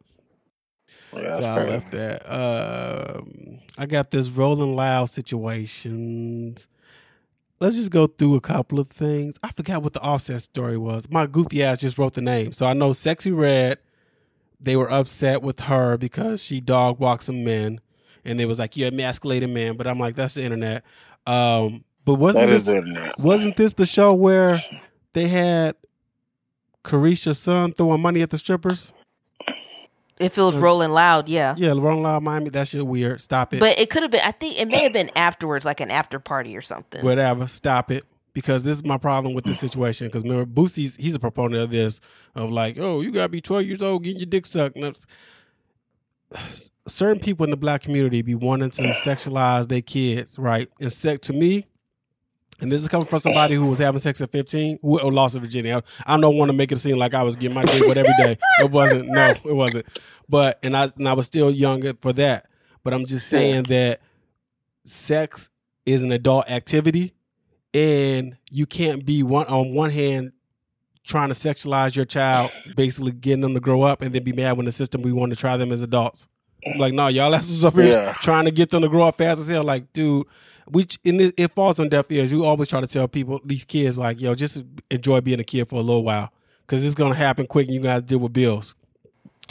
Yeah, 1.14 1.34
so 1.34 1.44
I 1.44 1.56
crazy. 1.56 1.70
left 1.72 1.92
that. 1.92 2.22
Um, 2.32 3.60
I 3.78 3.86
got 3.86 4.12
this 4.12 4.30
Rolling 4.30 4.76
Loud 4.76 5.10
situations. 5.10 6.68
Let's 7.60 7.76
just 7.76 7.92
go 7.92 8.08
through 8.08 8.36
a 8.36 8.42
couple 8.42 8.80
of 8.80 8.90
things. 8.90 9.38
I 9.44 9.52
forgot 9.52 9.84
what 9.84 9.94
the 9.94 10.02
offset 10.02 10.42
story 10.42 10.78
was. 10.78 11.10
My 11.10 11.28
goofy 11.28 11.64
ass 11.64 11.80
just 11.80 11.98
wrote 11.98 12.14
the 12.14 12.22
name. 12.22 12.52
So 12.52 12.66
I 12.66 12.74
know 12.74 12.92
Sexyy 12.92 13.38
Red, 13.38 13.78
they 14.60 14.76
were 14.76 14.92
upset 14.92 15.42
with 15.42 15.62
her 15.62 15.98
because 15.98 16.44
she 16.44 16.60
dog 16.60 17.00
walked 17.00 17.24
some 17.24 17.44
men. 17.44 17.80
And 18.26 18.40
they 18.40 18.46
was 18.46 18.60
like, 18.60 18.78
You're 18.78 18.90
a 18.90 18.92
emasculated 18.92 19.50
man. 19.50 19.76
But 19.78 19.88
I'm 19.88 20.00
like, 20.00 20.16
that's 20.16 20.34
the 20.36 20.44
internet. 20.44 20.84
Um, 21.26 21.84
but 22.06 22.16
wasn't 22.16 22.50
this 22.50 22.64
the 22.64 22.78
internet. 22.78 23.18
wasn't 23.20 23.56
this 23.58 23.74
the 23.74 23.86
show 23.86 24.14
where 24.14 24.64
they 25.14 25.28
had 25.28 25.76
Carisha's 26.84 27.40
son 27.40 27.74
throwing 27.74 28.02
money 28.02 28.22
at 28.22 28.30
the 28.30 28.38
strippers? 28.38 28.94
If 30.20 30.38
it 30.38 30.42
was 30.42 30.58
Uh, 30.58 30.62
rolling 30.62 30.92
loud, 30.92 31.28
yeah. 31.28 31.56
Yeah, 31.58 31.70
Rolling 31.70 32.04
Loud 32.04 32.24
Miami. 32.24 32.50
That 32.52 32.68
shit 32.68 32.86
weird. 32.86 33.20
Stop 33.20 33.54
it. 33.54 33.60
But 33.60 33.80
it 33.80 33.90
could 33.90 34.04
have 34.04 34.12
been. 34.12 34.22
I 34.24 34.32
think 34.32 34.60
it 34.60 34.68
may 34.68 34.84
have 34.84 34.94
been 34.94 35.10
afterwards, 35.16 35.66
like 35.66 35.80
an 35.80 35.90
after 35.92 36.20
party 36.20 36.56
or 36.56 36.62
something. 36.62 37.04
whatever. 37.04 37.48
Stop 37.48 37.92
it. 37.92 38.04
Because 38.34 38.64
this 38.64 38.78
is 38.78 38.84
my 38.84 38.98
problem 38.98 39.34
with 39.36 39.44
this 39.46 39.60
situation. 39.60 40.08
Because 40.08 40.24
remember, 40.24 40.46
Boosie's 40.46 40.96
he's 40.96 41.14
a 41.16 41.20
proponent 41.20 41.62
of 41.64 41.72
this, 41.72 42.00
of 42.36 42.52
like, 42.52 42.78
oh, 42.80 43.02
you 43.02 43.12
gotta 43.12 43.30
be 43.30 43.42
twelve 43.42 43.66
years 43.66 43.82
old, 43.82 44.04
getting 44.04 44.20
your 44.20 44.26
dick 44.28 44.46
sucked. 44.46 44.78
Certain 46.88 47.20
people 47.20 47.44
in 47.46 47.50
the 47.50 47.58
black 47.58 47.82
community 47.82 48.22
be 48.22 48.36
wanting 48.36 48.70
to 48.72 48.82
sexualize 48.82 49.68
their 49.68 49.82
kids, 49.82 50.38
right? 50.38 50.70
And 50.80 50.92
sex 50.92 51.28
to 51.28 51.34
me, 51.34 51.66
and 52.60 52.72
this 52.72 52.82
is 52.82 52.88
coming 52.88 53.08
from 53.08 53.20
somebody 53.20 53.56
who 53.56 53.66
was 53.66 53.80
having 53.80 54.00
sex 54.00 54.22
at 54.22 54.32
15 54.32 54.80
who 54.82 55.12
lost 55.12 55.36
her 55.36 55.42
virginity. 55.42 55.84
I, 56.06 56.18
don't 56.18 56.38
want 56.38 56.50
to 56.50 56.54
make 56.54 56.72
it 56.72 56.78
seem 56.78 56.98
like 56.98 57.14
I 57.14 57.24
was 57.24 57.36
getting 57.36 57.56
my 57.56 57.66
dick 57.66 57.86
wet 57.86 57.98
every 57.98 58.14
day. 58.18 58.38
It 58.60 58.72
wasn't. 58.72 59.10
No, 59.10 59.32
it 59.32 59.54
wasn't. 59.56 59.86
But 60.30 60.60
and 60.64 60.76
I 60.76 60.90
and 60.96 61.08
I 61.08 61.14
was 61.14 61.26
still 61.26 61.52
younger 61.52 61.94
for 62.00 62.14
that. 62.14 62.48
But 62.84 62.94
I'm 62.94 63.06
just 63.06 63.28
saying 63.28 63.64
that 63.64 64.02
sex 64.86 65.50
is 65.86 66.04
an 66.04 66.12
adult 66.12 66.50
activity, 66.50 67.14
and 67.74 68.38
you 68.50 68.66
can't 68.66 69.06
be 69.06 69.24
one 69.24 69.48
on 69.48 69.74
one 69.74 69.90
hand 69.90 70.32
trying 71.04 71.30
to 71.30 71.36
sexualize 71.36 71.96
your 71.96 72.06
child, 72.06 72.52
basically 72.76 73.12
getting 73.12 73.42
them 73.42 73.54
to 73.54 73.60
grow 73.60 73.82
up, 73.82 74.02
and 74.02 74.14
then 74.14 74.24
be 74.24 74.32
mad 74.34 74.58
when 74.58 74.66
the 74.66 74.72
system 74.72 75.02
we 75.02 75.12
want 75.12 75.32
to 75.32 75.36
try 75.36 75.58
them 75.58 75.72
as 75.72 75.82
adults. 75.82 76.28
I'm 76.66 76.78
Like, 76.80 76.94
no, 76.94 77.08
y'all 77.08 77.34
asses 77.36 77.66
up 77.66 77.74
here 77.74 77.86
Yeah. 77.88 78.14
trying 78.22 78.46
to 78.46 78.52
get 78.52 78.70
them 78.70 78.82
to 78.84 78.90
grow 78.90 79.04
up 79.04 79.18
fast 79.18 79.40
as 79.42 79.48
hell. 79.50 79.64
Like, 79.66 79.92
dude, 79.92 80.26
which 80.68 80.98
and 81.04 81.20
it, 81.20 81.34
it 81.38 81.52
falls 81.52 81.78
on 81.80 81.90
deaf 81.90 82.10
ears. 82.10 82.32
You 82.32 82.46
always 82.46 82.70
try 82.70 82.80
to 82.80 82.88
tell 82.88 83.08
people, 83.10 83.42
these 83.44 83.66
kids, 83.66 83.98
like, 83.98 84.22
yo, 84.22 84.34
just 84.34 84.64
enjoy 84.90 85.20
being 85.20 85.40
a 85.42 85.44
kid 85.44 85.68
for 85.68 85.76
a 85.76 85.82
little 85.84 86.04
while, 86.06 86.32
because 86.66 86.86
it's 86.86 86.96
gonna 86.96 87.16
happen 87.16 87.48
quick, 87.48 87.68
and 87.68 87.76
you 87.76 87.82
gotta 87.82 88.02
deal 88.02 88.20
with 88.20 88.32
bills. 88.32 88.74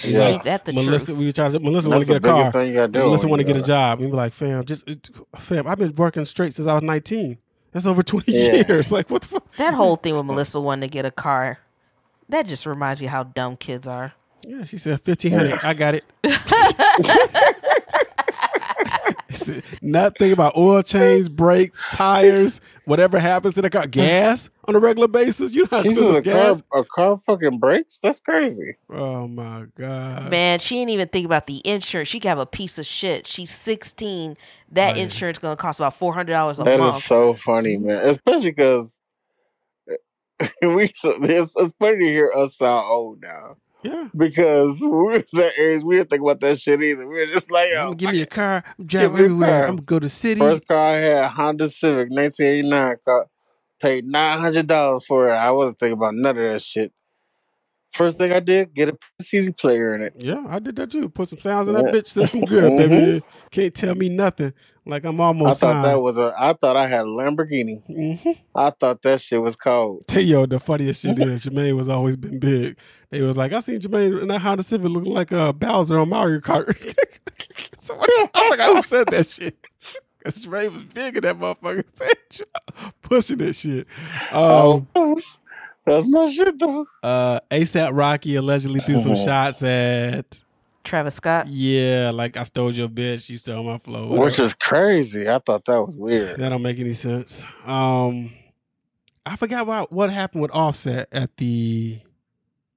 Yeah. 0.03 0.29
Ain't 0.29 0.45
that 0.45 0.65
the 0.65 0.73
Melissa, 0.73 1.07
truth? 1.09 1.19
we 1.19 1.27
were 1.27 1.33
trying 1.33 1.53
to. 1.53 1.61
Melissa 1.61 1.91
want 1.91 2.01
to 2.01 2.07
get 2.07 2.17
a 2.17 2.21
car. 2.21 2.51
thing 2.51 2.73
you 2.73 2.88
do. 2.88 3.01
Melissa 3.01 3.29
want 3.29 3.41
to 3.41 3.45
get 3.45 3.57
a 3.59 3.62
job. 3.62 4.01
And 4.01 4.11
be 4.11 4.17
like, 4.17 4.33
fam, 4.33 4.65
just 4.65 4.88
fam, 5.37 5.67
I've 5.67 5.77
been 5.79 5.95
working 5.95 6.25
straight 6.25 6.55
since 6.55 6.67
I 6.67 6.73
was 6.73 6.83
19. 6.83 7.37
That's 7.73 7.87
over 7.87 8.03
20 8.03 8.31
Yeah. 8.33 8.65
years. 8.69 8.93
Like, 8.93 9.11
what 9.11 9.23
the 9.23 9.29
fuck? 9.29 9.53
That 9.57 9.75
whole 9.75 9.97
thing 9.97 10.15
with 10.17 10.27
Melissa 10.27 10.61
wanting 10.61 10.89
to 10.89 10.93
get 10.93 11.05
a 11.05 11.11
car, 11.11 11.59
that 12.29 12.47
just 12.47 12.67
reminds 12.67 13.01
you 13.03 13.09
how 13.09 13.25
dumb 13.25 13.57
kids 13.57 13.89
are. 13.89 14.13
Yeah, 14.47 14.65
she 14.65 14.77
said 14.79 15.01
1500. 15.05 15.61
I 15.63 15.73
got 15.75 15.95
it. 15.95 16.05
Not 19.81 20.19
thinking 20.19 20.33
about 20.33 20.57
oil 20.57 20.83
change, 20.83 21.31
brakes, 21.31 21.85
tires, 21.91 22.61
whatever 22.85 23.19
happens 23.19 23.55
to 23.55 23.63
the 23.63 23.71
car, 23.71 23.87
gas 23.87 24.51
on 24.69 24.77
a 24.77 24.79
regular 24.79 25.09
basis. 25.09 25.55
You 25.55 25.63
know 25.63 25.69
how 25.71 25.83
She 25.83 25.89
expensive 25.89 26.15
said 26.17 26.25
car, 26.25 26.33
gas? 26.35 26.63
a 26.73 26.85
car 26.85 27.19
fucking 27.27 27.59
brakes? 27.59 27.99
That's 28.03 28.21
crazy. 28.21 28.77
Oh 28.91 29.27
my 29.27 29.65
god, 29.77 30.31
Man, 30.31 30.59
she 30.59 30.77
didn't 30.77 30.91
even 30.91 31.09
think 31.09 31.27
about 31.27 31.47
the 31.47 31.61
insurance. 31.67 32.09
She 32.09 32.21
could 32.21 32.29
have 32.29 32.39
a 32.39 32.47
piece 32.47 32.79
of 32.79 32.87
shit. 32.87 33.27
She's 33.27 33.51
16. 33.51 34.37
That 34.73 34.97
insurance 34.97 35.39
gonna 35.39 35.57
cost 35.57 35.81
about 35.81 35.97
four 35.97 36.15
hundred 36.15 36.33
dollars 36.33 36.59
a 36.59 36.65
That 36.65 36.79
month. 36.79 36.99
is 36.99 37.05
so 37.05 37.35
funny, 37.35 37.77
man. 37.79 38.07
Especially 38.09 38.51
because 38.53 38.93
we. 40.63 40.93
It's, 41.05 41.53
it's 41.57 41.75
funny 41.79 41.99
to 41.99 42.05
hear 42.05 42.33
us 42.37 42.57
sound 42.57 42.87
old 42.89 43.21
now 43.23 43.57
yeah. 43.83 44.09
because 44.16 44.81
when 44.81 44.90
we 44.90 45.12
was 45.18 45.31
that 45.33 45.59
age. 45.59 45.83
We 45.83 45.97
didn't 45.97 46.11
think 46.11 46.23
about 46.23 46.40
that 46.40 46.61
shit 46.61 46.83
either. 46.83 47.07
We 47.07 47.16
were 47.18 47.27
just 47.27 47.51
like, 47.51 47.68
I'm 47.71 47.87
gonna 47.87 47.97
give 47.97 48.11
me 48.11 48.23
a 48.23 48.27
car. 48.27 48.64
I'm 48.79 48.87
driving 48.87 49.11
everywhere. 49.12 49.62
I'm 49.64 49.77
gonna 49.77 49.83
go 49.83 49.99
to 49.99 50.07
the 50.07 50.11
city. 50.11 50.40
First 50.40 50.66
car 50.66 50.79
I 50.79 50.97
had, 50.97 51.31
Honda 51.31 51.71
Civic, 51.71 52.11
1989. 52.11 52.97
Car, 53.05 53.27
paid 53.81 54.07
nine 54.07 54.38
hundred 54.38 54.66
dollars 54.66 55.05
for 55.07 55.29
it. 55.31 55.37
I 55.37 55.51
wasn't 55.51 55.79
thinking 55.79 55.99
about 55.99 56.14
none 56.14 56.38
of 56.38 56.53
that 56.53 56.62
shit. 56.62 56.92
First 57.92 58.16
thing 58.16 58.33
I 58.33 58.40
did, 58.40 58.73
get 58.73 58.88
a 58.88 58.97
CD 59.23 59.53
player 59.53 59.95
in 59.95 60.01
it. 60.03 60.14
Yeah, 60.16 60.42
I 60.49 60.61
did 60.61 60.77
that 60.77 60.90
too. 60.90 61.11
Put 61.11 61.29
some 61.29 61.40
sounds 61.40 61.68
in 61.68 61.75
that 61.75 61.87
Yeah. 61.87 61.90
bitch. 61.92 62.35
I'm 62.35 62.40
good, 62.47 62.64
mm-hmm. 62.73 62.77
baby. 62.77 63.25
Can't 63.51 63.75
tell 63.75 63.95
me 63.95 64.09
nothing. 64.09 64.55
Like 64.85 65.05
I'm 65.05 65.21
almost. 65.21 65.62
I 65.62 65.66
thought 65.68 65.83
that 65.85 66.01
was 66.03 66.16
a. 66.16 66.35
I 66.37 66.55
thought 66.55 66.77
I 66.77 66.88
had 66.88 67.03
a 67.03 67.05
Lamborghini. 67.09 67.83
hmm 67.87 68.31
I 68.55 68.71
thought 68.71 69.03
that 69.03 69.21
shit 69.21 69.40
was 69.40 69.55
cold. 69.57 70.05
Tell 70.09 70.23
you 70.23 70.47
the 70.47 70.59
funniest 70.59 71.03
shit 71.03 71.18
is 71.21 71.45
Jermaine 71.47 71.77
was 71.77 71.88
always 71.88 72.16
been 72.16 72.38
big. 72.40 72.77
They 73.11 73.21
was 73.23 73.37
like, 73.37 73.53
I 73.53 73.61
seen 73.61 73.79
Jermaine 73.81 74.21
in 74.23 74.29
that 74.29 74.40
Honda 74.40 74.62
Civic 74.64 74.88
looking 74.90 75.12
like 75.12 75.33
uh, 75.33 75.53
Bowser 75.53 75.99
on 75.99 76.09
Mario 76.09 76.40
Kart. 76.40 76.77
so 77.79 77.97
I, 78.01 78.29
I 78.35 78.51
forgot 78.51 78.75
who 78.77 78.83
said 78.83 79.07
that 79.11 79.29
shit. 79.29 79.57
Cause 80.25 80.45
Jermaine 80.45 80.73
was 80.73 80.83
big 80.85 81.16
in 81.16 81.23
that 81.25 81.38
motherfucker, 81.38 81.85
Said, 81.95 82.47
pushing 83.03 83.38
that 83.38 83.55
shit. 83.55 83.87
Um, 84.33 84.87
Oh, 84.95 85.21
that's 85.85 86.07
my 86.07 86.31
shit 86.33 86.59
though. 86.61 86.87
uh, 87.03 87.40
ASAP 87.51 87.90
Rocky 87.92 88.37
allegedly 88.37 88.81
threw 88.81 88.99
some 88.99 89.12
Mhm. 89.12 89.25
shots 89.25 89.62
at 89.64 90.42
Travis 90.85 91.14
Scott. 91.14 91.47
yeah, 91.47 92.11
like 92.12 92.37
I 92.37 92.42
stole 92.42 92.73
your 92.73 92.88
bitch, 92.88 93.31
you 93.31 93.38
stole 93.38 93.62
my 93.62 93.79
flow. 93.79 94.09
Which 94.18 94.38
is 94.38 94.55
crazy. 94.55 95.29
I 95.29 95.38
thought 95.38 95.64
that 95.66 95.81
was 95.81 95.97
weird. 95.97 96.38
That 96.38 96.49
don't 96.49 96.62
make 96.62 96.79
any 96.79 96.95
sense. 96.95 97.45
Um, 97.64 98.33
I 99.25 99.37
forgot 99.37 99.66
what 99.66 99.92
what 99.92 100.11
happened 100.11 100.42
with 100.42 100.51
Offset 100.53 101.09
at 101.12 101.37
the 101.37 102.01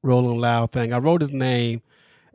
Rolling 0.04 0.39
Loud 0.39 0.72
thing. 0.72 0.94
I 0.94 1.00
wrote 1.00 1.22
his 1.22 1.32
name. 1.32 1.82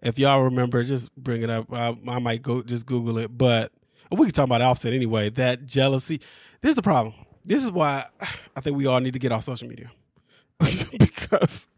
If 0.03 0.19
y'all 0.19 0.43
remember, 0.43 0.83
just 0.83 1.15
bring 1.15 1.43
it 1.43 1.51
up. 1.51 1.73
I, 1.73 1.97
I 2.09 2.19
might 2.19 2.43
go 2.43 2.63
just 2.63 2.87
Google 2.87 3.19
it, 3.19 3.37
but 3.37 3.71
we 4.11 4.27
can 4.27 4.35
talk 4.35 4.47
about 4.47 4.63
Offset 4.63 4.93
anyway. 4.93 5.31
That 5.31 5.67
jealousy. 5.67 6.21
This 6.63 6.71
is 6.71 6.77
the 6.77 6.83
problem. 6.83 7.15
This 7.45 7.63
is 7.63 7.71
why 7.71 8.07
I 8.57 8.61
think 8.61 8.77
we 8.77 8.87
all 8.87 9.01
need 9.01 9.13
to 9.13 9.19
get 9.19 9.33
off 9.33 9.45
social 9.45 9.69
media 9.69 9.91
because 10.99 11.69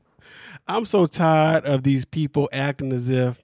I'm 0.66 0.87
so 0.87 1.07
tired 1.07 1.64
of 1.64 1.83
these 1.83 2.05
people 2.05 2.48
acting 2.52 2.92
as 2.92 3.09
if 3.09 3.41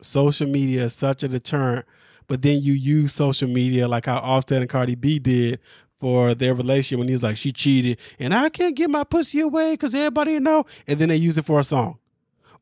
social 0.00 0.46
media 0.46 0.84
is 0.84 0.94
such 0.94 1.22
a 1.22 1.28
deterrent, 1.28 1.86
but 2.26 2.42
then 2.42 2.60
you 2.62 2.72
use 2.72 3.12
social 3.14 3.48
media 3.48 3.88
like 3.88 4.06
how 4.06 4.16
Offset 4.18 4.60
and 4.60 4.70
Cardi 4.70 4.94
B 4.94 5.18
did 5.18 5.60
for 5.98 6.34
their 6.34 6.54
relationship 6.54 6.98
when 6.98 7.08
he 7.08 7.14
was 7.14 7.22
like, 7.22 7.36
she 7.36 7.52
cheated 7.52 7.98
and 8.18 8.34
I 8.34 8.48
can't 8.50 8.74
get 8.76 8.90
my 8.90 9.04
pussy 9.04 9.40
away 9.40 9.72
because 9.72 9.94
everybody 9.94 10.38
know. 10.40 10.64
And 10.86 10.98
then 10.98 11.08
they 11.08 11.16
use 11.16 11.38
it 11.38 11.44
for 11.46 11.58
a 11.60 11.64
song. 11.64 11.98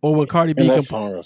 Or 0.02 0.14
when 0.14 0.26
Cardi 0.26 0.52
B, 0.54 0.68
And 0.68 0.86
comp- 0.86 1.24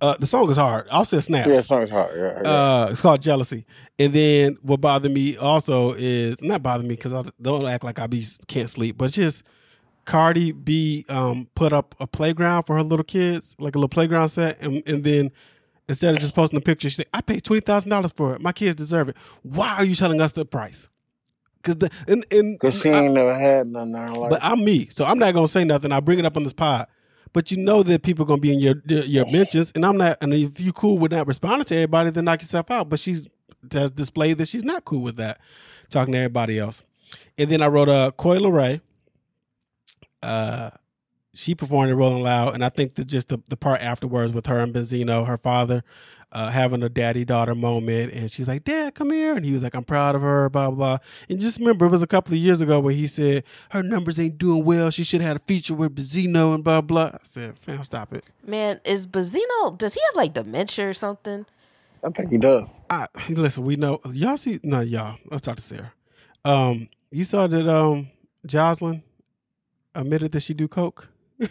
uh, 0.00 0.16
the 0.18 0.26
song 0.26 0.50
is 0.50 0.56
hard. 0.56 0.88
Offset 0.90 1.22
snaps. 1.22 1.48
yeah, 1.48 1.54
that 1.54 1.62
song 1.62 1.82
is 1.82 1.90
hard. 1.90 2.16
Yeah, 2.16 2.40
yeah. 2.42 2.50
Uh, 2.50 2.88
it's 2.90 3.00
called 3.00 3.22
jealousy. 3.22 3.64
And 3.98 4.12
then 4.12 4.58
what 4.62 4.80
bothered 4.80 5.12
me 5.12 5.36
also 5.36 5.92
is 5.92 6.42
not 6.42 6.62
bother 6.62 6.82
me 6.82 6.90
because 6.96 7.12
I 7.14 7.22
don't 7.40 7.64
act 7.66 7.84
like 7.84 8.00
I 8.00 8.08
be 8.08 8.24
can't 8.48 8.68
sleep, 8.68 8.98
but 8.98 9.12
just 9.12 9.44
Cardi 10.04 10.52
B 10.52 11.04
um 11.08 11.48
put 11.54 11.72
up 11.72 11.94
a 12.00 12.06
playground 12.06 12.64
for 12.64 12.76
her 12.76 12.82
little 12.82 13.04
kids, 13.04 13.56
like 13.58 13.74
a 13.74 13.78
little 13.78 13.88
playground 13.88 14.28
set, 14.30 14.60
and 14.60 14.82
and 14.86 15.04
then 15.04 15.30
instead 15.88 16.14
of 16.14 16.20
just 16.20 16.34
posting 16.34 16.56
a 16.58 16.60
picture, 16.60 16.88
she 16.90 16.96
said, 16.96 17.06
"I 17.14 17.20
paid 17.20 17.44
twenty 17.44 17.60
thousand 17.60 17.90
dollars 17.90 18.12
for 18.12 18.34
it. 18.34 18.40
My 18.40 18.52
kids 18.52 18.74
deserve 18.76 19.08
it. 19.10 19.16
Why 19.42 19.74
are 19.76 19.84
you 19.84 19.94
telling 19.94 20.20
us 20.20 20.32
the 20.32 20.44
price?" 20.44 20.88
Because 21.62 21.76
the 21.76 21.90
and 22.08 22.26
and 22.32 22.58
Cause 22.58 22.80
she 22.80 22.90
I- 22.90 23.02
ain't 23.02 23.14
never 23.14 23.38
had 23.38 23.68
nothing 23.68 23.92
there 23.92 24.12
like. 24.12 24.30
but 24.30 24.40
I'm 24.42 24.64
me, 24.64 24.88
so 24.90 25.04
I'm 25.04 25.18
not 25.18 25.32
gonna 25.34 25.46
say 25.48 25.64
nothing. 25.64 25.92
I'll 25.92 26.00
bring 26.00 26.18
it 26.18 26.24
up 26.24 26.36
on 26.36 26.42
this 26.42 26.52
pod. 26.52 26.86
But 27.32 27.50
you 27.50 27.56
know 27.56 27.82
that 27.84 28.02
people 28.02 28.24
are 28.24 28.26
gonna 28.26 28.40
be 28.40 28.52
in 28.52 28.58
your 28.60 28.82
your 28.86 29.24
mentions, 29.30 29.72
and 29.74 29.86
I'm 29.86 29.96
not. 29.96 30.18
And 30.20 30.34
if 30.34 30.60
you 30.60 30.72
cool 30.72 30.98
with 30.98 31.12
not 31.12 31.26
responding 31.26 31.64
to 31.66 31.74
everybody, 31.76 32.10
then 32.10 32.24
knock 32.24 32.42
yourself 32.42 32.70
out. 32.70 32.90
But 32.90 32.98
she's 32.98 33.28
has 33.72 33.90
displayed 33.92 34.38
that 34.38 34.48
she's 34.48 34.64
not 34.64 34.84
cool 34.84 35.00
with 35.02 35.16
that, 35.16 35.38
talking 35.88 36.12
to 36.12 36.18
everybody 36.18 36.58
else. 36.58 36.82
And 37.38 37.48
then 37.48 37.62
I 37.62 37.68
wrote 37.68 37.88
a 37.88 37.92
uh, 37.92 38.10
Coy 38.10 38.40
Ray. 38.50 38.80
Uh, 40.22 40.70
she 41.34 41.54
performed 41.54 41.90
at 41.90 41.96
Rolling 41.96 42.22
Loud, 42.22 42.54
and 42.54 42.64
I 42.64 42.68
think 42.68 42.94
that 42.94 43.06
just 43.06 43.28
the, 43.28 43.38
the 43.48 43.56
part 43.56 43.80
afterwards 43.80 44.32
with 44.32 44.46
her 44.46 44.60
and 44.60 44.74
Benzino, 44.74 45.26
her 45.26 45.38
father, 45.38 45.82
uh, 46.30 46.50
having 46.50 46.82
a 46.82 46.88
daddy 46.88 47.24
daughter 47.24 47.54
moment, 47.54 48.12
and 48.12 48.30
she's 48.30 48.48
like, 48.48 48.64
"Dad, 48.64 48.94
come 48.94 49.10
here," 49.10 49.34
and 49.34 49.44
he 49.44 49.52
was 49.52 49.62
like, 49.62 49.74
"I'm 49.74 49.84
proud 49.84 50.14
of 50.14 50.22
her," 50.22 50.48
blah 50.50 50.70
blah. 50.70 50.96
blah. 50.96 51.06
And 51.28 51.40
just 51.40 51.58
remember, 51.58 51.86
it 51.86 51.90
was 51.90 52.02
a 52.02 52.06
couple 52.06 52.32
of 52.34 52.38
years 52.38 52.60
ago 52.60 52.80
where 52.80 52.94
he 52.94 53.06
said 53.06 53.44
her 53.70 53.82
numbers 53.82 54.18
ain't 54.18 54.38
doing 54.38 54.64
well. 54.64 54.90
She 54.90 55.04
should 55.04 55.20
have 55.20 55.28
had 55.28 55.36
a 55.36 55.44
feature 55.44 55.74
with 55.74 55.94
Benzino 55.94 56.54
and 56.54 56.64
blah 56.64 56.80
blah. 56.80 57.12
I 57.14 57.18
said, 57.22 57.58
"Fam, 57.58 57.82
stop 57.82 58.12
it." 58.12 58.24
Man, 58.46 58.80
is 58.84 59.06
Benzino? 59.06 59.76
Does 59.76 59.94
he 59.94 60.00
have 60.06 60.16
like 60.16 60.34
dementia 60.34 60.88
or 60.88 60.94
something? 60.94 61.46
I 62.04 62.10
think 62.10 62.30
he 62.30 62.38
does. 62.38 62.80
I 62.90 63.06
listen. 63.28 63.64
We 63.64 63.76
know 63.76 64.00
y'all 64.10 64.36
see. 64.36 64.58
No, 64.62 64.80
y'all. 64.80 65.18
Let's 65.30 65.42
talk 65.42 65.56
to 65.56 65.62
Sarah. 65.62 65.92
Um, 66.44 66.88
you 67.10 67.24
saw 67.24 67.46
that 67.46 67.68
um 67.68 68.10
Jocelyn 68.46 69.02
admitted 69.94 70.32
that 70.32 70.40
she 70.40 70.54
do 70.54 70.68
coke. 70.68 71.08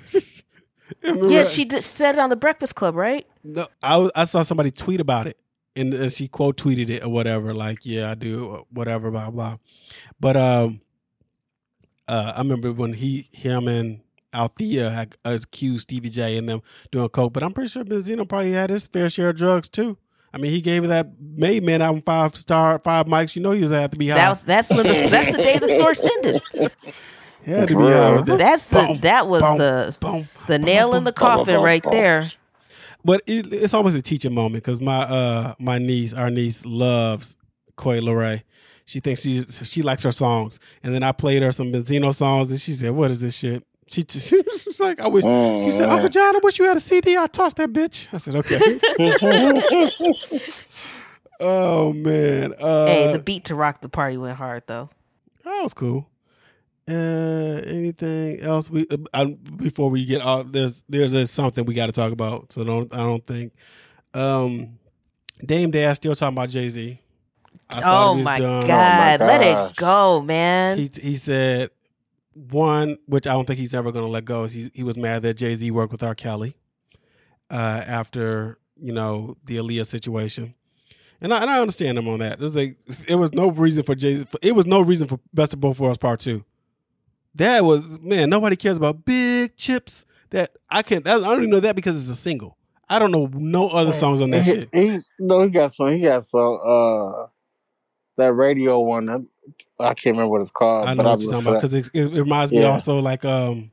Yeah, 1.04 1.46
she 1.46 1.66
did, 1.66 1.84
said 1.84 2.16
it 2.16 2.20
on 2.20 2.30
the 2.30 2.36
Breakfast 2.36 2.76
Club, 2.76 2.96
right? 2.96 3.26
No, 3.44 3.66
I 3.82 4.10
I 4.16 4.26
saw 4.26 4.44
somebody 4.44 4.72
tweet 4.72 5.00
about 5.00 5.28
it, 5.28 5.38
and, 5.76 5.94
and 5.94 6.12
she 6.12 6.28
quote 6.28 6.58
tweeted 6.58 6.90
it 6.90 7.04
or 7.04 7.10
whatever. 7.10 7.54
Like, 7.54 7.86
yeah, 7.86 8.12
I 8.12 8.16
do, 8.16 8.66
whatever, 8.70 9.10
blah 9.10 9.30
blah. 9.30 9.58
But 10.20 10.38
um, 10.38 10.82
uh, 12.08 12.34
I 12.36 12.40
remember 12.40 12.74
when 12.74 12.94
he, 12.94 13.30
him, 13.32 13.68
and 13.68 14.02
Althea 14.34 14.90
had 14.90 15.18
accused 15.26 15.84
Stevie 15.84 16.10
J 16.10 16.38
and 16.38 16.48
them 16.48 16.62
doing 16.92 17.10
coke. 17.10 17.34
But 17.34 17.44
I'm 17.44 17.54
pretty 17.54 17.70
sure 17.70 17.84
Benzino 17.84 18.28
probably 18.28 18.52
had 18.52 18.70
his 18.70 18.88
fair 18.88 19.10
share 19.10 19.30
of 19.30 19.38
drugs 19.38 19.70
too. 19.70 19.98
I 20.34 20.38
mean, 20.38 20.52
he 20.52 20.62
gave 20.62 20.88
that 20.88 21.20
Made 21.20 21.64
Men 21.64 21.82
album 21.82 22.02
five 22.04 22.36
star, 22.36 22.80
five 22.80 23.06
mics. 23.06 23.36
You 23.36 23.42
know, 23.42 23.52
he 23.52 23.62
was 23.62 23.72
have 23.72 23.92
to 23.92 23.98
be 23.98 24.10
high. 24.10 24.16
That 24.16 24.30
was 24.30 24.44
that's 24.44 24.70
when 24.70 24.88
the 24.88 25.08
that's 25.10 25.32
the 25.32 25.38
day 25.38 25.58
the 25.58 25.68
source 25.78 26.04
ended. 26.04 26.42
he 27.44 27.52
had 27.52 27.68
to 27.68 27.78
be 27.78 27.84
high 27.84 28.14
with 28.14 28.26
that. 28.26 28.38
That's 28.38 28.70
the 28.70 29.00
that 29.02 29.28
was 29.28 29.42
boom, 29.42 29.58
the 29.58 29.96
boom, 30.00 30.30
the 30.48 30.60
boom, 30.60 30.66
nail 30.66 30.90
boom. 30.90 30.98
in 31.00 31.04
the 31.06 31.14
coffin 31.14 31.60
right 31.60 31.84
there. 31.90 32.32
But 33.04 33.24
it, 33.26 33.52
it's 33.52 33.74
always 33.74 33.96
a 33.96 34.02
teaching 34.02 34.34
moment 34.34 34.64
because 34.64 34.80
my 34.80 35.02
uh 35.02 35.56
my 35.60 35.78
niece, 35.78 36.14
our 36.14 36.30
niece, 36.30 36.66
loves 36.66 37.36
Coi 37.76 38.00
Leray. 38.00 38.44
She 38.86 39.00
thinks 39.00 39.22
she 39.22 39.44
she 39.44 39.82
likes 39.82 40.04
her 40.04 40.12
songs, 40.12 40.60
and 40.84 40.94
then 40.94 41.04
I 41.04 41.12
played 41.12 41.42
her 41.42 41.52
some 41.52 41.72
Benzino 41.72 42.14
songs, 42.14 42.52
and 42.52 42.60
she 42.60 42.74
said, 42.74 42.92
"What 42.92 43.12
is 43.12 43.22
this 43.22 43.38
shit?" 43.38 43.66
She, 43.90 44.06
she 44.10 44.38
was 44.38 44.80
like, 44.80 45.02
"I 45.02 45.08
wish." 45.08 45.24
She 45.64 45.72
said, 45.72 45.88
"Uncle 45.88 46.10
John, 46.10 46.36
I 46.36 46.40
wish 46.44 46.60
you 46.60 46.66
had 46.66 46.78
a 46.78 46.82
CD. 46.82 47.18
I 47.18 47.28
tossed 47.28 47.58
that 47.58 47.72
bitch." 47.72 48.08
I 48.14 48.18
said, 48.18 48.36
"Okay." 48.36 48.60
oh 51.40 51.94
man. 51.94 52.54
Uh, 52.60 52.86
hey, 52.86 53.12
the 53.12 53.20
beat 53.20 53.46
to 53.46 53.56
rock 53.56 53.82
the 53.82 53.90
party 53.90 54.18
went 54.18 54.38
hard 54.38 54.64
though. 54.68 54.90
That 55.44 55.64
was 55.64 55.74
cool. 55.74 56.08
Uh, 56.90 57.62
anything 57.68 58.42
else? 58.42 58.70
We 58.70 58.86
uh, 58.90 58.98
I, 59.14 59.26
before 59.26 59.90
we 59.90 60.06
get 60.06 60.22
out, 60.22 60.52
there's 60.52 60.84
there's, 60.90 61.14
a, 61.14 61.28
something 61.28 61.66
we 61.66 61.74
got 61.74 61.86
to 61.86 61.92
talk 61.92 62.12
about. 62.12 62.52
So 62.52 62.64
don't 62.64 62.94
I 62.94 62.98
don't 62.98 63.26
think. 63.26 63.54
Um, 64.14 64.80
Dame 65.46 65.72
Dash 65.72 65.98
still 65.98 66.16
talking 66.16 66.36
about 66.36 66.50
Jay 66.50 66.70
Z. 66.70 67.00
Oh 67.84 68.16
my 68.16 68.40
god, 68.40 69.20
let 69.22 69.42
it 69.42 69.76
go, 69.76 70.22
man. 70.22 70.78
He 70.78 70.90
he 71.02 71.16
said 71.16 71.70
one, 72.34 72.98
which 73.06 73.28
I 73.28 73.34
don't 73.34 73.46
think 73.46 73.60
he's 73.60 73.74
ever 73.74 73.92
going 73.92 74.06
to 74.06 74.12
let 74.12 74.26
go. 74.26 74.44
Is 74.44 74.54
he 74.54 74.72
he 74.74 74.84
was 74.84 74.98
mad 74.98 75.22
that 75.24 75.36
Jay 75.36 75.56
Z 75.56 75.70
worked 75.72 75.92
with 75.92 76.04
R. 76.04 76.16
Kelly 76.16 76.56
uh, 77.50 77.84
after 77.86 78.58
you 78.82 78.94
know 78.94 79.38
the 79.46 79.58
Aaliyah 79.58 79.86
situation, 79.86 80.56
and 81.22 81.34
I, 81.34 81.42
and 81.42 81.50
I 81.50 81.60
understand 81.60 81.98
him 81.98 82.08
on 82.08 82.20
that. 82.20 82.40
There's 82.40 82.56
like 82.56 82.78
it 83.08 83.16
was 83.16 83.34
no 83.34 83.50
reason 83.50 83.84
for 83.84 83.96
Jay 83.96 84.16
Z. 84.16 84.26
It 84.42 84.56
was 84.56 84.66
no 84.66 84.82
reason 84.82 85.08
for 85.08 85.20
Best 85.34 85.54
of 85.54 85.60
Both 85.60 85.80
Worlds 85.80 85.98
Part 85.98 86.20
Two. 86.20 86.44
That 87.36 87.64
was 87.64 88.00
man. 88.00 88.30
Nobody 88.30 88.56
cares 88.56 88.78
about 88.78 89.06
big 89.06 89.56
chips. 89.56 90.06
That 90.32 90.52
I 90.70 90.82
can't. 90.82 91.04
That, 91.06 91.18
I 91.18 91.20
don't 91.22 91.38
even 91.40 91.50
know 91.50 91.60
that 91.62 91.76
because 91.76 91.98
it's 91.98 92.10
a 92.10 92.20
single. 92.20 92.58
I 92.90 93.00
don't 93.00 93.12
know 93.12 93.30
no 93.34 93.70
other 93.70 93.94
songs 93.94 94.22
on 94.22 94.32
that 94.32 94.44
he, 94.44 94.52
shit. 94.52 94.70
He, 94.74 95.00
no, 95.20 95.44
he 95.44 95.50
got 95.50 95.74
some. 95.74 95.92
He 95.92 96.02
got 96.02 96.26
some. 96.26 96.60
Uh, 96.64 97.28
that 98.18 98.34
radio 98.34 98.80
one. 98.80 99.06
that- 99.06 99.26
I 99.80 99.96
can't 99.96 100.16
remember 100.16 100.28
what 100.28 100.42
it's 100.42 100.52
called. 100.52 100.86
I 100.86 100.94
know 100.94 101.04
but 101.04 101.10
what 101.10 101.22
you're 101.22 101.32
talking 101.32 101.48
about 101.48 101.62
because 101.62 101.74
it, 101.74 101.90
it 101.96 102.20
reminds 102.20 102.52
me 102.52 102.64
also 102.64 103.00
like 103.00 103.26
um 103.26 103.72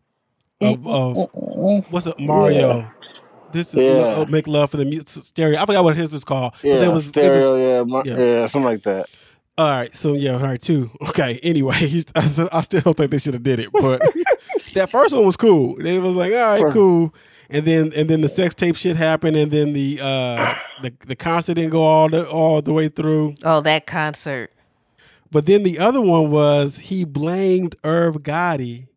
of, 0.61 0.87
of 0.87 1.29
what's 1.91 2.07
it 2.07 2.19
Mario. 2.19 2.91
This 3.53 3.75
is 3.75 3.81
Yeah. 3.81 4.17
Lo- 4.17 4.27
make 4.27 4.47
love 4.47 4.71
for 4.71 4.77
the 4.77 5.03
stereo. 5.07 5.59
I 5.59 5.67
forgot 5.67 5.85
what 5.85 5.97
his 5.97 6.13
is 6.13 6.25
called. 6.25 6.55
but 6.63 6.69
Yeah, 6.69 6.79
there 6.79 6.91
was, 6.91 7.09
it 7.09 7.17
was 7.17 7.43
stereo. 7.43 7.57
yeah, 7.79 7.83
my, 7.85 8.03
yeah. 8.05 8.17
yeah, 8.17 8.47
something 8.47 8.65
like 8.71 8.83
that. 8.85 9.09
All 9.59 9.67
right. 9.77 9.95
So 9.95 10.15
yeah, 10.15 10.35
all 10.35 10.41
right 10.41 10.61
too. 10.63 10.91
Okay. 11.09 11.39
Anyway, 11.43 11.75
I, 12.15 12.27
still- 12.27 12.49
I 12.53 12.61
still 12.63 12.81
don't 12.81 12.97
think 12.97 13.11
they 13.11 13.19
should 13.19 13.35
have 13.35 13.43
did 13.43 13.59
it, 13.59 13.71
but 13.73 14.01
that 14.75 14.91
first 14.91 15.13
one 15.15 15.27
was 15.27 15.37
cool. 15.37 15.77
They 15.79 15.99
was 15.99 16.15
like, 16.15 16.33
all 16.33 16.39
right, 16.39 16.61
Sure. 16.61 16.71
cool. 16.73 17.15
And 17.51 17.65
then 17.65 17.93
and 17.97 18.09
then 18.11 18.21
the 18.21 18.29
sex 18.29 18.55
tape 18.55 18.77
shit 18.77 18.97
happened, 18.97 19.37
and 19.37 19.51
then 19.51 19.73
the 19.73 19.99
uh 20.03 20.55
the 20.83 20.93
the 21.07 21.17
concert 21.17 21.55
didn't 21.55 21.71
go 21.71 21.83
all 21.83 22.09
the 22.11 22.29
all 22.29 22.61
the 22.63 22.73
way 22.73 22.89
through. 22.89 23.35
oh, 23.43 23.61
that 23.63 23.87
concert. 23.87 24.53
But 25.31 25.47
then 25.47 25.63
the 25.63 25.79
other 25.79 26.01
one 26.01 26.31
was 26.31 26.79
he 26.79 27.05
blamed 27.05 27.75
Irv 27.85 28.17
Gotti 28.23 28.89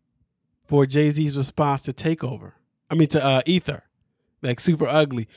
for 0.66 0.86
Jay 0.86 1.09
Z's 1.12 1.38
response 1.38 1.82
to 1.84 1.93
Takeover. 1.93 2.51
I 2.89 2.95
mean 2.95 3.07
to 3.09 3.24
uh, 3.24 3.41
Ether, 3.45 3.84
like 4.41 4.59
super 4.59 4.86
ugly. 4.88 5.28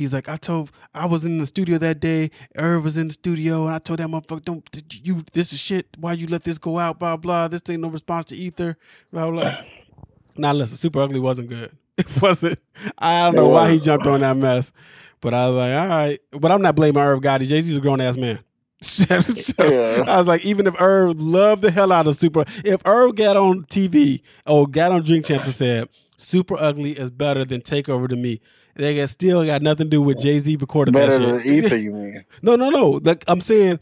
He's 0.00 0.14
like, 0.14 0.30
I 0.30 0.38
told, 0.38 0.70
I 0.94 1.04
was 1.04 1.24
in 1.24 1.36
the 1.36 1.46
studio 1.46 1.76
that 1.76 2.00
day. 2.00 2.30
Irv 2.56 2.84
was 2.84 2.96
in 2.96 3.08
the 3.08 3.12
studio, 3.12 3.66
and 3.66 3.74
I 3.74 3.78
told 3.78 3.98
that 3.98 4.08
motherfucker, 4.08 4.42
"Don't 4.42 4.70
did 4.70 5.06
you? 5.06 5.22
This 5.34 5.52
is 5.52 5.58
shit. 5.58 5.88
Why 5.98 6.14
you 6.14 6.26
let 6.26 6.42
this 6.42 6.56
go 6.56 6.78
out? 6.78 6.98
Blah 6.98 7.18
blah. 7.18 7.48
This 7.48 7.60
ain't 7.68 7.82
no 7.82 7.88
response 7.88 8.24
to 8.26 8.34
Ether. 8.34 8.78
Blah 9.12 9.30
blah." 9.30 9.58
now 10.38 10.54
listen, 10.54 10.78
super 10.78 11.00
ugly 11.00 11.20
wasn't 11.20 11.50
good. 11.50 11.76
It 11.98 12.22
wasn't. 12.22 12.58
I 12.96 13.26
don't 13.26 13.34
know 13.34 13.48
why 13.48 13.72
he 13.72 13.78
jumped 13.78 14.06
on 14.06 14.20
that 14.20 14.38
mess, 14.38 14.72
but 15.20 15.34
I 15.34 15.48
was 15.48 15.56
like, 15.58 15.74
all 15.74 15.86
right. 15.86 16.18
But 16.30 16.50
I'm 16.50 16.62
not 16.62 16.74
blaming 16.74 17.02
Irv 17.02 17.20
Gotti. 17.20 17.46
Jay 17.46 17.60
Z's 17.60 17.76
a 17.76 17.80
grown 17.82 18.00
ass 18.00 18.16
man. 18.16 18.38
Yeah. 19.58 20.04
I 20.06 20.16
was 20.16 20.26
like, 20.26 20.46
even 20.46 20.66
if 20.66 20.80
Irv 20.80 21.20
loved 21.20 21.60
the 21.60 21.70
hell 21.70 21.92
out 21.92 22.06
of 22.06 22.16
Super, 22.16 22.46
if 22.64 22.80
Irv 22.86 23.16
got 23.16 23.36
on 23.36 23.64
TV 23.64 24.22
or 24.46 24.62
oh, 24.62 24.66
got 24.66 24.92
on 24.92 25.02
Drink 25.02 25.26
Champs 25.26 25.46
and 25.46 25.54
said, 25.54 25.88
Super 26.16 26.56
Ugly 26.58 26.92
is 26.92 27.10
better 27.10 27.44
than 27.44 27.60
Takeover 27.60 28.08
to 28.08 28.16
me, 28.16 28.40
they 28.76 28.96
got 28.96 29.08
still 29.10 29.44
got 29.44 29.62
nothing 29.62 29.86
to 29.86 29.90
do 29.90 30.02
with 30.02 30.20
Jay 30.20 30.38
Z 30.38 30.56
recording 30.56 30.92
Better 30.94 31.18
that 31.18 31.26
than 31.26 31.42
shit. 31.44 31.64
Ether, 31.64 31.76
you 31.76 31.92
mean? 31.92 32.24
no, 32.42 32.56
no, 32.56 32.70
no. 32.70 33.00
Like 33.02 33.24
I'm 33.28 33.40
saying, 33.40 33.78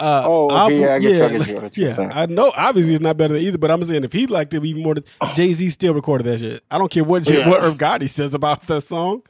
uh, 0.00 0.22
Oh, 0.28 0.46
okay, 0.46 0.54
album- 0.56 0.80
yeah, 0.80 0.88
I 0.88 0.94
I 0.94 0.96
yeah, 0.98 1.26
like- 1.38 1.46
you, 1.48 1.54
what 1.56 1.76
you're 1.76 1.88
yeah. 1.90 2.10
I 2.12 2.26
know 2.26 2.52
obviously 2.56 2.94
it's 2.94 3.02
not 3.02 3.16
better 3.16 3.34
than 3.34 3.42
Ether, 3.42 3.58
but 3.58 3.70
I'm 3.70 3.82
saying 3.84 4.04
if 4.04 4.12
he 4.12 4.26
liked 4.26 4.52
it 4.54 4.64
even 4.64 4.82
more 4.82 4.94
than 4.94 5.04
Jay 5.34 5.52
Z 5.52 5.70
still 5.70 5.94
recorded 5.94 6.24
that 6.24 6.40
shit. 6.40 6.62
I 6.70 6.78
don't 6.78 6.90
care 6.90 7.04
what 7.04 7.22
Jay, 7.24 7.38
Yeah. 7.38 7.48
what 7.48 7.62
Irv 7.62 7.76
Gotti 7.76 8.08
says 8.08 8.34
about 8.34 8.66
the 8.66 8.80
song. 8.80 9.22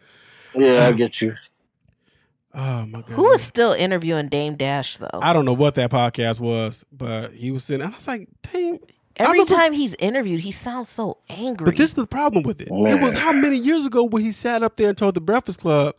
Yeah, 0.55 0.87
I 0.87 0.93
get 0.97 1.21
you. 1.21 1.35
Oh 2.55 2.85
my 2.87 3.01
god, 3.01 3.11
Who 3.13 3.31
is 3.33 3.41
still 3.43 3.73
interviewing 3.73 4.29
Dame 4.29 4.57
Dash 4.57 4.99
though? 4.99 5.09
I 5.23 5.33
don't 5.33 5.47
know 5.47 5.55
what 5.55 5.75
that 5.77 5.91
podcast 5.91 6.39
was, 6.39 6.85
but 6.93 7.33
he 7.33 7.51
was 7.51 7.65
sitting. 7.65 7.87
I 7.87 7.91
was 7.91 8.07
like, 8.07 8.29
damn. 8.53 8.77
I 9.19 9.25
Every 9.25 9.33
remember- 9.41 9.55
time 9.55 9.73
he's 9.73 9.95
interviewed, 9.97 10.41
he 10.41 10.53
sounds 10.53 10.89
so 10.89 11.19
angry. 11.29 11.65
But 11.65 11.77
this 11.77 11.91
is 11.91 11.95
the 11.95 12.07
problem 12.07 12.43
with 12.45 12.61
it. 12.61 12.69
It 12.71 13.01
was 13.01 13.15
how 13.15 13.33
many 13.33 13.57
years 13.59 13.85
ago 13.85 14.05
when 14.05 14.23
he 14.23 14.33
sat 14.33 14.63
up 14.63 14.77
there 14.77 14.89
and 14.89 14.97
told 14.99 15.15
the 15.15 15.21
Breakfast 15.21 15.61
Club, 15.61 15.95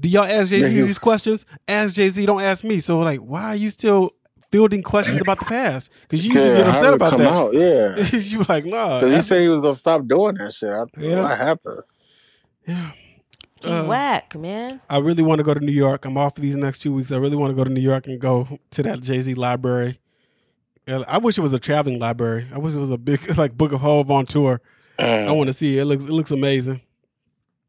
"Do 0.00 0.08
y'all 0.08 0.24
ask 0.24 0.50
Jay 0.50 0.60
Z 0.60 0.76
Yeah, 0.76 0.84
these 0.84 0.98
questions? 0.98 1.46
Ask 1.68 1.94
Jay 1.94 2.08
Z, 2.08 2.26
don't 2.26 2.42
ask 2.42 2.64
me." 2.64 2.80
So 2.80 2.98
like, 2.98 3.20
why 3.20 3.44
are 3.48 3.56
you 3.56 3.70
still 3.70 4.10
fielding 4.50 4.82
questions 4.82 5.22
about 5.22 5.38
the 5.38 5.44
past? 5.46 5.90
Because 6.02 6.26
you 6.26 6.32
used 6.32 6.44
to 6.46 6.54
get 6.56 6.66
upset 6.66 6.92
it 6.92 6.94
about 6.94 7.10
come 7.10 7.20
that. 7.20 7.32
Out? 7.32 7.54
Yeah. 7.54 8.18
you 8.18 8.38
were 8.40 8.46
like, 8.48 8.64
nah. 8.66 9.00
Because 9.00 9.16
he 9.16 9.22
said 9.22 9.40
he 9.42 9.48
was 9.48 9.60
gonna 9.60 9.76
stop 9.76 10.06
doing 10.08 10.34
that 10.36 10.52
shit. 10.52 10.70
I, 10.70 10.84
Yeah. 10.98 11.22
What 11.22 11.38
happened? 11.38 11.82
yeah. 12.66 12.90
he 13.62 13.70
uh, 13.70 13.86
whack, 13.86 14.34
man. 14.34 14.80
I 14.90 14.98
really 14.98 15.22
want 15.22 15.38
to 15.38 15.44
go 15.44 15.54
to 15.54 15.60
New 15.60 15.70
York. 15.72 16.04
I'm 16.04 16.16
off 16.18 16.34
for 16.34 16.40
these 16.40 16.56
next 16.56 16.80
two 16.80 16.92
weeks. 16.92 17.12
I 17.12 17.16
really 17.18 17.36
want 17.36 17.50
to 17.52 17.54
go 17.54 17.62
to 17.64 17.70
New 17.70 17.80
York 17.80 18.08
and 18.08 18.20
go 18.20 18.58
to 18.72 18.82
that 18.82 19.00
Jay 19.00 19.20
Z 19.20 19.34
library. 19.34 20.00
And 20.86 21.04
I 21.06 21.18
wish 21.18 21.38
it 21.38 21.42
was 21.42 21.52
a 21.52 21.58
traveling 21.58 21.98
library. 21.98 22.46
I 22.52 22.58
wish 22.58 22.74
it 22.74 22.78
was 22.78 22.90
a 22.90 22.98
big 22.98 23.36
like 23.38 23.56
Book 23.56 23.72
of 23.72 23.80
HOV 23.80 24.10
on 24.10 24.26
tour. 24.26 24.60
I 24.98 25.32
want 25.32 25.48
to 25.48 25.52
see 25.52 25.78
it. 25.78 25.82
It 25.82 25.84
looks 25.86 26.04
it 26.04 26.10
looks 26.10 26.30
amazing. 26.30 26.80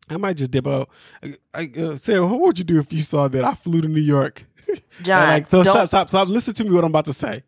I 0.10 0.18
might 0.18 0.38
just 0.38 0.52
dip 0.52 0.68
out. 0.68 0.90
I, 1.24 1.36
I, 1.54 1.72
uh, 1.80 1.96
Sarah, 1.96 2.28
what 2.28 2.40
would 2.42 2.58
you 2.60 2.66
do 2.66 2.78
if 2.78 2.92
you 2.92 3.02
saw 3.02 3.28
that 3.30 3.44
I 3.44 3.54
flew 3.54 3.82
to 3.82 3.88
New 3.88 4.02
York? 4.02 4.46
John, 5.02 5.28
like, 5.28 5.50
so 5.50 5.64
don't, 5.64 5.74
stop, 5.74 5.88
stop, 5.88 6.10
stop. 6.10 6.28
Listen 6.28 6.54
to 6.56 6.64
me. 6.64 6.72
What 6.72 6.84
I'm 6.84 6.92
about 6.92 7.06
to 7.06 7.14
say. 7.14 7.44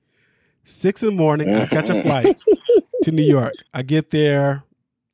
Six 0.64 1.04
in 1.04 1.10
the 1.10 1.16
morning, 1.16 1.54
I 1.54 1.68
catch 1.68 1.90
a 1.90 2.02
flight 2.04 2.38
to 3.04 3.12
New 3.12 3.24
York. 3.24 3.54
I 3.74 3.84
get 3.84 4.10
there. 4.10 4.64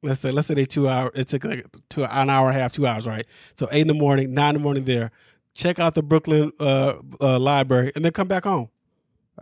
Let's 0.03 0.21
say, 0.21 0.31
let's 0.31 0.47
say 0.47 0.53
they 0.53 0.65
two 0.65 0.87
hours. 0.87 1.11
It 1.13 1.27
took 1.27 1.43
like 1.43 1.65
two 1.89 2.03
an 2.05 2.29
hour 2.29 2.47
and 2.47 2.57
a 2.57 2.61
half, 2.61 2.73
two 2.73 2.87
hours, 2.87 3.05
right? 3.05 3.25
So 3.55 3.67
eight 3.71 3.81
in 3.81 3.87
the 3.87 3.93
morning, 3.93 4.33
nine 4.33 4.55
in 4.55 4.61
the 4.61 4.63
morning 4.63 4.85
there. 4.85 5.11
Check 5.53 5.79
out 5.79 5.95
the 5.95 6.03
Brooklyn 6.03 6.51
uh, 6.59 6.95
uh, 7.19 7.37
library, 7.37 7.91
and 7.95 8.05
then 8.05 8.13
come 8.13 8.27
back 8.27 8.45
home. 8.45 8.69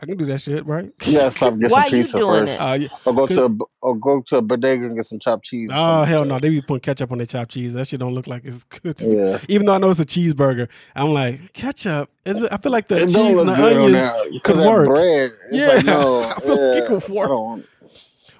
I 0.01 0.05
can 0.05 0.17
do 0.17 0.25
that 0.25 0.39
shit, 0.39 0.65
right? 0.65 0.91
Yeah, 1.05 1.29
stop 1.29 1.57
get 1.57 1.71
Why 1.71 1.89
some 1.89 1.97
you 1.97 2.03
doing 2.07 2.45
first. 2.45 2.51
it? 2.53 2.61
Uh, 2.61 2.73
yeah. 2.73 2.87
Or 3.05 3.13
go 3.13 3.27
to 3.27 3.45
a, 3.45 3.57
or 3.81 3.95
go 3.97 4.21
to 4.27 4.37
a 4.37 4.41
bodega 4.41 4.85
and 4.85 4.95
get 4.95 5.07
some 5.07 5.19
chopped 5.19 5.43
cheese. 5.45 5.69
Oh 5.73 5.75
something 5.75 6.09
hell 6.09 6.25
no! 6.25 6.39
They 6.39 6.49
be 6.49 6.61
putting 6.61 6.81
ketchup 6.81 7.11
on 7.11 7.17
their 7.17 7.27
chopped 7.27 7.51
cheese. 7.51 7.73
That 7.73 7.87
shit 7.87 7.99
don't 7.99 8.13
look 8.13 8.27
like 8.27 8.45
it's 8.45 8.63
good. 8.63 8.95
To 8.97 9.07
me. 9.07 9.39
Even 9.49 9.65
though 9.65 9.73
I 9.73 9.77
know 9.79 9.89
it's 9.89 9.99
a 9.99 10.05
cheeseburger, 10.05 10.69
I'm 10.95 11.09
like 11.09 11.53
ketchup. 11.53 12.09
Is 12.25 12.41
it, 12.41 12.49
I 12.51 12.57
feel 12.57 12.71
like 12.71 12.87
the 12.87 13.03
It 13.03 13.07
cheese 13.09 13.35
and 13.37 13.49
the 13.49 13.53
onions. 13.53 14.41
could 14.43 14.57
work. 14.57 14.87
Bread, 14.87 15.31
Yeah, 15.51 15.67
like, 15.67 15.85
no, 15.85 16.19
I 16.37 16.39
feel 16.39 16.49
like 16.69 16.77
it 16.83 16.87
could 16.87 17.09
work. 17.09 17.65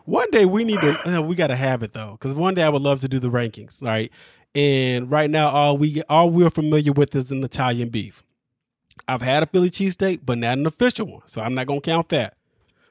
One 0.06 0.30
day 0.32 0.46
we 0.46 0.64
need 0.64 0.82
to. 0.82 1.18
Uh, 1.18 1.22
we 1.22 1.36
got 1.36 1.48
to 1.48 1.56
have 1.56 1.84
it 1.84 1.94
though, 1.94 2.12
because 2.12 2.34
one 2.34 2.54
day 2.56 2.64
I 2.64 2.70
would 2.70 2.82
love 2.82 3.02
to 3.02 3.08
do 3.08 3.20
the 3.20 3.30
rankings, 3.30 3.84
right? 3.84 4.12
And 4.56 5.12
right 5.12 5.30
now, 5.30 5.50
all 5.50 5.78
we 5.78 6.02
all 6.10 6.30
we're 6.30 6.50
familiar 6.50 6.92
with 6.92 7.16
is 7.16 7.32
an 7.32 7.44
Italian 7.44 7.90
beef. 7.90 8.24
I've 9.08 9.22
had 9.22 9.44
a 9.44 9.46
Philly 9.46 9.70
cheesesteak, 9.70 10.22
but 10.26 10.38
not 10.38 10.58
an 10.58 10.66
official 10.66 11.08
one, 11.08 11.22
so 11.26 11.42
I'm 11.42 11.54
not 11.56 11.68
gonna 11.68 11.82
count 11.82 12.10
that. 12.10 12.36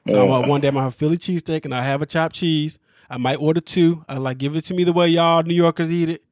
So 0.07 0.25
I'm, 0.25 0.31
uh, 0.45 0.47
one 0.47 0.61
day 0.61 0.67
I'm 0.69 0.73
gonna 0.75 0.85
have 0.85 0.93
a 0.93 0.97
Philly 0.97 1.17
cheesesteak 1.17 1.65
and 1.65 1.73
I 1.73 1.83
have 1.83 2.01
a 2.01 2.05
chopped 2.05 2.35
cheese. 2.35 2.79
I 3.09 3.17
might 3.17 3.35
order 3.37 3.59
two. 3.61 4.03
I 4.07 4.17
like 4.17 4.37
give 4.37 4.55
it 4.55 4.65
to 4.65 4.73
me 4.73 4.83
the 4.83 4.93
way 4.93 5.07
y'all 5.09 5.43
New 5.43 5.53
Yorkers 5.53 5.91
eat 5.91 6.09
it, 6.09 6.23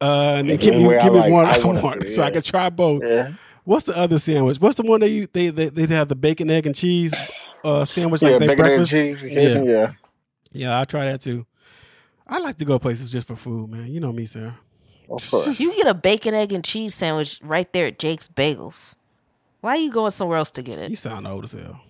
uh, 0.00 0.36
and 0.38 0.50
then 0.50 0.56
give 0.58 0.74
me 0.74 0.86
way 0.86 0.98
I 0.98 1.04
give 1.04 1.12
me 1.12 1.18
like- 1.20 1.32
one 1.32 1.46
I 1.46 1.54
I 1.54 1.58
want 1.64 1.78
it 1.78 1.84
want, 1.84 2.00
to, 2.02 2.08
so 2.08 2.22
I 2.22 2.30
can 2.30 2.42
try 2.42 2.70
both. 2.70 3.02
Yeah. 3.04 3.32
What's 3.64 3.84
the 3.86 3.96
other 3.96 4.18
sandwich? 4.18 4.60
What's 4.60 4.76
the 4.76 4.82
one 4.84 5.00
they 5.00 5.08
use- 5.08 5.28
they 5.32 5.48
they 5.48 5.68
they 5.68 5.86
have 5.94 6.08
the 6.08 6.14
bacon 6.14 6.50
egg 6.50 6.66
and 6.66 6.74
cheese 6.74 7.12
uh, 7.64 7.84
sandwich 7.84 8.22
like 8.22 8.32
yeah, 8.32 8.38
they 8.38 8.46
bacon 8.46 8.64
and 8.64 8.68
breakfast? 8.88 8.92
cheese. 8.92 9.22
Yeah. 9.22 9.40
Yeah. 9.40 9.62
yeah. 9.62 9.92
Yeah, 10.52 10.80
I 10.80 10.84
try 10.84 11.04
that 11.06 11.20
too. 11.20 11.46
I 12.26 12.38
like 12.38 12.56
to 12.58 12.64
go 12.64 12.78
places 12.78 13.10
just 13.10 13.26
for 13.26 13.36
food, 13.36 13.70
man. 13.70 13.86
You 13.88 14.00
know 14.00 14.12
me, 14.12 14.24
Sarah. 14.24 14.58
Of 15.08 15.30
course. 15.30 15.60
you 15.60 15.74
get 15.76 15.86
a 15.86 15.94
bacon, 15.94 16.34
egg, 16.34 16.52
and 16.52 16.64
cheese 16.64 16.94
sandwich 16.94 17.38
right 17.42 17.70
there 17.72 17.86
at 17.86 17.98
Jake's 17.98 18.26
Bagels. 18.26 18.94
Why 19.66 19.72
are 19.72 19.78
you 19.78 19.90
going 19.90 20.12
somewhere 20.12 20.38
else 20.38 20.52
to 20.52 20.62
get 20.62 20.78
it? 20.78 20.90
You 20.90 20.94
sound 20.94 21.26
old 21.26 21.42
as 21.42 21.50
hell. 21.50 21.80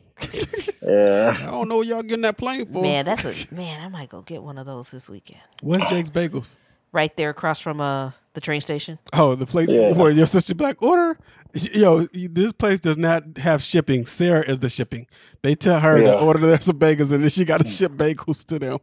Yeah. 0.83 1.37
I 1.43 1.51
don't 1.51 1.68
know 1.68 1.77
what 1.77 1.87
y'all 1.87 2.01
getting 2.01 2.22
that 2.22 2.39
plane 2.39 2.64
for. 2.64 2.81
Man, 2.81 3.05
that's 3.05 3.27
a 3.27 3.55
man. 3.55 3.83
I 3.83 3.89
might 3.89 4.09
go 4.09 4.22
get 4.22 4.43
one 4.43 4.57
of 4.57 4.64
those 4.64 4.91
this 4.91 5.11
weekend. 5.11 5.43
What's 5.61 5.85
Jake's 5.91 6.09
Bagels? 6.09 6.57
Right 6.93 7.14
there 7.18 7.29
across 7.29 7.61
from 7.61 7.83
uh 7.83 8.12
the 8.33 8.41
train 8.41 8.62
station. 8.62 8.99
Oh, 9.12 9.35
the 9.35 9.45
place 9.45 9.68
Yeah. 9.68 9.93
where 9.93 10.11
your 10.11 10.24
sister 10.24 10.55
black 10.55 10.81
order. 10.81 11.18
Yo, 11.53 12.05
this 12.14 12.53
place 12.53 12.81
does 12.81 12.97
not 12.97 13.37
have 13.37 13.62
shipping. 13.62 14.07
Sarah 14.07 14.49
is 14.49 14.61
the 14.61 14.70
shipping. 14.70 15.07
They 15.43 15.55
tell 15.55 15.79
her 15.79 16.01
Yeah. 16.01 16.12
to 16.12 16.18
order 16.20 16.47
there 16.47 16.59
some 16.62 16.79
bagels, 16.79 17.12
and 17.12 17.22
then 17.24 17.29
she 17.29 17.45
got 17.45 17.59
to 17.61 17.66
ship 17.70 17.93
bagels 17.93 18.43
to 18.47 18.59
them. 18.59 18.79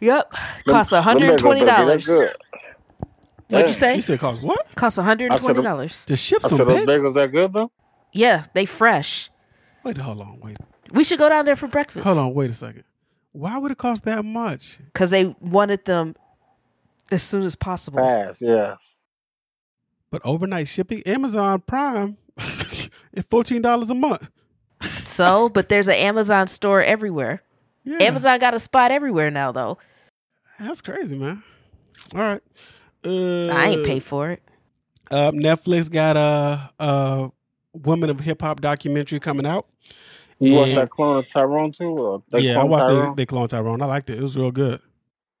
Yep, 0.00 0.32
costs 0.66 0.92
hundred 0.92 1.30
and 1.30 1.38
twenty 1.38 1.64
dollars. 1.64 2.08
What'd 2.08 3.68
you 3.68 3.72
say? 3.72 3.94
You 3.94 4.02
said 4.02 4.18
cost 4.18 4.42
what? 4.42 4.66
Costs 4.74 4.98
hundred 4.98 5.30
and 5.30 5.40
twenty 5.40 5.62
dollars. 5.62 6.04
To 6.06 6.16
ship 6.16 6.42
some 6.42 6.58
said 6.58 6.66
those 6.66 6.86
bagels? 6.86 6.86
bagels 6.88 7.14
that 7.14 7.30
good 7.30 7.52
though. 7.52 7.70
Yeah, 8.16 8.44
they 8.54 8.66
fresh. 8.66 9.30
Wait, 9.84 9.96
hold 9.98 10.20
on, 10.20 10.40
wait, 10.40 10.56
We 10.92 11.04
should 11.04 11.18
go 11.18 11.28
down 11.28 11.44
there 11.44 11.56
for 11.56 11.68
breakfast. 11.68 12.04
hold 12.04 12.18
on, 12.18 12.34
wait 12.34 12.50
a 12.50 12.54
second. 12.54 12.84
Why 13.32 13.58
would 13.58 13.70
it 13.70 13.78
cost 13.78 14.04
that 14.04 14.24
much? 14.24 14.78
because 14.92 15.10
they 15.10 15.36
wanted 15.40 15.84
them 15.84 16.14
as 17.10 17.22
soon 17.22 17.42
as 17.42 17.54
possible. 17.54 17.98
Fast, 17.98 18.40
yeah. 18.40 18.76
But 20.10 20.22
overnight 20.24 20.68
shipping, 20.68 21.02
Amazon 21.04 21.60
Prime, 21.66 22.16
it's 22.38 22.88
fourteen 23.28 23.60
dollars 23.62 23.90
a 23.90 23.94
month. 23.94 24.28
So, 25.06 25.48
but 25.48 25.68
there's 25.68 25.88
an 25.88 25.94
Amazon 25.94 26.46
store 26.46 26.82
everywhere. 26.82 27.42
Yeah, 27.84 27.98
Amazon 28.02 28.38
got 28.38 28.54
a 28.54 28.58
spot 28.58 28.90
everywhere 28.90 29.30
now, 29.30 29.52
though. 29.52 29.78
That's 30.58 30.80
crazy, 30.80 31.16
man. 31.16 31.42
All 32.14 32.20
right. 32.20 32.42
Uh, 33.04 33.46
I 33.48 33.66
ain't 33.68 33.86
pay 33.86 34.00
for 34.00 34.30
it. 34.30 34.42
Uh, 35.10 35.30
Netflix 35.30 35.90
got 35.90 36.16
a, 36.16 36.70
a 36.78 37.30
woman 37.84 38.10
of 38.10 38.20
hip 38.20 38.42
hop 38.42 38.60
documentary 38.60 39.20
coming 39.20 39.46
out. 39.46 39.66
You 40.38 40.54
watch 40.54 40.68
And- 40.68 40.78
that 40.78 40.90
clone 40.90 41.18
of 41.18 41.28
Tyrone 41.30 41.72
too? 41.72 41.84
Or 41.84 42.22
yeah, 42.38 42.60
I 42.60 42.64
watched 42.64 42.88
Tyrone? 42.88 43.16
they, 43.16 43.22
they 43.22 43.26
clone 43.26 43.48
Tyrone. 43.48 43.80
I 43.82 43.86
liked 43.86 44.10
it. 44.10 44.18
It 44.18 44.22
was 44.22 44.36
real 44.36 44.50
good. 44.50 44.80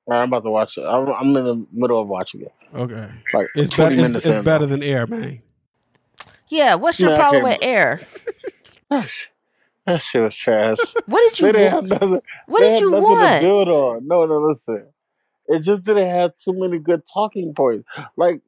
All 0.06 0.14
right, 0.14 0.22
I'm 0.22 0.28
about 0.28 0.44
to 0.44 0.50
watch 0.50 0.78
it. 0.78 0.82
I'm, 0.82 1.08
I'm 1.08 1.36
in 1.36 1.44
the 1.44 1.66
middle 1.72 2.00
of 2.00 2.08
watching 2.08 2.42
it. 2.42 2.52
Okay, 2.74 3.10
Like 3.34 3.48
it's 3.56 3.70
20 3.70 3.96
better. 3.96 4.00
It's, 4.00 4.08
minutes 4.10 4.26
it's 4.26 4.36
in. 4.38 4.44
better 4.44 4.64
than 4.66 4.82
Air, 4.82 5.06
man. 5.06 5.42
Yeah, 6.48 6.76
what's 6.76 7.00
your 7.00 7.10
Man, 7.10 7.18
problem 7.18 7.42
with 7.42 7.58
air? 7.62 8.00
That 8.88 9.10
that 9.84 10.00
shit 10.02 10.22
was 10.22 10.34
trash. 10.36 10.78
What 11.06 11.34
did 11.34 11.42
they 11.42 11.46
you 11.48 11.52
didn't 11.52 11.72
want? 11.72 11.90
have 11.90 12.00
nothing. 12.00 12.20
What 12.46 12.60
did 12.60 12.80
you 12.80 12.90
nothing 12.90 13.02
want? 13.02 13.40
to 13.42 13.46
build 13.46 13.68
on. 13.68 14.06
No, 14.06 14.26
no, 14.26 14.38
listen. 14.46 14.86
It 15.48 15.62
just 15.62 15.82
didn't 15.84 16.08
have 16.10 16.32
too 16.44 16.52
many 16.52 16.78
good 16.78 17.02
talking 17.12 17.52
points. 17.54 17.88
Like, 18.16 18.40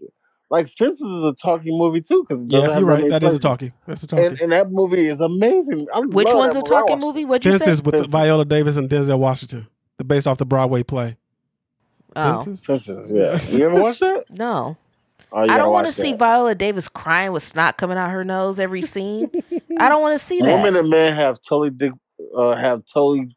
like 0.50 0.70
Fences 0.78 1.00
is 1.00 1.24
a 1.24 1.34
talking 1.40 1.76
movie 1.76 2.00
too. 2.00 2.24
Because 2.28 2.44
Yeah, 2.50 2.78
you're 2.78 2.86
right. 2.86 3.08
That 3.08 3.22
is 3.24 3.34
a 3.34 3.38
talking. 3.38 3.72
That's 3.86 4.02
a 4.02 4.06
talking. 4.06 4.26
And, 4.26 4.40
and 4.40 4.52
that 4.52 4.70
movie 4.70 5.08
is 5.08 5.20
amazing. 5.20 5.86
I 5.94 6.00
Which 6.00 6.32
one's 6.32 6.56
a 6.56 6.62
talking 6.62 6.98
movie? 7.00 7.24
What'd 7.24 7.44
you 7.44 7.52
say? 7.54 7.70
With 7.82 7.84
Fences. 7.92 8.06
Viola 8.06 8.44
Davis 8.44 8.76
and 8.76 8.88
Denzel 8.88 9.18
Washington, 9.18 9.68
the 9.98 10.04
based 10.04 10.26
off 10.26 10.38
the 10.38 10.46
Broadway 10.46 10.82
play. 10.82 11.16
Oh, 12.16 12.42
Fences. 12.44 12.64
Fences, 12.64 13.10
yeah. 13.10 13.40
You 13.58 13.66
ever 13.66 13.76
watch 13.82 14.00
that? 14.00 14.24
no. 14.30 14.76
Oh, 15.32 15.44
you 15.44 15.50
I 15.50 15.58
gotta 15.58 15.58
don't 15.58 15.72
want 15.72 15.86
to 15.86 15.92
see. 15.92 16.14
Viola 16.14 16.54
Davis 16.54 16.88
crying 16.88 17.32
with 17.32 17.42
snot 17.42 17.76
coming 17.76 17.98
out 17.98 18.10
her 18.10 18.24
nose 18.24 18.58
every 18.58 18.82
scene. 18.82 19.30
I 19.78 19.88
don't 19.88 20.02
want 20.02 20.18
to 20.18 20.24
see 20.24 20.40
that. 20.40 20.64
Women 20.64 20.76
and 20.76 20.90
men 20.90 21.14
have 21.14 21.38
totally 21.46 21.70
di- 21.70 21.90
uh, 22.36 22.56
have 22.56 22.82
totally 22.92 23.36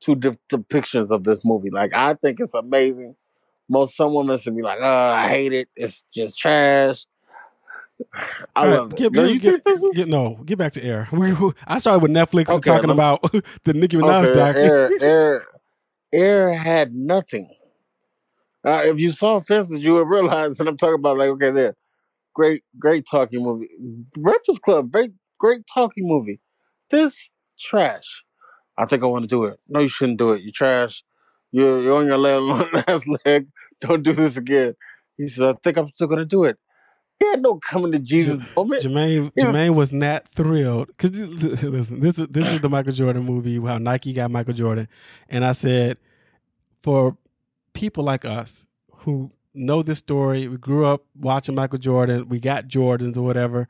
two 0.00 0.16
different 0.16 0.40
depictions 0.52 1.10
of 1.10 1.24
this 1.24 1.40
movie. 1.44 1.70
Like 1.70 1.92
I 1.94 2.14
think 2.14 2.40
it's 2.40 2.54
amazing. 2.54 3.14
Most 3.68 3.96
some 3.96 4.14
women 4.14 4.38
should 4.38 4.56
be 4.56 4.62
like, 4.62 4.78
"Oh, 4.80 4.86
I 4.86 5.28
hate 5.28 5.52
it. 5.52 5.68
It's 5.76 6.02
just 6.14 6.38
trash." 6.38 7.04
I 8.54 8.64
All 8.64 8.68
love 8.70 8.92
it. 8.92 8.96
get- 8.98 9.12
No, 9.12 9.22
get- 9.26 9.32
you 9.32 9.40
get- 9.40 9.94
Get, 9.94 10.08
no, 10.08 10.38
get 10.44 10.56
back 10.58 10.72
to 10.74 10.84
Air. 10.84 11.08
We, 11.12 11.32
I 11.66 11.78
started 11.80 12.00
with 12.02 12.12
Netflix 12.12 12.48
and 12.52 12.62
talking 12.64 12.88
me- 12.88 12.92
about 12.94 13.22
the 13.64 13.74
Nicki 13.74 13.96
Minaj 13.96 14.24
Okay, 14.26 14.34
doc. 14.34 14.56
Air, 14.56 14.90
Air, 15.02 15.46
Air 16.12 16.54
had 16.54 16.94
nothing. 16.94 17.50
Uh, 18.64 18.82
if 18.84 18.98
you 18.98 19.10
saw 19.10 19.40
Fences, 19.40 19.78
you 19.82 19.94
would 19.94 20.08
realize 20.08 20.56
that 20.56 20.68
I'm 20.68 20.76
talking 20.76 20.94
about 20.96 21.16
like, 21.18 21.28
okay, 21.30 21.50
there, 21.50 21.74
great, 22.34 22.62
great 22.78 23.04
talking 23.10 23.42
movie. 23.42 23.68
Breakfast 24.16 24.62
Club, 24.62 24.90
great, 24.92 25.12
great 25.38 25.62
talking 25.72 26.06
movie. 26.06 26.40
This 26.90 27.14
trash. 27.60 28.22
I 28.76 28.86
think 28.86 29.02
I 29.02 29.06
want 29.06 29.24
to 29.24 29.28
do 29.28 29.44
it. 29.44 29.58
No, 29.68 29.80
you 29.80 29.88
shouldn't 29.88 30.18
do 30.18 30.32
it. 30.32 30.42
You 30.42 30.52
trash. 30.52 31.02
You're, 31.50 31.82
you're 31.82 31.96
on 31.96 32.06
your 32.06 32.18
last 32.18 33.06
leg. 33.24 33.48
Don't 33.80 34.02
do 34.02 34.12
this 34.12 34.36
again. 34.36 34.74
He 35.16 35.28
said, 35.28 35.44
I 35.44 35.58
think 35.62 35.76
I'm 35.76 35.90
still 35.94 36.06
gonna 36.06 36.24
do 36.24 36.44
it. 36.44 36.56
He 37.18 37.26
had 37.26 37.42
no 37.42 37.58
coming 37.68 37.90
to 37.92 37.98
Jesus 37.98 38.40
moment. 38.56 38.82
Jermaine 38.82 39.32
Yeah. 39.34 39.46
Jermaine 39.46 39.74
was 39.74 39.92
not 39.92 40.28
thrilled 40.28 40.88
because 40.88 41.10
listen, 41.62 42.00
this 42.00 42.18
is 42.18 42.28
this 42.28 42.46
is 42.46 42.60
the 42.60 42.68
Michael 42.68 42.92
Jordan 42.92 43.24
movie 43.24 43.58
how 43.58 43.78
Nike 43.78 44.12
got 44.12 44.30
Michael 44.30 44.54
Jordan, 44.54 44.88
and 45.28 45.44
I 45.44 45.52
said 45.52 45.98
for 46.80 47.16
people 47.72 48.04
like 48.04 48.24
us 48.24 48.66
who 48.98 49.30
know 49.54 49.82
this 49.82 49.98
story, 49.98 50.46
we 50.46 50.56
grew 50.56 50.84
up 50.84 51.04
watching 51.18 51.54
Michael 51.54 51.78
Jordan, 51.78 52.28
we 52.28 52.38
got 52.38 52.68
Jordans 52.68 53.16
or 53.16 53.22
whatever, 53.22 53.66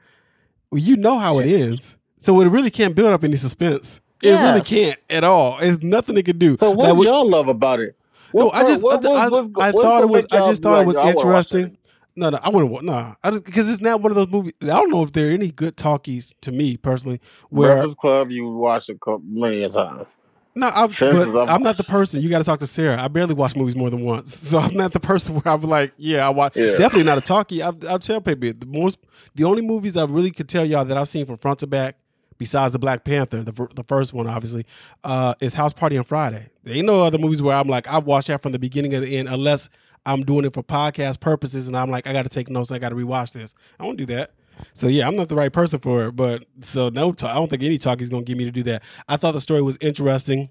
well, 0.70 0.80
you 0.80 0.96
know 0.96 1.18
how 1.18 1.38
it 1.38 1.46
ends, 1.46 1.96
so 2.18 2.40
it 2.40 2.48
really 2.48 2.70
can't 2.70 2.94
build 2.94 3.12
up 3.12 3.24
any 3.24 3.36
suspense. 3.36 4.00
It 4.22 4.30
Yeah. 4.32 4.46
really 4.50 4.60
can't 4.60 4.98
at 5.08 5.24
all. 5.24 5.58
It's 5.60 5.82
nothing 5.82 6.16
it 6.18 6.24
could 6.24 6.38
do. 6.38 6.56
So 6.58 6.72
what 6.72 6.86
That 6.86 6.96
did 6.96 7.04
y'all 7.04 7.28
love 7.28 7.48
about 7.48 7.80
it? 7.80 7.96
No, 8.34 8.46
What 8.46 8.54
I 8.54 8.62
just 8.66 8.82
what- 8.82 9.04
I, 9.04 9.28
what's- 9.28 9.50
I, 9.60 9.68
I 9.68 9.72
thought 9.72 10.02
it 10.02 10.08
was 10.08 10.26
I 10.30 10.38
just 10.46 10.62
thought 10.62 10.82
it 10.82 10.86
was 10.86 10.96
"I 10.96 11.10
interesting. 11.10 11.76
No, 12.16 12.30
no, 12.30 12.38
I 12.42 12.48
wouldn't. 12.48 12.82
No, 12.84 13.14
because 13.30 13.70
it's 13.70 13.80
not 13.80 14.00
one 14.02 14.10
of 14.10 14.16
those 14.16 14.26
movies. 14.28 14.52
I 14.62 14.66
don't 14.66 14.90
know 14.90 15.04
if 15.04 15.12
there 15.12 15.28
are 15.28 15.32
any 15.32 15.52
good 15.52 15.76
talkies 15.76 16.34
to 16.40 16.50
me 16.50 16.76
personally. 16.76 17.20
Where 17.50 17.76
Breakfast 17.76 17.96
Club, 17.98 18.30
you 18.32 18.50
watched 18.50 18.88
it 18.90 18.98
co- 19.00 19.22
many 19.24 19.68
times. 19.68 20.08
no, 20.56 20.66
I, 20.74 20.88
Chances 20.88 21.26
but 21.28 21.38
I'm- 21.42 21.48
I'm 21.48 21.62
not 21.62 21.76
the 21.76 21.84
person. 21.84 22.20
You 22.20 22.28
got 22.28 22.38
to 22.38 22.44
talk 22.44 22.58
to 22.58 22.66
Sarah. 22.66 23.00
I 23.00 23.06
barely 23.06 23.34
watch 23.34 23.54
movies 23.54 23.76
more 23.76 23.88
than 23.88 24.00
once, 24.00 24.34
so 24.48 24.58
I'm 24.58 24.74
not 24.74 24.90
the 24.90 24.98
person 24.98 25.36
where 25.36 25.54
I'm 25.54 25.60
like, 25.60 25.92
yeah, 25.96 26.26
I 26.26 26.30
watch. 26.30 26.56
Yeah. 26.56 26.72
Definitely 26.72 27.04
not 27.04 27.18
a 27.18 27.20
talkie. 27.20 27.62
I, 27.62 27.70
I'll 27.88 28.00
tell 28.00 28.20
people 28.20 28.52
the 28.58 28.66
most, 28.66 28.98
the 29.36 29.44
only 29.44 29.62
movies 29.62 29.96
I 29.96 30.04
really 30.06 30.32
could 30.32 30.48
tell 30.48 30.64
y'all 30.64 30.84
that 30.86 30.96
I've 30.96 31.08
seen 31.08 31.24
from 31.24 31.36
front 31.36 31.60
to 31.60 31.68
back, 31.68 31.98
besides 32.38 32.72
the 32.72 32.78
Black 32.78 33.04
Panther, 33.04 33.42
the 33.42 33.68
the 33.74 33.84
first 33.84 34.12
one 34.12 34.26
obviously, 34.26 34.64
uh, 35.04 35.34
is 35.40 35.54
House 35.54 35.72
Party 35.72 35.98
on 35.98 36.04
Friday. 36.04 36.48
There 36.62 36.74
ain't 36.74 36.86
no 36.86 37.02
other 37.04 37.18
movies 37.18 37.42
where 37.42 37.56
I'm 37.56 37.68
like 37.68 37.86
I 37.88 37.98
watch 37.98 38.26
that 38.26 38.42
from 38.42 38.52
the 38.52 38.58
beginning 38.58 38.92
to 38.92 39.00
the 39.00 39.16
end, 39.16 39.28
unless 39.28 39.68
I'm 40.06 40.22
doing 40.22 40.44
it 40.44 40.54
for 40.54 40.62
podcast 40.62 41.20
purposes, 41.20 41.68
and 41.68 41.76
I'm 41.76 41.90
like 41.90 42.06
I 42.06 42.12
got 42.12 42.22
to 42.22 42.28
take 42.28 42.48
notes. 42.48 42.72
I 42.72 42.78
got 42.78 42.90
to 42.90 42.94
rewatch 42.94 43.32
this. 43.32 43.54
I 43.78 43.84
won't 43.84 43.98
do 43.98 44.06
that. 44.06 44.32
So 44.72 44.88
yeah, 44.88 45.06
I'm 45.06 45.16
not 45.16 45.28
the 45.28 45.36
right 45.36 45.52
person 45.52 45.80
for 45.80 46.06
it. 46.06 46.12
But 46.16 46.44
so 46.62 46.88
no, 46.88 47.12
ta- 47.12 47.30
I 47.30 47.34
don't 47.34 47.48
think 47.48 47.62
any 47.62 47.78
talk 47.78 48.00
is 48.00 48.08
gonna 48.08 48.22
get 48.22 48.36
me 48.36 48.44
to 48.44 48.50
do 48.50 48.62
that. 48.64 48.82
I 49.08 49.16
thought 49.16 49.32
the 49.32 49.40
story 49.40 49.62
was 49.62 49.78
interesting. 49.80 50.50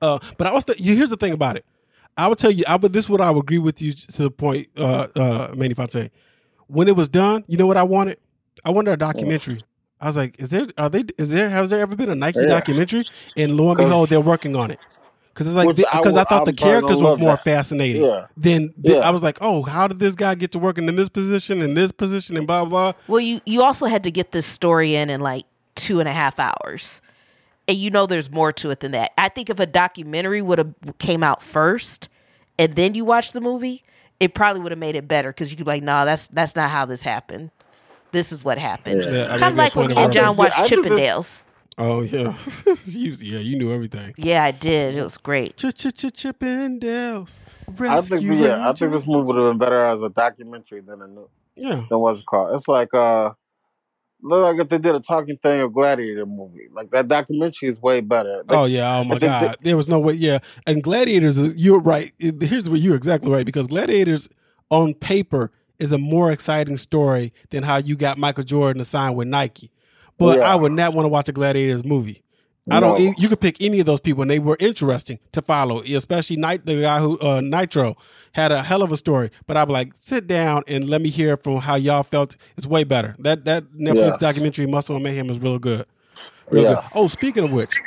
Uh, 0.00 0.18
but 0.38 0.46
I 0.46 0.50
also 0.50 0.72
here's 0.78 1.10
the 1.10 1.16
thing 1.16 1.32
about 1.32 1.56
it. 1.56 1.64
I 2.16 2.28
would 2.28 2.38
tell 2.38 2.50
you, 2.50 2.64
I 2.66 2.76
would 2.76 2.92
this 2.92 3.04
is 3.06 3.08
what 3.08 3.20
I 3.20 3.30
would 3.30 3.44
agree 3.44 3.58
with 3.58 3.80
you 3.80 3.92
to 3.92 4.22
the 4.22 4.30
point, 4.30 4.68
uh, 4.76 5.08
uh, 5.14 5.54
Manny 5.56 5.74
Fontaine. 5.74 6.10
When 6.66 6.88
it 6.88 6.96
was 6.96 7.08
done, 7.08 7.44
you 7.48 7.56
know 7.56 7.66
what 7.66 7.76
I 7.76 7.82
wanted? 7.82 8.18
I 8.64 8.70
wanted 8.70 8.92
a 8.92 8.96
documentary. 8.96 9.62
I 10.00 10.06
was 10.06 10.16
like, 10.16 10.36
is 10.40 10.48
there 10.48 10.66
are 10.78 10.88
they 10.88 11.04
is 11.18 11.30
there 11.30 11.50
has 11.50 11.70
there 11.70 11.80
ever 11.80 11.94
been 11.96 12.10
a 12.10 12.14
Nike 12.14 12.40
Yeah. 12.40 12.46
documentary? 12.46 13.04
And 13.36 13.56
lo 13.56 13.68
and 13.70 13.78
behold, 13.78 14.08
they're 14.08 14.20
working 14.20 14.56
on 14.56 14.70
it. 14.70 14.78
Because 15.32 15.46
it's 15.46 15.56
like 15.56 15.68
Which 15.68 15.80
I 15.92 15.96
because 15.98 16.16
I, 16.16 16.20
would- 16.20 16.28
thought 16.28 16.44
the 16.44 16.50
I'm 16.50 16.56
probably 16.56 16.72
characters 16.72 16.96
were 17.02 17.16
more 17.16 17.32
that. 17.36 17.44
fascinating. 17.44 18.02
Yeah. 18.04 18.26
Then 18.36 18.72
th- 18.84 18.96
Yeah. 18.96 19.06
I 19.06 19.10
was 19.10 19.22
like, 19.22 19.38
oh, 19.40 19.62
how 19.62 19.86
did 19.88 19.98
this 19.98 20.14
guy 20.14 20.34
get 20.34 20.50
to 20.52 20.58
working 20.58 20.88
in 20.88 20.96
this 20.96 21.08
position, 21.08 21.62
in 21.62 21.74
this 21.74 21.92
position, 21.92 22.36
and 22.36 22.46
blah 22.46 22.64
blah. 22.64 22.92
blah. 22.92 23.00
Well, 23.08 23.20
you 23.20 23.40
you 23.46 23.62
also 23.62 23.86
had 23.86 24.02
to 24.04 24.10
get 24.10 24.32
this 24.32 24.46
story 24.46 24.94
in 24.96 25.08
in 25.10 25.20
like 25.20 25.44
two 25.76 26.00
and 26.00 26.08
a 26.08 26.12
half 26.12 26.38
hours, 26.40 27.00
and 27.68 27.76
you 27.78 27.90
know 27.90 28.06
there's 28.06 28.30
more 28.30 28.52
to 28.54 28.70
it 28.70 28.80
than 28.80 28.92
that. 28.92 29.12
I 29.18 29.28
think 29.28 29.48
if 29.50 29.60
a 29.60 29.66
documentary 29.66 30.42
would 30.42 30.58
have 30.58 30.74
came 30.98 31.22
out 31.22 31.42
first, 31.42 32.08
and 32.58 32.74
then 32.74 32.94
you 32.94 33.04
watch 33.04 33.32
the 33.32 33.40
movie, 33.40 33.84
it 34.18 34.34
probably 34.34 34.60
would 34.62 34.72
have 34.72 34.78
made 34.80 34.96
it 34.96 35.06
better 35.06 35.30
because 35.30 35.50
you 35.50 35.56
could 35.56 35.64
be 35.66 35.70
like, 35.70 35.82
nah, 35.82 36.04
that's 36.04 36.26
that's 36.28 36.56
not 36.56 36.70
how 36.70 36.84
this 36.86 37.02
happened. 37.02 37.50
This 38.12 38.32
is 38.32 38.44
what 38.44 38.58
happened. 38.58 39.02
Yeah. 39.02 39.10
Yeah, 39.10 39.28
kind 39.38 39.52
of 39.52 39.54
like 39.56 39.74
when 39.74 39.86
point 39.86 39.98
and 39.98 40.12
John 40.12 40.36
watched 40.36 40.58
I 40.58 40.66
think 40.66 40.82
this- 40.84 40.92
Chippendales. 40.92 41.44
Oh 41.78 42.02
yeah, 42.02 42.34
you, 42.84 43.12
yeah, 43.20 43.38
you 43.38 43.56
knew 43.56 43.72
everything. 43.72 44.12
Yeah, 44.18 44.44
I 44.44 44.50
did. 44.50 44.96
It 44.96 45.02
was 45.02 45.16
great. 45.16 45.56
Ch 45.56 45.66
ch 45.74 45.86
ch 45.94 46.04
Chippendales. 46.12 47.38
I 47.68 48.00
think, 48.00 48.10
Rescue 48.10 48.34
yeah, 48.34 48.68
I 48.68 48.72
think 48.74 48.92
this 48.92 49.06
movie 49.08 49.26
would 49.28 49.36
have 49.36 49.50
been 49.52 49.58
better 49.58 49.86
as 49.86 50.00
a 50.02 50.08
documentary 50.10 50.80
than 50.80 51.00
a 51.00 51.06
new, 51.06 51.28
Yeah, 51.56 51.84
than 51.88 51.98
what's 52.00 52.20
it 52.20 52.26
called. 52.26 52.54
It's 52.58 52.68
like 52.68 52.92
uh, 52.92 53.30
look 54.22 54.42
like 54.42 54.58
if 54.60 54.68
they 54.68 54.78
did 54.78 54.94
a 54.94 55.00
talking 55.00 55.38
thing 55.38 55.60
of 55.60 55.72
Gladiator 55.72 56.26
movie. 56.26 56.68
Like 56.70 56.90
that 56.90 57.08
documentary 57.08 57.68
is 57.70 57.80
way 57.80 58.00
better. 58.00 58.38
Like, 58.46 58.58
Oh 58.58 58.64
yeah! 58.66 58.98
Oh 58.98 59.04
my 59.04 59.14
I 59.14 59.18
think 59.18 59.32
God! 59.32 59.56
There 59.62 59.76
was 59.76 59.88
no 59.88 60.00
way. 60.00 60.14
Yeah, 60.14 60.40
and 60.66 60.82
Gladiators. 60.82 61.38
uh, 61.38 61.52
You're 61.56 61.80
right. 61.80 62.12
Here's 62.18 62.68
where 62.68 62.78
you're 62.78 62.96
exactly 62.96 63.30
right 63.30 63.46
because 63.46 63.68
Gladiators 63.68 64.28
on 64.68 64.92
paper 64.94 65.50
is 65.80 65.92
a 65.92 65.98
more 65.98 66.30
exciting 66.30 66.76
story 66.76 67.32
than 67.50 67.62
how 67.62 67.76
you 67.78 67.96
got 67.96 68.18
Michael 68.18 68.44
Jordan 68.44 68.78
to 68.78 68.84
sign 68.84 69.14
with 69.14 69.28
Nike. 69.28 69.70
But 70.18 70.38
Yeah. 70.38 70.52
I 70.52 70.54
would 70.56 70.72
not 70.72 70.92
want 70.94 71.04
to 71.04 71.08
watch 71.08 71.28
a 71.28 71.32
Gladiators 71.32 71.84
movie. 71.84 72.22
I 72.70 72.78
don't. 72.78 73.18
You 73.18 73.28
could 73.28 73.40
pick 73.40 73.56
any 73.60 73.80
of 73.80 73.86
those 73.86 73.98
people, 73.98 74.22
and 74.22 74.30
they 74.30 74.38
were 74.38 74.56
interesting 74.60 75.18
to 75.32 75.42
follow. 75.42 75.80
Especially 75.82 76.36
Night, 76.36 76.66
the 76.66 76.80
guy 76.82 77.00
who 77.00 77.18
uh, 77.18 77.40
Nitro 77.40 77.96
had 78.32 78.52
a 78.52 78.62
hell 78.62 78.82
of 78.82 78.92
a 78.92 78.96
story. 78.96 79.30
But 79.48 79.56
I'd 79.56 79.64
be 79.64 79.72
like, 79.72 79.92
sit 79.96 80.28
down 80.28 80.62
and 80.68 80.88
let 80.88 81.00
me 81.00 81.08
hear 81.08 81.36
from 81.36 81.56
how 81.56 81.74
y'all 81.74 82.04
felt. 82.04 82.36
It's 82.56 82.66
way 82.66 82.84
better. 82.84 83.16
That 83.18 83.44
that 83.46 83.64
Netflix 83.72 83.94
Yes. 84.10 84.18
documentary, 84.18 84.66
Muscle 84.66 84.94
and 84.94 85.02
Mayhem, 85.02 85.30
is 85.30 85.40
real 85.40 85.58
good. 85.58 85.84
Real 86.50 86.64
good. 86.64 86.78
Oh, 86.94 87.08
speaking 87.08 87.42
of 87.42 87.50
which, 87.50 87.80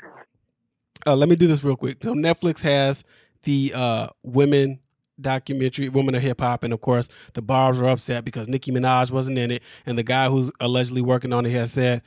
uh, 1.06 1.16
let 1.16 1.30
me 1.30 1.36
do 1.36 1.48
this 1.48 1.64
real 1.64 1.78
quick. 1.78 2.04
So 2.04 2.14
Netflix 2.14 2.62
has 2.64 3.04
the 3.44 3.72
uh, 3.74 4.08
women 4.24 4.80
documentary, 5.20 5.90
Women 5.90 6.16
of 6.16 6.22
Hip 6.22 6.42
Hop, 6.42 6.64
and 6.64 6.74
of 6.74 6.82
course 6.82 7.10
the 7.34 7.42
Barbs 7.42 7.80
were 7.80 7.90
upset 7.90 8.26
because 8.26 8.48
Nicki 8.48 8.72
Minaj 8.72 9.12
wasn't 9.12 9.38
in 9.38 9.52
it, 9.52 9.64
and 9.86 9.98
the 9.98 10.04
guy 10.04 10.30
who's 10.30 10.52
allegedly 10.60 11.02
working 11.02 11.34
on 11.34 11.46
it 11.46 11.52
has 11.52 11.74
said 11.74 12.02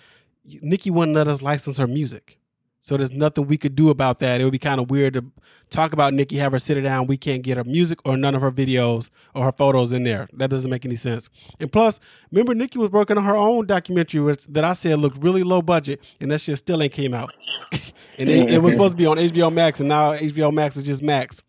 Nicki 0.63 0.91
wouldn't 0.91 1.17
let 1.17 1.29
us 1.29 1.43
license 1.43 1.79
her 1.79 1.87
music. 1.87 2.39
So 2.87 2.97
there's 2.97 3.11
nothing 3.11 3.49
we 3.49 3.59
could 3.59 3.75
do 3.75 3.91
about 3.91 4.21
that. 4.21 4.41
It 4.41 4.45
would 4.45 4.53
be 4.53 4.61
kind 4.61 4.81
of 4.81 4.91
weird 4.91 5.15
to 5.15 5.25
talk 5.71 5.93
about 5.93 6.15
Nicki, 6.15 6.37
have 6.37 6.53
her 6.53 6.61
sit 6.61 6.77
her 6.77 6.83
down. 6.85 7.09
We 7.09 7.17
can't 7.17 7.43
get 7.43 7.57
her 7.57 7.65
music 7.65 7.99
or 8.05 8.17
none 8.17 8.37
of 8.37 8.43
her 8.43 8.53
videos 8.53 9.11
or 9.35 9.43
her 9.43 9.51
photos 9.51 9.93
in 9.93 10.05
there. 10.05 10.29
That 10.35 10.51
doesn't 10.51 10.71
make 10.71 10.85
any 10.85 10.95
sense. 10.95 11.29
And 11.59 11.73
plus, 11.73 11.99
remember 12.31 12.55
Nicki 12.55 12.79
was 12.79 12.93
working 12.93 13.19
on 13.19 13.25
her 13.25 13.35
own 13.35 13.67
documentary 13.67 14.21
which, 14.21 14.47
that 14.47 14.63
I 14.63 14.73
said 14.73 15.01
looked 15.01 15.21
really 15.21 15.43
low 15.43 15.63
budget, 15.63 16.01
and 16.21 16.31
that 16.31 16.41
shit 16.41 16.59
still 16.59 16.81
ain't 16.81 16.93
came 16.93 17.13
out. 17.13 17.35
and 18.19 18.29
it, 18.29 18.53
it 18.53 18.63
was 18.63 18.73
supposed 18.75 18.93
to 18.93 18.97
be 18.97 19.07
on 19.07 19.17
HBO 19.17 19.53
Max, 19.53 19.81
and 19.81 19.89
now 19.89 20.13
HBO 20.13 20.55
Max 20.55 20.77
is 20.77 20.85
just 20.85 21.03
Max. 21.03 21.43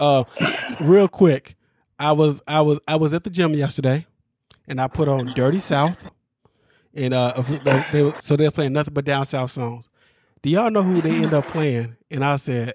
Uh, 0.00 0.24
real 0.80 1.06
quick, 1.08 1.56
I 1.98 2.12
was 2.12 2.42
I 2.48 2.62
was 2.62 2.80
I 2.88 2.96
was 2.96 3.12
at 3.14 3.22
the 3.24 3.30
gym 3.30 3.52
yesterday, 3.54 4.06
and 4.66 4.80
I 4.80 4.88
put 4.88 5.06
on 5.08 5.32
Dirty 5.34 5.58
South, 5.60 6.10
and 6.94 7.12
uh, 7.14 7.34
they, 7.62 7.84
they 7.92 8.02
was- 8.02 8.16
so 8.16 8.34
they're 8.36 8.50
playing 8.50 8.72
nothing 8.72 8.94
but 8.94 9.04
down 9.04 9.24
south 9.26 9.50
songs. 9.50 9.88
Do 10.42 10.48
y'all 10.50 10.70
know 10.70 10.82
who 10.82 11.02
they 11.02 11.22
end 11.22 11.34
up 11.34 11.46
playing? 11.48 11.96
And 12.10 12.24
I 12.24 12.36
said, 12.36 12.72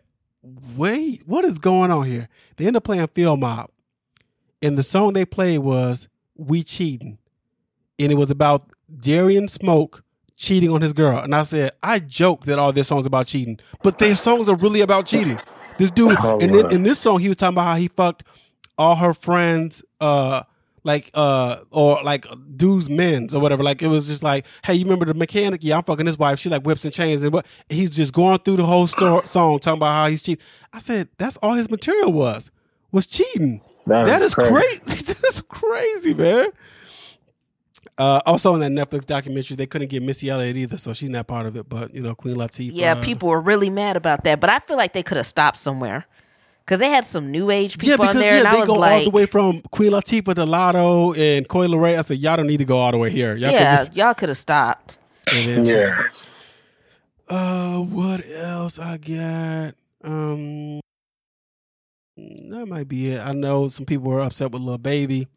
wait, 0.77 1.23
what 1.25 1.43
is 1.43 1.57
going 1.57 1.89
on 1.89 2.05
here? 2.05 2.29
They 2.57 2.67
end 2.67 2.75
up 2.77 2.83
playing 2.83 3.07
Field 3.07 3.39
Mob, 3.39 3.71
and 4.61 4.77
the 4.77 4.83
song 4.83 5.13
they 5.13 5.25
played 5.25 5.59
was 5.59 6.07
"We 6.35 6.61
Cheating," 6.61 7.17
and 7.97 8.11
it 8.11 8.15
was 8.15 8.29
about 8.29 8.69
Darian 8.99 9.47
Smoke 9.47 10.03
cheating 10.37 10.69
on 10.69 10.81
his 10.81 10.93
girl. 10.93 11.17
And 11.17 11.33
I 11.33 11.43
said, 11.43 11.71
I 11.81 11.97
joke 11.99 12.43
that 12.43 12.59
all 12.59 12.71
their 12.73 12.83
songs 12.83 13.05
about 13.07 13.25
cheating, 13.25 13.57
but 13.81 13.97
their 13.99 14.15
songs 14.15 14.47
are 14.49 14.55
really 14.57 14.81
about 14.81 15.05
cheating. 15.07 15.39
This 15.77 15.91
dude, 15.91 16.15
Oh, 16.19 16.39
and 16.39 16.55
in, 16.55 16.71
in 16.71 16.83
this 16.83 16.99
song, 16.99 17.19
he 17.19 17.27
was 17.27 17.37
talking 17.37 17.55
about 17.55 17.65
how 17.65 17.75
he 17.75 17.87
fucked 17.87 18.23
all 18.77 18.95
her 18.95 19.13
friends, 19.13 19.83
uh, 19.99 20.43
like 20.83 21.09
uh, 21.13 21.57
or 21.71 22.01
like 22.03 22.25
dudes' 22.55 22.89
men's 22.89 23.33
or 23.33 23.41
whatever. 23.41 23.63
Like 23.63 23.81
it 23.81 23.87
was 23.87 24.07
just 24.07 24.23
like, 24.23 24.45
hey, 24.63 24.75
you 24.75 24.83
remember 24.85 25.05
the 25.05 25.13
mechanic? 25.13 25.63
Yeah, 25.63 25.77
I'm 25.77 25.83
fucking 25.83 26.05
his 26.05 26.17
wife. 26.17 26.39
She 26.39 26.49
like 26.49 26.63
whips 26.63 26.85
and 26.85 26.93
chains, 26.93 27.23
and 27.23 27.33
what? 27.33 27.45
He's 27.69 27.91
just 27.91 28.13
going 28.13 28.37
through 28.39 28.57
the 28.57 28.65
whole 28.65 28.87
song 28.87 29.21
talking 29.25 29.73
about 29.73 29.93
how 29.93 30.07
he's 30.07 30.21
cheating. 30.21 30.43
I 30.71 30.79
said, 30.79 31.09
that's 31.17 31.37
all 31.37 31.53
his 31.53 31.69
material 31.69 32.13
was 32.13 32.51
was 32.91 33.05
cheating. 33.05 33.61
that 33.87 34.21
is, 34.21 34.33
crazy. 34.33 34.81
That's 35.21 35.41
crazy, 35.41 36.13
man. 36.15 36.47
Uh, 37.97 38.21
also, 38.25 38.55
in 38.55 38.75
that 38.75 38.89
Netflix 38.89 39.05
documentary, 39.05 39.55
they 39.55 39.65
couldn't 39.65 39.89
get 39.89 40.03
Missy 40.03 40.29
Elliott 40.29 40.57
either, 40.57 40.77
so 40.77 40.93
she's 40.93 41.09
not 41.09 41.27
part 41.27 41.45
of 41.45 41.55
it. 41.55 41.69
But 41.69 41.93
you 41.93 42.01
know, 42.01 42.15
Queen 42.15 42.35
Latifah. 42.35 42.71
Yeah, 42.73 42.95
people 43.01 43.29
were 43.29 43.39
really 43.41 43.69
mad 43.69 43.97
about 43.97 44.23
that, 44.25 44.39
but 44.39 44.49
I 44.49 44.59
feel 44.59 44.77
like 44.77 44.93
they 44.93 45.03
could 45.03 45.17
have 45.17 45.27
stopped 45.27 45.59
somewhere 45.59 46.05
because 46.65 46.79
they 46.79 46.89
had 46.89 47.05
some 47.05 47.31
new 47.31 47.51
age 47.51 47.77
Yeah, 47.77 47.93
people 47.93 48.05
because 48.05 48.15
on 48.15 48.21
there, 48.21 48.33
yeah, 48.33 48.39
and 48.39 48.47
I 48.47 48.53
they 48.53 48.59
was 48.61 48.67
go 48.67 48.75
like, 48.75 48.91
all 48.93 49.03
the 49.03 49.09
way 49.11 49.25
from 49.25 49.61
Queen 49.71 49.91
Latifah 49.91 50.35
to 50.35 50.45
Latto 50.45 51.17
and 51.17 51.47
Coy 51.47 51.67
Ray. 51.67 51.95
I 51.95 52.01
said, 52.01 52.17
y'all 52.17 52.35
don't 52.35 52.47
need 52.47 52.57
to 52.57 52.65
go 52.65 52.77
all 52.77 52.91
the 52.91 52.97
way 52.97 53.09
here. 53.09 53.35
Y'all 53.35 53.51
yeah, 53.51 53.75
could 53.75 53.85
just. 53.85 53.95
y'all 53.95 54.13
could 54.13 54.29
have 54.29 54.37
stopped. 54.37 54.97
And 55.31 55.47
then, 55.47 55.65
Yeah. 55.65 56.03
Uh, 57.27 57.79
what 57.79 58.23
else 58.29 58.77
I 58.77 58.97
got? 58.97 59.73
Um, 60.03 60.79
that 62.17 62.65
might 62.67 62.87
be 62.87 63.11
it. 63.13 63.19
I 63.19 63.33
know 63.33 63.67
some 63.67 63.85
people 63.85 64.11
were 64.11 64.19
upset 64.19 64.51
with 64.51 64.61
Lil 64.61 64.77
Baby 64.77 65.27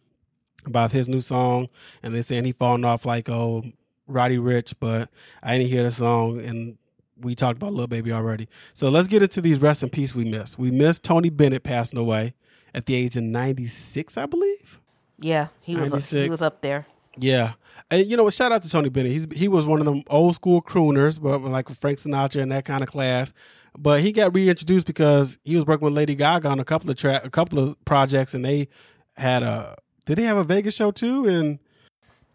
about 0.69 0.93
his 0.93 1.09
new 1.09 1.21
song, 1.21 1.69
and 2.03 2.15
they're 2.15 2.23
saying 2.23 2.45
he 2.45 2.53
falling 2.53 2.85
off 2.85 3.05
like 3.05 3.29
oh 3.29 3.65
Roddy 4.07 4.39
Ricch, 4.39 4.75
but 4.79 5.11
I 5.43 5.59
didn't 5.59 5.71
hear 5.71 5.83
the 5.83 5.91
song, 5.91 6.41
and 6.41 6.79
we 7.21 7.35
talked 7.35 7.57
about 7.57 7.73
Lil 7.73 7.87
Baby 7.87 8.13
already. 8.13 8.49
So 8.75 8.89
let's 8.89 9.09
get 9.09 9.23
into 9.23 9.41
these 9.41 9.61
rest 9.61 9.83
in 9.83 9.91
peace 9.91 10.15
we 10.15 10.25
missed. 10.25 10.59
We 10.59 10.71
missed 10.71 11.03
Tony 11.03 11.31
Bennett 11.31 11.63
passing 11.63 11.99
away 11.99 12.35
at 12.75 12.87
the 12.87 12.95
age 12.95 13.17
of 13.17 13.25
ninety 13.25 13.67
six, 13.67 14.17
I 14.17 14.27
believe. 14.27 14.81
Yeah, 15.19 15.49
he 15.61 15.77
was 15.77 16.11
he 16.11 16.31
was 16.31 16.43
up 16.43 16.61
there. 16.61 16.87
Yeah. 17.19 17.53
And 17.91 18.07
you 18.07 18.17
know 18.17 18.25
what? 18.25 18.35
Shout 18.35 18.53
out 18.53 18.63
to 18.63 18.69
Tony 18.69 18.89
Bennett. 18.89 19.13
He's 19.13 19.27
he 19.33 19.49
was 19.49 19.67
one 19.67 19.81
of 19.81 19.87
them 19.87 20.03
old 20.09 20.35
school 20.35 20.61
crooners, 20.61 21.21
but 21.21 21.43
like 21.43 21.69
Frank 21.71 21.99
Sinatra 21.99 22.43
and 22.43 22.53
that 22.53 22.65
kind 22.65 22.83
of 22.83 22.89
class. 22.89 23.33
But 23.77 24.01
he 24.01 24.13
got 24.13 24.35
reintroduced 24.35 24.87
because 24.87 25.39
he 25.45 25.55
was 25.55 25.65
working 25.65 25.85
with 25.85 25.95
Lady 25.95 26.15
Gaga 26.15 26.49
on 26.49 26.59
a 26.59 26.65
couple 26.65 26.91
of 26.91 26.97
track, 26.97 27.25
a 27.25 27.31
couple 27.31 27.59
of 27.59 27.83
projects, 27.85 28.35
and 28.35 28.45
they 28.45 28.69
had 29.17 29.43
a. 29.43 29.77
Did 30.09 30.17
they 30.17 30.23
have 30.23 30.39
a 30.39 30.45
Vegas 30.45 30.75
show 30.75 30.91
too? 30.91 31.27
And 31.27 31.59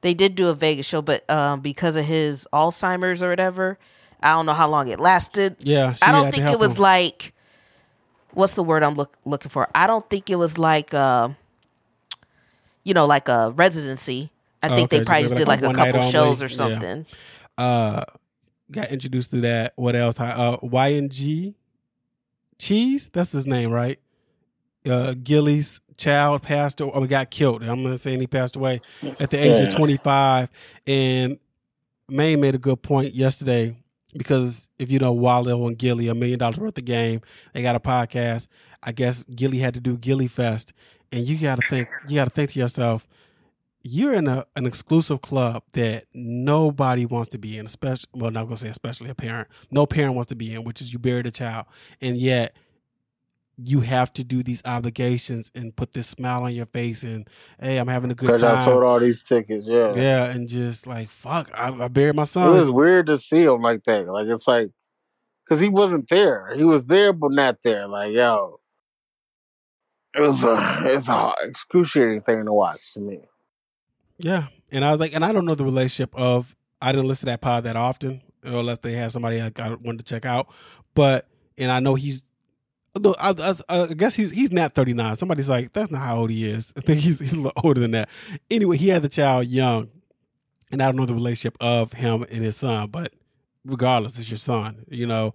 They 0.01 0.13
did 0.13 0.35
do 0.35 0.47
a 0.49 0.53
Vegas 0.53 0.85
show, 0.85 1.01
but 1.01 1.27
um, 1.27 1.59
because 1.61 1.95
of 1.95 2.05
his 2.05 2.47
Alzheimer's 2.53 3.23
or 3.23 3.29
whatever, 3.29 3.79
I 4.21 4.29
don't 4.29 4.45
know 4.45 4.53
how 4.53 4.69
long 4.69 4.87
it 4.89 4.99
lasted. 4.99 5.55
yeah, 5.59 5.95
I 6.03 6.11
don't 6.11 6.29
think 6.31 6.43
it 6.45 6.59
was 6.59 6.77
him. 6.77 6.83
like 6.83 7.33
what's 8.35 8.53
the 8.53 8.63
word 8.63 8.83
I'm 8.83 8.93
look, 8.93 9.17
looking 9.25 9.49
for? 9.49 9.67
I 9.73 9.87
don't 9.87 10.07
think 10.07 10.29
it 10.29 10.35
was 10.35 10.59
like 10.59 10.93
uh, 10.93 11.29
you 12.83 12.93
know, 12.93 13.07
like 13.07 13.27
a 13.27 13.51
residency. 13.55 14.29
I 14.61 14.69
Oh, 14.69 14.75
think 14.75 14.85
okay, 14.93 14.99
they 14.99 15.05
probably 15.05 15.23
maybe 15.23 15.29
just 15.29 15.39
did 15.39 15.47
like 15.47 15.61
like 15.61 15.61
a 15.61 15.65
a 15.65 15.67
one 15.69 15.75
night 15.75 15.85
couple 15.87 16.01
only. 16.01 16.11
shows 16.11 16.41
or 16.43 16.45
Yeah. 16.47 16.55
something. 16.55 17.05
uh 17.57 18.03
got 18.71 18.91
introduced 18.91 19.31
to 19.31 19.41
that. 19.41 19.73
What 19.77 19.95
else? 19.95 20.19
Uh 20.19 20.57
YNG 20.61 21.55
Cheese, 22.59 23.09
that's 23.11 23.31
his 23.31 23.47
name, 23.47 23.71
right? 23.71 23.99
Uh 24.87 25.15
Gillie's 25.15 25.79
child 25.97 26.43
passed 26.43 26.81
away, 26.81 26.91
or 26.93 27.07
got 27.07 27.29
killed. 27.29 27.63
I'm 27.63 27.83
not 27.83 27.99
saying 27.99 28.19
he 28.19 28.27
passed 28.27 28.55
away 28.55 28.81
at 29.19 29.29
the 29.29 29.37
age 29.37 29.67
of 29.67 29.75
25. 29.75 30.49
And 30.87 31.39
May 32.09 32.35
made 32.35 32.55
a 32.55 32.59
good 32.59 32.81
point 32.81 33.13
yesterday 33.15 33.77
because 34.15 34.69
if 34.77 34.91
you 34.91 34.99
know 34.99 35.13
Wallo 35.13 35.67
and 35.67 35.77
Gillie, 35.77 36.07
a 36.07 36.15
million 36.15 36.39
dollars 36.39 36.57
worth 36.57 36.77
of 36.77 36.85
game, 36.85 37.21
they 37.53 37.61
got 37.61 37.75
a 37.75 37.79
podcast. 37.79 38.47
I 38.81 38.91
guess 38.91 39.23
Gillie 39.25 39.59
had 39.59 39.73
to 39.73 39.79
do 39.79 39.97
Gillie 39.97 40.27
Fest. 40.27 40.73
And 41.11 41.27
you 41.27 41.37
gotta 41.37 41.61
think, 41.69 41.87
you 42.07 42.15
gotta 42.15 42.31
think 42.31 42.51
to 42.51 42.59
yourself, 42.59 43.07
you're 43.83 44.13
in 44.13 44.27
a, 44.27 44.45
an 44.55 44.65
exclusive 44.65 45.21
club 45.21 45.63
that 45.73 46.05
nobody 46.13 47.05
wants 47.05 47.29
to 47.29 47.37
be 47.37 47.57
in, 47.57 47.65
especially 47.65 48.09
well, 48.13 48.31
not 48.31 48.45
gonna 48.45 48.57
say 48.57 48.69
especially 48.69 49.09
a 49.09 49.15
parent. 49.15 49.47
No 49.71 49.85
parent 49.85 50.15
wants 50.15 50.29
to 50.29 50.35
be 50.35 50.53
in, 50.53 50.63
which 50.63 50.81
is 50.81 50.93
you 50.93 50.99
buried 50.99 51.27
a 51.27 51.31
child, 51.31 51.65
and 52.01 52.17
yet 52.17 52.55
you 53.57 53.81
have 53.81 54.11
to 54.13 54.23
do 54.23 54.41
these 54.41 54.61
obligations 54.65 55.51
and 55.53 55.75
put 55.75 55.93
this 55.93 56.07
smile 56.07 56.43
on 56.43 56.55
your 56.55 56.65
face 56.65 57.03
and 57.03 57.29
hey, 57.59 57.77
I'm 57.77 57.87
having 57.87 58.11
a 58.11 58.15
good 58.15 58.39
time. 58.39 58.57
I 58.57 58.65
sold 58.65 58.83
all 58.83 58.99
these 58.99 59.21
tickets. 59.21 59.67
Yeah. 59.67 59.91
Yeah, 59.95 60.25
and 60.25 60.47
just 60.47 60.87
like 60.87 61.09
fuck, 61.09 61.51
I, 61.53 61.67
I 61.71 61.87
buried 61.87 62.15
my 62.15 62.23
son. 62.23 62.55
It 62.55 62.59
was 62.59 62.69
weird 62.69 63.07
to 63.07 63.19
see 63.19 63.43
him 63.43 63.61
like 63.61 63.83
that. 63.85 64.07
Like 64.07 64.27
it's 64.27 64.47
like, 64.47 64.71
cause 65.47 65.59
he 65.59 65.69
wasn't 65.69 66.09
there. 66.09 66.53
He 66.55 66.63
was 66.63 66.83
there 66.85 67.13
but 67.13 67.31
not 67.31 67.57
there. 67.63 67.87
Like 67.87 68.13
yo, 68.13 68.59
it 70.15 70.21
was 70.21 70.43
a 70.43 70.93
it's 70.93 71.07
a 71.07 71.33
excruciating 71.43 72.21
thing 72.21 72.45
to 72.45 72.53
watch 72.53 72.93
to 72.93 72.99
me. 72.99 73.19
Yeah, 74.17 74.47
and 74.71 74.83
I 74.83 74.91
was 74.91 74.99
like, 74.99 75.13
and 75.13 75.23
I 75.23 75.31
don't 75.31 75.45
know 75.45 75.55
the 75.55 75.65
relationship 75.65 76.15
of. 76.15 76.55
I 76.81 76.91
didn't 76.91 77.07
listen 77.07 77.27
to 77.27 77.31
that 77.31 77.41
pod 77.41 77.63
that 77.63 77.77
often, 77.77 78.21
unless 78.43 78.79
they 78.79 78.91
had 78.91 79.11
somebody 79.11 79.39
I 79.39 79.51
I 79.57 79.69
wanted 79.69 79.99
to 79.99 80.03
check 80.03 80.25
out. 80.25 80.47
But 80.95 81.27
and 81.57 81.71
I 81.71 81.79
know 81.79 81.95
he's. 81.95 82.23
Look, 82.99 83.17
I, 83.19 83.33
I, 83.69 83.81
I 83.81 83.87
guess 83.93 84.15
he's 84.15 84.31
he's 84.31 84.51
not 84.51 84.73
39. 84.73 85.15
Somebody's 85.15 85.49
like, 85.49 85.73
that's 85.73 85.89
not 85.89 86.01
how 86.01 86.17
old 86.19 86.29
he 86.29 86.45
is. 86.45 86.73
I 86.77 86.81
think 86.81 86.99
he's 87.01 87.19
he's 87.19 87.33
a 87.33 87.37
little 87.37 87.63
older 87.63 87.81
than 87.81 87.91
that. 87.91 88.09
Anyway, 88.49 88.77
he 88.77 88.89
had 88.89 89.01
the 89.01 89.09
child 89.09 89.47
young, 89.47 89.89
and 90.71 90.81
I 90.81 90.85
don't 90.85 90.95
know 90.95 91.05
the 91.05 91.15
relationship 91.15 91.57
of 91.59 91.93
him 91.93 92.23
and 92.31 92.43
his 92.43 92.57
son, 92.57 92.89
but 92.89 93.13
regardless, 93.65 94.19
it's 94.19 94.29
your 94.29 94.37
son. 94.37 94.85
You 94.89 95.07
know, 95.07 95.33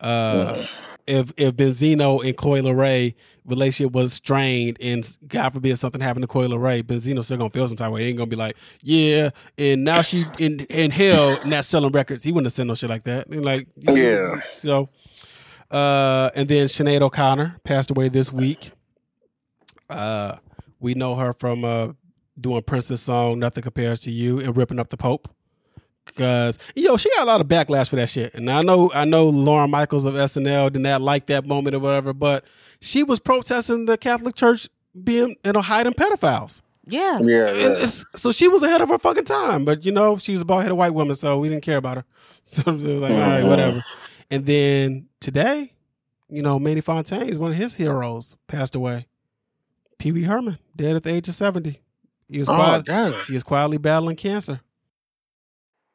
uh, 0.00 0.66
if 1.06 1.32
if 1.36 1.56
Benzino 1.56 2.22
and 2.24 2.36
Coy 2.36 2.62
Ray 2.62 3.14
relationship 3.46 3.92
was 3.94 4.12
strained, 4.12 4.76
and 4.80 5.16
God 5.26 5.54
forbid 5.54 5.78
something 5.78 6.00
happened 6.00 6.24
to 6.24 6.28
Coy 6.28 6.46
Ray, 6.48 6.82
Benzino's 6.82 7.24
still 7.24 7.38
gonna 7.38 7.50
feel 7.50 7.66
some 7.66 7.78
type 7.78 7.86
of 7.86 7.94
way. 7.94 8.02
He 8.02 8.08
ain't 8.10 8.18
gonna 8.18 8.28
be 8.28 8.36
like, 8.36 8.56
yeah, 8.82 9.30
and 9.56 9.82
now 9.82 10.02
she 10.02 10.26
in 10.38 10.60
in 10.68 10.90
hell 10.90 11.40
not 11.46 11.64
selling 11.64 11.92
records. 11.92 12.22
He 12.22 12.32
wouldn't 12.32 12.46
have 12.46 12.52
said 12.52 12.66
no 12.66 12.74
shit 12.74 12.90
like 12.90 13.04
that. 13.04 13.28
And 13.28 13.44
like, 13.44 13.68
Yeah. 13.78 14.40
So, 14.52 14.90
uh, 15.70 16.30
and 16.34 16.48
then 16.48 16.66
Sinead 16.66 17.00
O'Connor 17.02 17.56
passed 17.64 17.90
away 17.90 18.08
this 18.08 18.32
week. 18.32 18.72
Uh, 19.88 20.36
we 20.80 20.94
know 20.94 21.14
her 21.16 21.32
from 21.32 21.64
uh 21.64 21.88
doing 22.40 22.62
Prince's 22.62 23.00
song 23.02 23.38
"Nothing 23.38 23.62
Compares 23.62 24.00
to 24.02 24.10
You" 24.10 24.38
and 24.40 24.56
ripping 24.56 24.78
up 24.78 24.88
the 24.88 24.96
Pope. 24.96 25.28
Cause 26.16 26.58
yo, 26.74 26.96
she 26.96 27.10
got 27.10 27.22
a 27.24 27.26
lot 27.26 27.40
of 27.40 27.48
backlash 27.48 27.88
for 27.90 27.96
that 27.96 28.08
shit, 28.08 28.32
and 28.34 28.50
I 28.50 28.62
know 28.62 28.90
I 28.94 29.04
know 29.04 29.28
Lorne 29.28 29.70
Michaels 29.70 30.04
of 30.06 30.14
SNL 30.14 30.72
did 30.72 30.80
not 30.82 31.02
like 31.02 31.26
that 31.26 31.46
moment 31.46 31.76
or 31.76 31.80
whatever, 31.80 32.12
but 32.14 32.44
she 32.80 33.02
was 33.02 33.20
protesting 33.20 33.84
the 33.84 33.98
Catholic 33.98 34.34
Church 34.34 34.68
being 35.04 35.36
you 35.44 35.52
know 35.52 35.60
hiding 35.60 35.92
pedophiles. 35.92 36.62
Yeah. 36.86 37.18
Yeah. 37.20 37.48
And 37.48 37.58
yeah. 37.58 37.82
it's, 37.84 38.04
so 38.16 38.32
she 38.32 38.48
was 38.48 38.62
ahead 38.62 38.80
of 38.80 38.88
her 38.88 38.98
fucking 38.98 39.26
time, 39.26 39.66
but 39.66 39.84
you 39.84 39.92
know 39.92 40.16
she 40.16 40.32
was 40.32 40.40
a 40.40 40.44
bald 40.46 40.62
headed 40.62 40.78
white 40.78 40.94
woman, 40.94 41.14
so 41.14 41.38
we 41.38 41.50
didn't 41.50 41.62
care 41.64 41.76
about 41.78 41.98
her. 41.98 42.04
So 42.44 42.62
it 42.62 42.66
was 42.72 42.86
like, 42.86 43.12
all 43.12 43.18
right, 43.18 43.44
Mhm. 43.44 43.48
whatever. 43.48 43.84
And 44.30 44.46
then 44.46 45.07
today, 45.20 45.72
you 46.28 46.42
know, 46.42 46.58
Manny 46.58 46.80
Fontaine 46.80 47.28
is 47.28 47.38
one 47.38 47.50
of 47.52 47.56
his 47.56 47.74
heroes, 47.74 48.36
passed 48.46 48.74
away. 48.74 49.06
Pee 49.98 50.12
Wee 50.12 50.24
Herman, 50.24 50.58
dead 50.76 50.96
at 50.96 51.02
the 51.02 51.12
age 51.14 51.28
of 51.28 51.34
seventy. 51.34 51.80
He 52.28 52.38
was 52.38 52.48
Oh 52.48 52.54
quiet, 52.54 52.84
damn. 52.84 53.14
he 53.26 53.32
was 53.34 53.42
quietly 53.42 53.78
battling 53.78 54.16
cancer. 54.16 54.60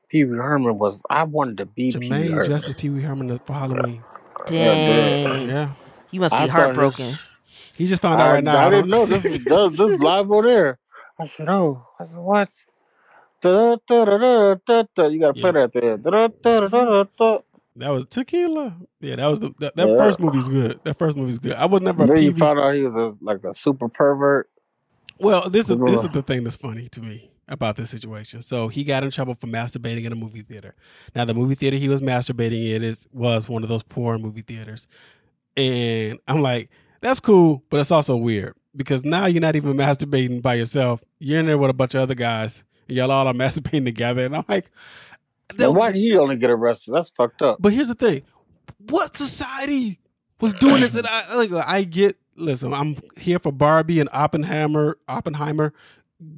Pee 0.09 0.25
Wee 0.25 0.37
Herman 0.37 0.77
was. 0.77 1.01
I 1.09 1.23
wanted 1.23 1.57
to 1.57 1.65
be 1.65 1.91
Pee 1.91 1.97
Wee 1.99 2.09
Jermaine 2.09 2.29
Herman. 2.31 2.45
dressed 2.45 2.67
as 2.67 2.75
Pee 2.75 2.89
Wee 2.89 3.01
Herman 3.01 3.37
for 3.39 3.53
Halloween. 3.53 4.03
Dang. 4.45 5.47
Yeah, 5.47 5.71
You 6.11 6.19
must 6.19 6.33
I 6.35 6.45
be 6.45 6.51
thought 6.51 6.55
his- 6.57 6.63
heartbroken. 6.65 7.17
he 7.77 7.87
just 7.87 8.01
found 8.01 8.19
out 8.19 8.27
I, 8.29 8.33
right 8.33 8.43
now. 8.43 8.67
I 8.67 8.69
didn't 8.69 8.89
know 8.89 9.05
this 9.05 9.23
was 9.23 9.43
this, 9.43 9.77
this 9.77 9.99
live 10.01 10.29
on 10.31 10.47
air. 10.47 10.79
I 11.19 11.25
said, 11.25 11.47
oh, 11.47 11.87
I 11.99 12.03
said 12.05 12.17
what? 12.17 12.49
Da, 13.41 13.77
da, 13.87 14.05
da. 14.05 15.07
You 15.07 15.19
gotta 15.19 15.33
play 15.33 15.51
Yeah. 15.53 15.67
that 15.67 15.73
there. 15.73 15.97
That 17.75 17.89
was 17.89 18.05
tequila. 18.05 18.75
Yeah, 18.99 19.15
that 19.15 19.27
was 19.27 19.39
the 19.39 19.53
that, 19.59 19.75
that 19.75 19.89
Yeah. 19.89 19.97
first 19.97 20.19
movie's 20.19 20.47
good. 20.47 20.79
That 20.83 20.97
first 20.97 21.17
movie's 21.17 21.39
good. 21.39 21.53
I 21.53 21.65
was 21.65 21.81
never 21.81 22.03
a 22.03 22.07
Then 22.07 22.23
you 22.23 22.33
found 22.35 22.59
out 22.59 22.73
he 22.75 22.83
was 22.83 22.95
a, 22.95 23.15
like 23.21 23.43
a 23.43 23.53
super 23.53 23.89
pervert. 23.89 24.49
Well, 25.19 25.49
this 25.49 25.69
is 25.69 25.77
this 25.77 26.03
is 26.03 26.09
the 26.09 26.21
thing 26.21 26.43
that's 26.43 26.55
funny 26.55 26.87
to 26.89 27.01
me 27.01 27.31
about 27.47 27.75
this 27.75 27.89
situation. 27.89 28.41
So 28.41 28.67
he 28.67 28.83
got 28.83 29.03
in 29.03 29.11
trouble 29.11 29.35
for 29.35 29.47
masturbating 29.47 30.05
in 30.05 30.11
a 30.11 30.15
movie 30.15 30.41
theater. 30.41 30.75
Now 31.15 31.25
the 31.25 31.33
movie 31.33 31.55
theater 31.55 31.77
he 31.77 31.89
was 31.89 32.01
masturbating 32.01 32.73
in 32.75 32.83
is 32.83 33.07
was 33.11 33.49
one 33.49 33.63
of 33.63 33.69
those 33.69 33.83
poor 33.83 34.17
movie 34.17 34.41
theaters, 34.41 34.87
and 35.57 36.19
I'm 36.27 36.41
like, 36.41 36.69
that's 37.01 37.19
cool, 37.19 37.63
but 37.69 37.79
it's 37.79 37.91
also 37.91 38.15
weird 38.15 38.55
because 38.75 39.03
now 39.03 39.25
you're 39.25 39.41
not 39.41 39.55
even 39.55 39.73
masturbating 39.75 40.41
by 40.41 40.55
yourself. 40.55 41.03
You're 41.19 41.39
in 41.39 41.45
there 41.47 41.57
with 41.57 41.69
a 41.69 41.73
bunch 41.73 41.95
of 41.95 42.01
other 42.01 42.15
guys, 42.15 42.63
and 42.87 42.97
Y'all 42.97 43.11
all 43.11 43.27
are 43.27 43.33
masturbating 43.33 43.85
together, 43.85 44.25
and 44.25 44.35
I'm 44.35 44.45
like, 44.47 44.71
Now, 45.57 45.71
why 45.71 45.91
did 45.91 45.99
he 45.99 46.17
only 46.17 46.35
get 46.35 46.49
arrested? 46.49 46.93
That's 46.93 47.11
fucked 47.15 47.41
up. 47.41 47.57
But 47.59 47.73
here's 47.73 47.87
the 47.87 47.95
thing: 47.95 48.23
what 48.89 49.15
society 49.15 49.99
was 50.41 50.53
doing 50.55 50.81
this? 50.81 50.95
And 50.95 51.07
I 51.07 51.35
like, 51.35 51.51
I 51.51 51.83
get. 51.83 52.17
Listen, 52.35 52.73
I'm 52.73 52.95
here 53.15 53.37
for 53.37 53.51
Barbie 53.51 53.99
and 53.99 54.09
Oppenheimer. 54.11 54.97
Oppenheimer 55.07 55.71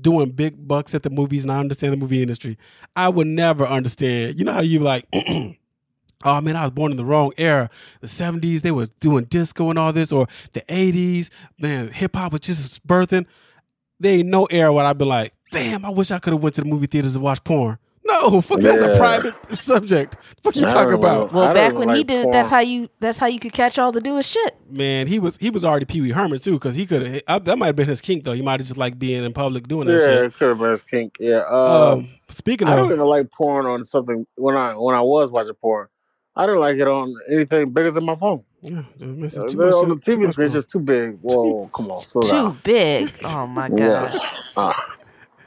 doing 0.01 0.31
big 0.31 0.67
bucks 0.67 0.93
at 0.93 1.03
the 1.03 1.09
movies, 1.09 1.43
and 1.43 1.51
I 1.51 1.59
understand 1.59 1.93
the 1.93 1.97
movie 1.97 2.21
industry. 2.21 2.57
I 2.95 3.09
would 3.09 3.27
never 3.27 3.65
understand. 3.65 4.37
You 4.37 4.45
know 4.45 4.53
how 4.53 4.61
you 4.61 4.79
like. 4.79 5.07
Oh 6.23 6.41
man, 6.41 6.55
I 6.55 6.63
was 6.63 6.71
born 6.71 6.91
in 6.91 6.97
the 6.97 7.05
wrong 7.05 7.33
era. 7.37 7.69
The 8.01 8.07
70s, 8.07 8.61
they 8.61 8.71
was 8.71 8.89
doing 8.89 9.25
disco 9.25 9.69
and 9.69 9.77
all 9.77 9.93
this, 9.93 10.11
or 10.11 10.27
the 10.53 10.61
80s, 10.61 11.29
man, 11.59 11.89
hip 11.89 12.15
hop 12.15 12.31
was 12.31 12.41
just 12.41 12.85
birthing. 12.87 13.27
There 13.99 14.17
ain't 14.17 14.29
no 14.29 14.45
era 14.45 14.73
where 14.73 14.85
I'd 14.85 14.97
be 14.97 15.05
like, 15.05 15.33
damn, 15.51 15.85
I 15.85 15.89
wish 15.89 16.09
I 16.09 16.17
could 16.17 16.33
have 16.33 16.41
went 16.41 16.55
to 16.55 16.61
the 16.61 16.67
movie 16.67 16.87
theaters 16.87 17.13
to 17.13 17.19
watch 17.19 17.43
porn. 17.43 17.77
No, 18.07 18.39
fuck, 18.41 18.59
that's 18.59 18.83
a 18.83 18.95
private 18.97 19.33
subject. 19.51 20.15
Fuck 20.43 20.55
you 20.55 20.63
I 20.65 20.69
talking 20.69 20.93
about? 20.93 21.33
Well, 21.33 21.53
back 21.53 21.71
don't 21.71 21.79
when 21.87 21.95
he 21.95 22.03
did 22.03 22.27
it, 22.27 22.31
that's 22.31 22.49
how 22.49 22.59
you 22.59 22.87
that's 22.99 23.17
how 23.17 23.25
you 23.25 23.39
could 23.39 23.53
catch 23.53 23.79
all 23.79 23.91
the 23.91 24.01
newest 24.01 24.31
shit. 24.31 24.55
Man, 24.69 25.07
he 25.07 25.17
was 25.17 25.37
he 25.37 25.49
was 25.49 25.65
already 25.65 25.85
Pee 25.85 26.01
Wee 26.01 26.11
Herman 26.11 26.39
too, 26.39 26.53
because 26.53 26.75
he 26.75 26.85
could 26.85 27.23
have 27.27 27.45
that 27.45 27.57
might 27.57 27.67
have 27.67 27.75
been 27.75 27.87
his 27.87 28.01
kink 28.01 28.23
though. 28.23 28.33
He 28.33 28.43
might 28.43 28.59
have 28.59 28.67
just 28.67 28.77
like 28.77 28.99
being 28.99 29.23
in 29.23 29.33
public 29.33 29.67
doing 29.67 29.87
that 29.87 29.93
Yeah, 29.93 30.05
shit. 30.05 30.23
it 30.25 30.33
could 30.37 30.49
have 30.49 30.57
been 30.59 30.71
his 30.71 30.83
kink. 30.83 31.15
Yeah. 31.19 31.43
Uh, 31.49 31.93
Um, 31.97 32.09
speaking 32.29 32.67
of 32.67 32.73
I 32.73 32.77
don't 32.77 32.91
even 32.91 32.99
like 33.05 33.31
porn 33.31 33.65
on 33.65 33.83
something 33.85 34.27
when 34.35 34.55
I 34.55 34.75
when 34.75 34.93
I 34.95 35.01
was 35.01 35.31
watching 35.31 35.53
porn. 35.55 35.87
I 36.35 36.45
didn't 36.45 36.59
like 36.61 36.77
it 36.77 36.87
on 36.87 37.15
anything 37.31 37.71
bigger 37.71 37.91
than 37.91 38.03
my 38.03 38.15
phone. 38.17 38.43
yeah, 38.61 38.83
this 38.97 39.33
is 39.33 39.39
Uh, 39.39 39.47
too 39.47 39.57
much- 39.57 39.73
on 39.73 39.89
the 39.89 39.95
too 39.95 40.17
TV 40.17 40.31
screen, 40.33 40.49
for- 40.49 40.55
just 40.57 40.69
too 40.69 40.79
big. 40.79 41.17
Whoa, 41.21 41.69
come 41.73 41.89
on, 41.89 42.03
slow 42.05 42.21
Too 42.21 42.29
down. 42.29 42.59
big. 42.63 43.11
Oh 43.25 43.47
my 43.47 43.69
god. 43.69 43.77
Yeah. 44.13 44.19
Uh, 44.57 44.73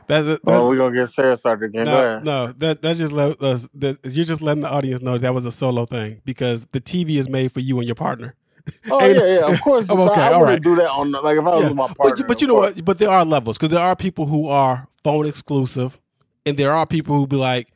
that, 0.08 0.22
that, 0.22 0.40
oh, 0.46 0.68
we're 0.68 0.76
gonna 0.76 0.94
get 0.94 1.10
Sarah 1.14 1.36
started 1.36 1.66
again. 1.66 1.84
No, 1.86 2.18
no, 2.20 2.46
that 2.58 2.82
that 2.82 2.96
just 2.96 3.12
let 3.12 3.40
us. 3.42 3.68
That 3.74 3.98
you're 4.04 4.24
just 4.24 4.40
letting 4.42 4.62
the 4.62 4.70
audience 4.70 5.00
know 5.02 5.18
that 5.18 5.34
was 5.34 5.46
a 5.46 5.52
solo 5.52 5.86
thing 5.86 6.20
because 6.24 6.66
the 6.72 6.80
TV 6.80 7.16
is 7.18 7.28
made 7.28 7.52
for 7.52 7.60
you 7.60 7.78
and 7.78 7.86
your 7.86 7.94
partner. 7.94 8.34
Oh 8.90 9.00
Ain't- 9.02 9.16
yeah, 9.16 9.24
yeah. 9.40 9.52
Of 9.52 9.60
course. 9.62 9.86
Oh, 9.88 10.08
okay, 10.10 10.20
I, 10.20 10.30
I 10.30 10.32
all 10.34 10.40
wouldn't 10.40 10.62
do 10.64 10.76
that 10.76 10.90
on 10.90 11.12
like 11.12 11.36
if 11.38 11.44
I 11.44 11.48
was 11.48 11.62
Yeah, 11.62 11.68
with 11.68 11.76
my 11.76 11.86
partner. 11.88 12.16
But, 12.16 12.28
but 12.28 12.40
you 12.40 12.46
know 12.48 12.54
course. 12.54 12.74
what? 12.76 12.84
But 12.84 12.98
there 12.98 13.10
are 13.10 13.24
levels 13.24 13.58
because 13.58 13.70
there 13.70 13.82
are 13.84 13.94
people 13.96 14.26
who 14.26 14.48
are 14.48 14.88
phone 15.04 15.26
exclusive, 15.26 15.98
and 16.44 16.56
there 16.56 16.72
are 16.72 16.86
people 16.86 17.16
who 17.16 17.26
be 17.26 17.36
like, 17.36 17.68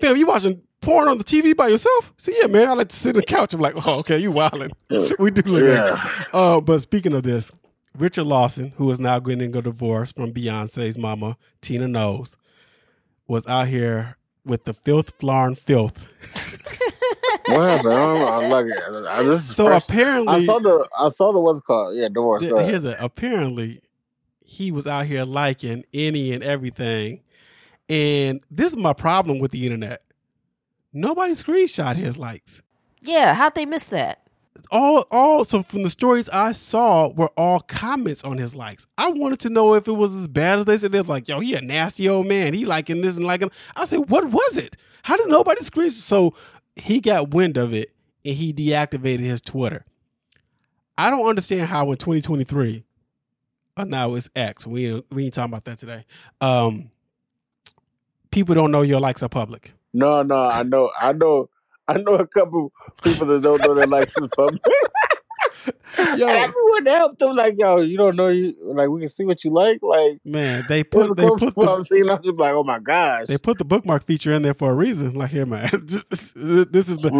"Fam, 0.00 0.16
you 0.16 0.26
watching 0.26 0.62
porn 0.80 1.08
on 1.08 1.18
the 1.18 1.24
TV 1.24 1.54
by 1.56 1.68
yourself?" 1.68 2.12
So 2.16 2.32
yeah, 2.40 2.46
man, 2.46 2.68
I 2.68 2.72
like 2.74 2.88
to 2.88 2.96
sit 2.96 3.14
on 3.16 3.20
the 3.20 3.26
couch. 3.26 3.52
I'm 3.54 3.60
like, 3.60 3.74
"Oh, 3.86 3.98
okay, 4.00 4.18
you 4.18 4.32
wilding." 4.32 4.70
we 5.18 5.30
do. 5.30 5.64
Yeah. 5.66 6.08
Uh, 6.32 6.60
but 6.60 6.80
speaking 6.80 7.12
of 7.12 7.22
this, 7.22 7.50
Richard 7.98 8.24
Lawson, 8.24 8.72
who 8.76 8.90
is 8.90 9.00
now 9.00 9.18
getting 9.18 9.54
a 9.56 9.62
divorce 9.62 10.12
from 10.12 10.32
Beyonce's 10.32 10.96
mama, 10.98 11.36
Tina 11.60 11.88
Knowles, 11.88 12.36
was 13.28 13.46
out 13.46 13.68
here 13.68 14.16
with 14.44 14.64
the 14.64 14.72
filth, 14.74 15.10
flarn 15.18 15.54
filth. 15.54 16.08
What 17.46 17.68
happened? 17.68 17.92
I 17.94 18.06
don't. 18.06 18.22
I 18.22 18.48
like 18.48 18.66
it. 18.66 19.06
I, 19.08 19.22
this 19.24 19.50
is 19.50 19.56
So 19.56 19.66
fresh. 19.66 19.82
apparently, 19.88 20.34
I 20.34 20.46
saw 20.46 20.60
the 20.60 20.88
I 20.98 21.08
saw 21.10 21.32
the 21.32 21.40
what's 21.40 21.58
it 21.58 21.64
called 21.64 21.96
yeah 21.96 22.08
divorce. 22.08 22.42
Th- 22.42 22.54
here's 22.54 22.84
a 22.84 22.96
apparently 23.00 23.80
he 24.44 24.70
was 24.70 24.86
out 24.86 25.06
here 25.06 25.24
liking 25.24 25.84
any 25.92 26.32
and 26.32 26.42
everything 26.44 27.22
and 27.88 28.40
this 28.50 28.72
is 28.72 28.76
my 28.76 28.92
problem 28.92 29.38
with 29.40 29.52
the 29.52 29.64
internet 29.64 30.02
nobody 30.92 31.34
screenshot 31.34 31.96
his 31.96 32.18
likes 32.18 32.62
Yeah, 33.00 33.34
how'd 33.34 33.54
they 33.54 33.66
miss 33.66 33.86
that? 33.88 34.22
All 34.70 35.06
all 35.10 35.44
so 35.44 35.62
from 35.62 35.82
the 35.82 35.90
stories 35.90 36.28
i 36.30 36.52
saw 36.52 37.08
were 37.08 37.30
all 37.36 37.60
comments 37.60 38.24
on 38.24 38.36
his 38.38 38.54
likes. 38.54 38.86
I 38.98 39.10
wanted 39.10 39.40
to 39.40 39.50
know 39.50 39.74
if 39.74 39.86
it 39.88 39.92
was 39.92 40.14
as 40.14 40.28
bad 40.28 40.58
as 40.58 40.64
they 40.64 40.76
said. 40.76 40.92
They 40.92 40.98
was 40.98 41.08
like 41.08 41.28
yo 41.28 41.40
he 41.40 41.54
a 41.54 41.60
nasty 41.60 42.08
old 42.08 42.26
man. 42.26 42.54
He 42.54 42.64
liking 42.64 43.00
this 43.00 43.16
and 43.16 43.26
liking 43.26 43.50
i 43.76 43.84
said 43.84 44.10
what 44.10 44.26
was 44.26 44.56
it? 44.56 44.76
How 45.02 45.16
did 45.16 45.28
nobody 45.28 45.62
screenshot 45.62 45.92
so 45.92 46.34
he 46.76 47.00
got 47.00 47.30
wind 47.30 47.56
of 47.56 47.72
it 47.72 47.92
and 48.24 48.34
he 48.34 48.52
deactivated 48.52 49.20
his 49.20 49.40
twitter. 49.40 49.84
I 50.98 51.10
don't 51.10 51.26
understand 51.26 51.68
how 51.68 51.90
in 51.90 51.96
2023 51.96 52.84
uh, 53.76 53.84
now 53.84 54.14
it's 54.14 54.28
x. 54.34 54.66
We 54.66 55.02
we 55.10 55.26
ain't 55.26 55.34
talking 55.34 55.52
about 55.52 55.64
that 55.64 55.78
today. 55.78 56.04
Um 56.40 56.90
people 58.30 58.54
don't 58.54 58.70
know 58.70 58.82
your 58.82 59.00
likes 59.00 59.22
are 59.22 59.28
public. 59.28 59.74
No, 59.92 60.22
no, 60.22 60.36
I 60.36 60.62
know, 60.62 60.90
I 61.00 61.12
know, 61.12 61.49
I 61.90 61.98
know 61.98 62.14
a 62.14 62.26
couple 62.26 62.72
people 63.02 63.26
that 63.26 63.42
don't 63.42 63.60
know 63.62 63.74
their 63.74 63.86
likes 63.86 64.12
is 64.16 64.28
public. 64.36 64.62
Yo. 66.16 66.26
Everyone 66.26 66.86
helped 66.86 67.18
them 67.18 67.34
like, 67.34 67.56
yo, 67.58 67.78
you 67.78 67.96
don't 67.98 68.14
know 68.16 68.28
you 68.28 68.54
like 68.62 68.88
we 68.88 69.00
can 69.00 69.08
see 69.08 69.24
what 69.24 69.42
you 69.44 69.50
like. 69.50 69.80
Like 69.82 70.20
man 70.24 70.64
they 70.68 70.84
put, 70.84 71.08
put 71.08 71.16
they 71.16 71.28
put 71.28 71.54
the, 71.54 71.60
I've 71.68 71.86
seen. 71.86 72.08
I'm 72.08 72.22
just 72.22 72.36
like, 72.38 72.54
oh 72.54 72.62
my 72.62 72.78
gosh. 72.78 73.26
They 73.26 73.36
put 73.38 73.58
the 73.58 73.64
bookmark 73.64 74.06
feature 74.06 74.32
in 74.32 74.42
there 74.42 74.54
for 74.54 74.70
a 74.70 74.74
reason. 74.74 75.14
Like 75.14 75.30
here, 75.30 75.46
man, 75.46 75.68
this 75.82 76.04
is 76.12 76.32
the 76.34 76.68
this 76.70 76.88
is 76.88 76.96
the 76.98 77.10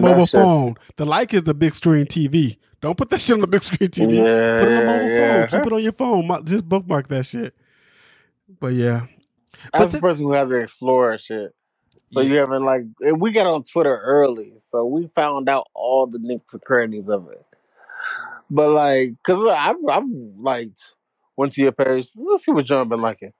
that's 0.00 0.30
just- 0.30 0.42
phone. 0.42 0.76
The 0.96 1.04
like 1.04 1.34
is 1.34 1.42
the 1.44 1.54
big 1.54 1.74
screen 1.74 2.06
TV. 2.06 2.56
Don't 2.80 2.96
put 2.96 3.10
that 3.10 3.20
shit 3.22 3.34
on 3.34 3.40
the 3.40 3.46
big 3.46 3.62
screen 3.62 3.90
TV. 3.90 4.14
Yeah, 4.14 4.60
put 4.60 4.68
it 4.68 4.76
on 4.76 4.86
the 4.86 4.92
mobile 4.92 5.08
yeah. 5.08 5.46
phone. 5.46 5.60
Keep 5.60 5.66
it 5.66 5.72
on 5.74 5.82
your 5.82 5.92
phone. 5.92 6.44
Just 6.44 6.68
bookmark 6.68 7.08
that 7.08 7.26
shit. 7.26 7.54
But 8.58 8.72
yeah, 8.72 9.02
As 9.74 9.84
but 9.84 9.86
the 9.86 9.96
the- 9.98 10.00
person 10.00 10.24
who 10.24 10.32
has 10.32 10.48
to 10.48 10.56
explore 10.56 11.18
shit. 11.18 11.54
So 12.12 12.20
Yeah. 12.20 12.32
you 12.32 12.36
haven't 12.38 12.64
like 12.64 12.82
and 13.00 13.20
we 13.20 13.32
got 13.32 13.46
on 13.46 13.64
Twitter 13.64 13.98
early, 14.04 14.52
so 14.70 14.84
we 14.86 15.08
found 15.14 15.48
out 15.48 15.66
all 15.74 16.06
the 16.06 16.18
nicks 16.20 16.52
and 16.54 16.62
crannies 16.62 17.08
of 17.08 17.28
it. 17.30 17.44
But 18.50 18.70
like, 18.70 19.14
cause 19.24 19.44
I've 19.50 19.76
I've 19.90 20.04
liked 20.38 20.80
went 21.36 21.52
to 21.54 21.62
your 21.62 21.72
page. 21.72 22.08
Let's 22.14 22.44
see 22.44 22.52
what 22.52 22.64
John 22.64 22.88
been 22.88 23.02
liking, 23.02 23.32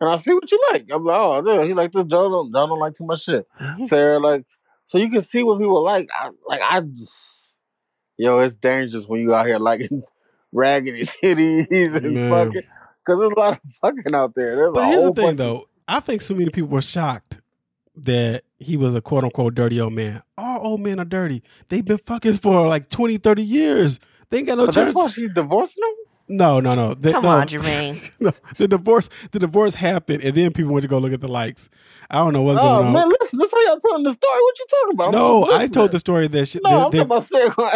and 0.00 0.10
I 0.10 0.16
see 0.16 0.34
what 0.34 0.50
you 0.50 0.60
like. 0.72 0.86
I'm 0.92 1.04
like, 1.04 1.20
oh, 1.46 1.62
he 1.64 1.72
like 1.74 1.92
this. 1.92 2.04
John 2.06 2.30
don't 2.32 2.52
John 2.52 2.68
don't 2.68 2.80
like 2.80 2.96
too 2.96 3.04
much 3.06 3.22
shit. 3.24 3.46
Mhm. 3.60 3.86
Sarah 3.86 4.18
like, 4.18 4.44
so 4.88 4.98
you 4.98 5.08
can 5.08 5.22
see 5.22 5.44
what 5.44 5.58
people 5.60 5.82
like. 5.84 6.08
I, 6.20 6.30
like 6.48 6.60
I 6.68 6.80
just, 6.80 7.52
yo, 8.16 8.38
it's 8.40 8.56
dangerous 8.56 9.04
when 9.06 9.20
you 9.20 9.32
out 9.34 9.46
here 9.46 9.58
liking 9.58 10.02
raggedy 10.52 11.04
titties 11.22 11.94
and 11.94 12.14
Man. 12.14 12.30
fucking, 12.30 12.62
cause 13.06 13.18
there's 13.20 13.30
a 13.30 13.38
lot 13.38 13.52
of 13.52 13.60
fucking 13.80 14.14
out 14.16 14.34
there. 14.34 14.56
There's 14.56 14.72
But 14.72 14.88
here's 14.88 15.04
the 15.04 15.12
thing, 15.12 15.26
bunch 15.26 15.38
though. 15.38 15.68
I 15.86 16.00
think 16.00 16.22
so 16.22 16.34
many 16.34 16.50
people 16.50 16.70
were 16.70 16.82
shocked 16.82 17.39
that 18.04 18.44
he 18.58 18.76
was 18.76 18.94
a 18.94 19.00
quote 19.00 19.24
unquote 19.24 19.54
dirty 19.54 19.80
old 19.80 19.92
man. 19.92 20.22
All 20.38 20.66
old 20.66 20.80
men 20.80 20.98
are 21.00 21.04
dirty. 21.04 21.42
They've 21.68 21.84
been 21.84 21.98
fucking 21.98 22.34
for 22.34 22.66
like 22.68 22.88
20, 22.88 23.18
30 23.18 23.42
years. 23.42 24.00
They 24.30 24.38
ain't 24.38 24.46
got 24.46 24.58
no 24.58 24.66
But 24.66 24.74
that's 24.74 24.86
chance. 24.86 24.94
why 24.96 25.08
she's 25.08 25.30
divorcing 25.34 25.82
him. 25.82 25.94
No, 26.36 26.60
no, 26.60 26.76
no. 26.76 26.94
The, 26.94 27.10
Come 27.10 27.24
no. 27.24 27.28
on, 27.30 27.48
Jermaine. 27.48 28.08
no, 28.20 28.32
the 28.56 28.68
divorce, 28.68 29.08
the 29.32 29.40
divorce 29.40 29.74
happened, 29.74 30.22
and 30.22 30.32
then 30.36 30.52
people 30.52 30.72
went 30.72 30.82
to 30.82 30.88
go 30.88 30.98
look 30.98 31.12
at 31.12 31.20
the 31.20 31.26
likes. 31.26 31.68
I 32.08 32.18
don't 32.18 32.32
know 32.32 32.42
what's 32.42 32.56
Oh 32.60 32.62
going 32.62 32.86
on. 32.86 32.92
man, 32.92 33.08
listen, 33.20 33.40
this 33.40 33.50
how 33.52 33.60
y'all 33.62 33.80
telling 33.80 34.04
the 34.04 34.12
story. 34.12 34.40
What 34.40 34.58
you 34.60 34.66
talking 34.70 34.94
about? 34.94 35.06
I'm 35.08 35.12
no, 35.20 35.52
I 35.52 35.66
told 35.66 35.90
the 35.90 35.98
story 35.98 36.28
that 36.28 36.46
she, 36.46 36.60
No, 36.62 36.70
that- 36.70 36.76
I'm 36.76 36.90
that- 36.92 36.96
talking 36.98 37.00
about 37.00 37.24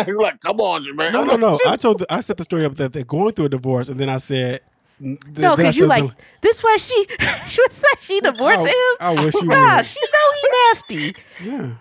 Sarah. 0.06 0.16
Like, 0.22 0.40
come 0.40 0.60
on, 0.60 0.84
Jermaine. 0.84 1.12
no, 1.12 1.24
no, 1.24 1.34
no. 1.34 1.58
I 1.66 1.74
told, 1.76 1.98
the, 1.98 2.06
I 2.14 2.20
set 2.20 2.36
the 2.36 2.44
story 2.44 2.64
up 2.64 2.76
that 2.76 2.92
they're 2.92 3.02
going 3.04 3.32
through 3.32 3.46
a 3.46 3.48
divorce, 3.48 3.88
and 3.88 3.98
then 3.98 4.08
I 4.08 4.18
said, 4.18 4.60
th- 5.00 5.18
No, 5.36 5.56
because 5.56 5.76
you 5.76 5.82
said 5.82 5.88
like 5.88 6.04
the- 6.06 6.14
this 6.42 6.62
why 6.62 6.76
she 6.78 7.06
she 7.48 7.60
was 7.62 7.82
like 7.92 8.02
she 8.02 8.20
divorced 8.20 8.66
I, 8.66 8.68
him. 8.68 9.18
I 9.18 9.24
wish 9.24 9.34
you 9.34 9.44
Nah, 9.46 9.76
would. 9.76 9.84
she 9.86 10.00
know 10.00 10.32
he 10.40 10.48
nasty. 10.66 11.16
Yeah, 11.44 11.74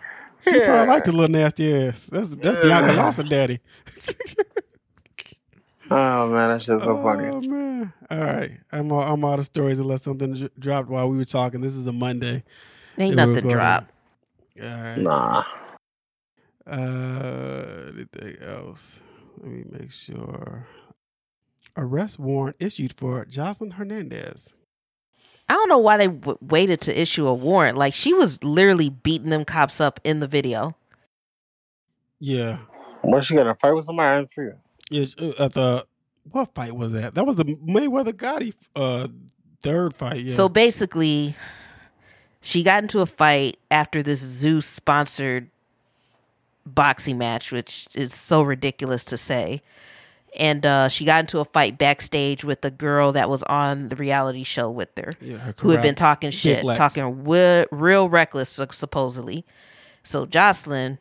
she 0.46 0.58
Yeah. 0.58 0.66
probably 0.66 0.88
liked 0.88 1.06
the 1.06 1.12
little 1.12 1.30
nasty 1.30 1.74
ass. 1.74 2.08
That's 2.12 2.36
that's 2.36 2.58
Bianca 2.62 2.94
Yeah. 2.94 3.02
Lawson, 3.04 3.28
daddy. 3.30 3.60
Oh 5.92 6.28
man, 6.30 6.50
that 6.50 6.62
shit's 6.64 6.84
so 6.84 6.98
Oh 6.98 7.04
funny. 7.04 7.28
Oh 7.28 7.42
man! 7.42 7.94
All 8.10 8.18
right, 8.18 8.52
I'm 8.72 8.92
all, 8.92 9.02
I'm 9.02 9.24
out 9.26 9.38
of 9.40 9.46
stories 9.46 9.80
unless 9.80 10.02
something 10.02 10.34
j- 10.34 10.50
dropped 10.58 10.90
while 10.90 11.08
we 11.10 11.18
were 11.18 11.26
talking. 11.26 11.62
This 11.62 11.76
is 11.76 11.86
a 11.88 11.92
Monday. 11.92 12.44
Ain't 12.98 13.16
nothing 13.16 13.44
going- 13.44 13.50
drop. 13.50 13.92
All 14.62 14.68
right. 14.70 14.98
Nah. 14.98 15.44
Uh, 16.66 17.92
anything 17.94 18.38
else? 18.42 19.02
Let 19.42 19.52
me 19.52 19.66
make 19.70 19.92
sure. 19.92 20.66
Arrest 21.76 22.20
warrant 22.20 22.56
issued 22.60 22.94
for 22.94 23.26
Jocelyn 23.26 23.72
Hernandez. 23.72 24.56
I 25.50 25.54
don't 25.54 25.70
know 25.70 25.78
why 25.80 25.98
they 25.98 26.08
w- 26.08 26.38
waited 26.42 26.82
to 26.82 27.00
issue 27.02 27.28
a 27.28 27.34
warrant. 27.34 27.78
Like 27.78 27.94
she 27.94 28.14
was 28.14 28.42
literally 28.44 28.90
beating 28.90 29.30
them 29.30 29.44
cops 29.46 29.82
up 29.82 30.00
in 30.04 30.20
the 30.20 30.28
video. 30.28 30.76
Yeah, 32.20 32.60
What 33.02 33.26
she 33.26 33.36
got 33.36 33.48
a 33.48 33.56
fight 33.56 33.74
with 33.74 33.86
somebody? 33.86 34.08
I 34.08 34.18
didn't 34.20 34.32
see 34.32 34.42
it. 34.42 34.58
is 34.98 35.16
uh, 35.18 35.44
at 35.44 35.54
the 35.54 35.86
what 36.32 36.54
fight 36.56 36.76
was 36.76 36.94
that? 36.94 37.16
That 37.16 37.26
was 37.26 37.36
the 37.36 37.44
Mayweather 37.46 38.14
Gotti 38.14 38.54
uh 38.76 39.08
third 39.62 39.94
fight. 39.96 40.24
Yeah. 40.24 40.36
So 40.36 40.48
basically, 40.48 41.36
she 42.42 42.64
got 42.64 42.84
into 42.84 43.02
a 43.02 43.06
fight 43.06 43.58
after 43.70 44.02
this 44.02 44.20
Zeus 44.20 44.66
sponsored 44.66 45.50
boxing 46.66 47.18
match, 47.18 47.52
which 47.52 47.88
is 47.94 48.14
so 48.14 48.42
ridiculous 48.42 49.04
to 49.06 49.18
say. 49.18 49.62
And 50.36 50.66
uh, 50.66 50.88
she 50.90 51.06
got 51.06 51.20
into 51.20 51.40
a 51.40 51.46
fight 51.46 51.78
backstage 51.78 52.44
with 52.44 52.62
the 52.62 52.72
girl 52.72 53.12
that 53.12 53.30
was 53.30 53.44
on 53.44 53.90
the 53.90 53.96
reality 53.96 54.44
show 54.44 54.70
with 54.70 54.90
her, 54.98 55.14
yeah, 55.22 55.38
her 55.38 55.54
who 55.60 55.70
had 55.70 55.82
been 55.84 55.96
talking 55.96 56.32
shit, 56.32 56.64
talking 56.78 57.04
wi- 57.24 57.68
real 57.72 58.10
reckless, 58.10 58.60
supposedly. 58.72 59.46
So 60.02 60.26
Jocelyn 60.26 60.98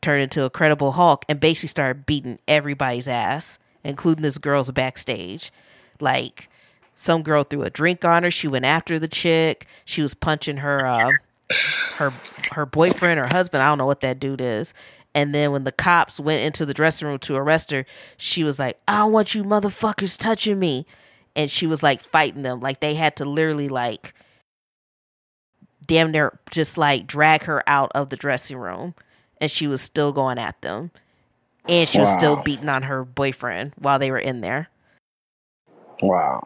turned 0.00 0.22
into 0.22 0.44
a 0.44 0.50
credible 0.50 0.92
Hulk 0.92 1.24
and 1.28 1.38
basically 1.38 1.68
started 1.68 2.04
beating 2.06 2.38
everybody's 2.48 3.06
ass, 3.08 3.58
including 3.84 4.22
this 4.22 4.38
girl's 4.38 4.70
backstage. 4.72 5.52
Like, 6.00 6.48
some 6.94 7.22
girl 7.22 7.44
threw 7.44 7.62
a 7.62 7.70
drink 7.70 8.04
on 8.04 8.24
her. 8.24 8.30
She 8.30 8.48
went 8.48 8.64
after 8.64 8.98
the 8.98 9.08
chick. 9.08 9.66
She 9.84 10.02
was 10.02 10.14
punching 10.14 10.58
her 10.58 10.84
uh, 10.84 11.12
her 11.94 12.12
her 12.50 12.66
boyfriend 12.66 13.20
or 13.20 13.26
husband. 13.30 13.62
I 13.62 13.68
don't 13.68 13.78
know 13.78 13.86
what 13.86 14.00
that 14.00 14.18
dude 14.20 14.40
is. 14.40 14.74
And 15.14 15.34
then 15.34 15.52
when 15.52 15.64
the 15.64 15.72
cops 15.72 16.20
went 16.20 16.42
into 16.42 16.64
the 16.66 16.74
dressing 16.74 17.08
room 17.08 17.18
to 17.20 17.36
arrest 17.36 17.70
her, 17.70 17.86
she 18.16 18.44
was 18.44 18.58
like, 18.58 18.78
"I 18.86 18.98
don't 18.98 19.12
want 19.12 19.34
you 19.34 19.42
motherfuckers 19.42 20.18
touching 20.18 20.58
me," 20.58 20.86
and 21.34 21.50
she 21.50 21.66
was 21.66 21.82
like 21.82 22.02
fighting 22.02 22.42
them. 22.42 22.60
Like 22.60 22.80
they 22.80 22.94
had 22.94 23.16
to 23.16 23.24
literally 23.24 23.68
like 23.68 24.14
damn 25.86 26.12
near 26.12 26.38
just 26.50 26.78
like 26.78 27.06
drag 27.06 27.44
her 27.44 27.62
out 27.66 27.90
of 27.94 28.10
the 28.10 28.16
dressing 28.16 28.58
room, 28.58 28.94
and 29.40 29.50
she 29.50 29.66
was 29.66 29.80
still 29.80 30.12
going 30.12 30.38
at 30.38 30.60
them, 30.60 30.90
and 31.68 31.88
she 31.88 31.98
was 31.98 32.12
still 32.12 32.36
beating 32.36 32.68
on 32.68 32.82
her 32.82 33.04
boyfriend 33.04 33.72
while 33.76 33.98
they 33.98 34.10
were 34.10 34.18
in 34.18 34.40
there. 34.42 34.68
Wow. 36.02 36.42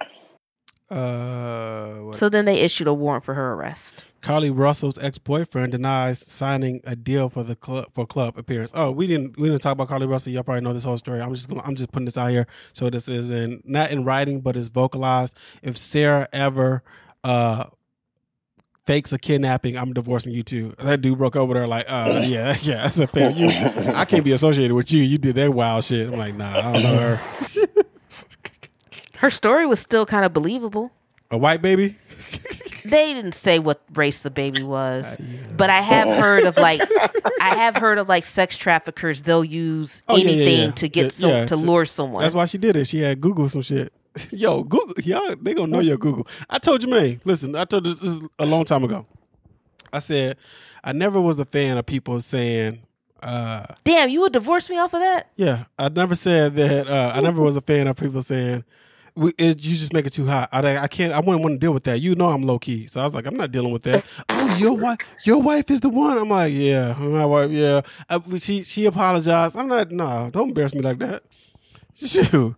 Uh, 0.90 1.94
what- 1.96 2.16
So 2.16 2.28
then 2.28 2.44
they 2.44 2.60
issued 2.60 2.86
a 2.86 2.94
warrant 2.94 3.24
for 3.24 3.34
her 3.34 3.52
arrest. 3.54 4.04
Carlee 4.20 4.56
Russell's 4.56 4.98
ex-boyfriend 5.02 5.72
denies 5.72 6.20
signing 6.20 6.80
a 6.84 6.94
deal 6.94 7.28
for 7.28 7.42
the 7.42 7.56
club 7.56 7.86
for 7.92 8.06
club 8.06 8.38
appearance. 8.38 8.70
Oh, 8.74 8.92
we 8.92 9.08
didn't 9.08 9.36
we 9.36 9.48
didn't 9.48 9.62
talk 9.62 9.72
about 9.72 9.88
Carlee 9.88 10.08
Russell. 10.08 10.32
Y'all 10.32 10.44
probably 10.44 10.60
know 10.60 10.72
this 10.72 10.84
whole 10.84 10.96
story. 10.98 11.20
I'm 11.20 11.34
just 11.34 11.48
gonna, 11.48 11.62
I'm 11.64 11.74
just 11.74 11.90
putting 11.90 12.04
this 12.04 12.16
out 12.16 12.30
here. 12.30 12.46
So 12.72 12.88
this 12.88 13.08
is 13.08 13.30
in 13.32 13.60
not 13.64 13.90
in 13.90 14.04
writing, 14.04 14.40
but 14.40 14.56
it's 14.56 14.68
vocalized. 14.68 15.36
If 15.62 15.76
Sarah 15.76 16.28
ever 16.32 16.84
uh 17.24 17.64
fakes 18.86 19.12
a 19.12 19.18
kidnapping, 19.18 19.76
I'm 19.76 19.92
divorcing 19.92 20.32
you 20.34 20.44
too. 20.44 20.74
That 20.78 21.00
dude 21.02 21.18
broke 21.18 21.34
over 21.34 21.54
there 21.54 21.66
like, 21.66 21.86
uh, 21.88 22.22
yeah, 22.26 22.56
yeah, 22.62 22.82
that's 22.82 22.98
a 22.98 23.08
fair. 23.08 23.30
You, 23.30 23.48
I 23.48 24.04
can't 24.04 24.24
be 24.24 24.32
associated 24.32 24.74
with 24.74 24.92
you. 24.92 25.02
You 25.02 25.18
did 25.18 25.34
that 25.34 25.52
wild 25.52 25.82
shit. 25.82 26.06
I'm 26.08 26.16
like, 26.16 26.36
nah, 26.36 26.58
I 26.58 26.72
don't 26.72 26.82
know 26.84 26.96
her. 26.96 27.61
Her 29.22 29.30
story 29.30 29.66
was 29.66 29.78
still 29.80 30.04
kind 30.04 30.24
of 30.24 30.32
believable. 30.34 30.90
A 31.30 31.38
white 31.38 31.62
baby. 31.62 31.96
They 32.84 33.14
didn't 33.14 33.32
say 33.36 33.58
what 33.60 33.80
race 33.94 34.20
the 34.22 34.30
baby 34.30 34.62
was, 34.64 35.16
but 35.56 35.70
I 35.70 35.80
have 35.80 36.08
heard 36.08 36.42
of 36.44 36.56
like 36.56 36.80
I 37.40 37.54
have 37.54 37.76
heard 37.76 37.98
of 37.98 38.08
like 38.08 38.24
sex 38.24 38.58
traffickers. 38.58 39.22
They'll 39.22 39.44
use 39.44 40.02
Oh, 40.08 40.16
yeah, 40.16 40.24
yeah, 40.24 40.30
anything 40.32 40.64
yeah. 40.66 40.70
to 40.72 40.88
get 40.88 41.02
To- 41.04 41.10
some 41.10 41.30
yeah, 41.30 41.40
to 41.46 41.56
to- 41.56 41.56
lure 41.56 41.84
someone. 41.84 42.22
That's 42.22 42.34
why 42.34 42.44
she 42.46 42.58
did 42.58 42.74
it. 42.76 42.86
She 42.88 42.98
had 42.98 43.20
Google 43.20 43.48
some 43.48 43.62
shit. 43.62 43.92
Yo, 44.32 44.64
Google, 44.64 45.00
y'all, 45.04 45.36
they 45.40 45.54
gonna 45.54 45.68
know 45.72 45.78
your 45.80 45.96
Google. 45.96 46.26
I 46.50 46.58
told 46.58 46.82
you, 46.82 46.90
man. 46.90 47.20
Listen, 47.24 47.54
I 47.54 47.64
told 47.64 47.86
you 47.86 47.94
this 47.94 48.02
is 48.02 48.20
a 48.40 48.44
long 48.44 48.64
time 48.64 48.82
ago. 48.84 49.06
I 49.92 50.00
said 50.00 50.36
I 50.82 50.92
never 50.92 51.20
was 51.20 51.38
a 51.38 51.44
fan 51.44 51.78
of 51.78 51.86
people 51.86 52.20
saying, 52.20 52.80
uh, 53.22 53.64
Damn, 53.84 54.08
you 54.10 54.20
would 54.22 54.32
divorce 54.32 54.68
me 54.68 54.76
off 54.78 54.92
of 54.92 54.98
that? 55.00 55.30
yeah. 55.36 55.64
I 55.78 55.88
never 55.88 56.16
said 56.16 56.56
that. 56.56 56.88
Uh, 56.88 57.12
I 57.14 57.20
never 57.20 57.40
was 57.40 57.54
a 57.56 57.62
fan 57.62 57.86
of 57.86 57.96
people 57.96 58.22
saying. 58.22 58.64
We, 59.14 59.32
it, 59.36 59.62
you 59.62 59.76
just 59.76 59.92
make 59.92 60.06
it 60.06 60.12
too 60.14 60.26
hot. 60.26 60.48
I, 60.52 60.78
I 60.78 60.86
can't. 60.88 61.12
I 61.12 61.20
wouldn't 61.20 61.42
want 61.42 61.54
to 61.54 61.58
deal 61.58 61.72
with 61.74 61.84
that. 61.84 62.00
You 62.00 62.14
know, 62.14 62.30
I'm 62.30 62.42
low 62.42 62.58
key, 62.58 62.86
so 62.86 63.00
I 63.00 63.04
was 63.04 63.14
like, 63.14 63.26
I'm 63.26 63.36
not 63.36 63.52
dealing 63.52 63.72
with 63.72 63.82
that. 63.82 64.04
oh, 64.30 64.56
your 64.58 64.74
wife, 64.74 64.98
your 65.24 65.42
wife 65.42 65.70
is 65.70 65.80
the 65.80 65.90
one. 65.90 66.16
I'm 66.16 66.30
like, 66.30 66.52
yeah, 66.54 66.94
my 66.98 67.26
wife, 67.26 67.50
yeah. 67.50 67.82
Uh, 68.08 68.20
she 68.38 68.62
she 68.62 68.86
apologized. 68.86 69.56
I'm 69.56 69.68
not. 69.68 69.90
No, 69.90 70.30
don't 70.32 70.48
embarrass 70.48 70.74
me 70.74 70.80
like 70.80 70.98
that. 70.98 71.24
Shoot, 71.94 72.56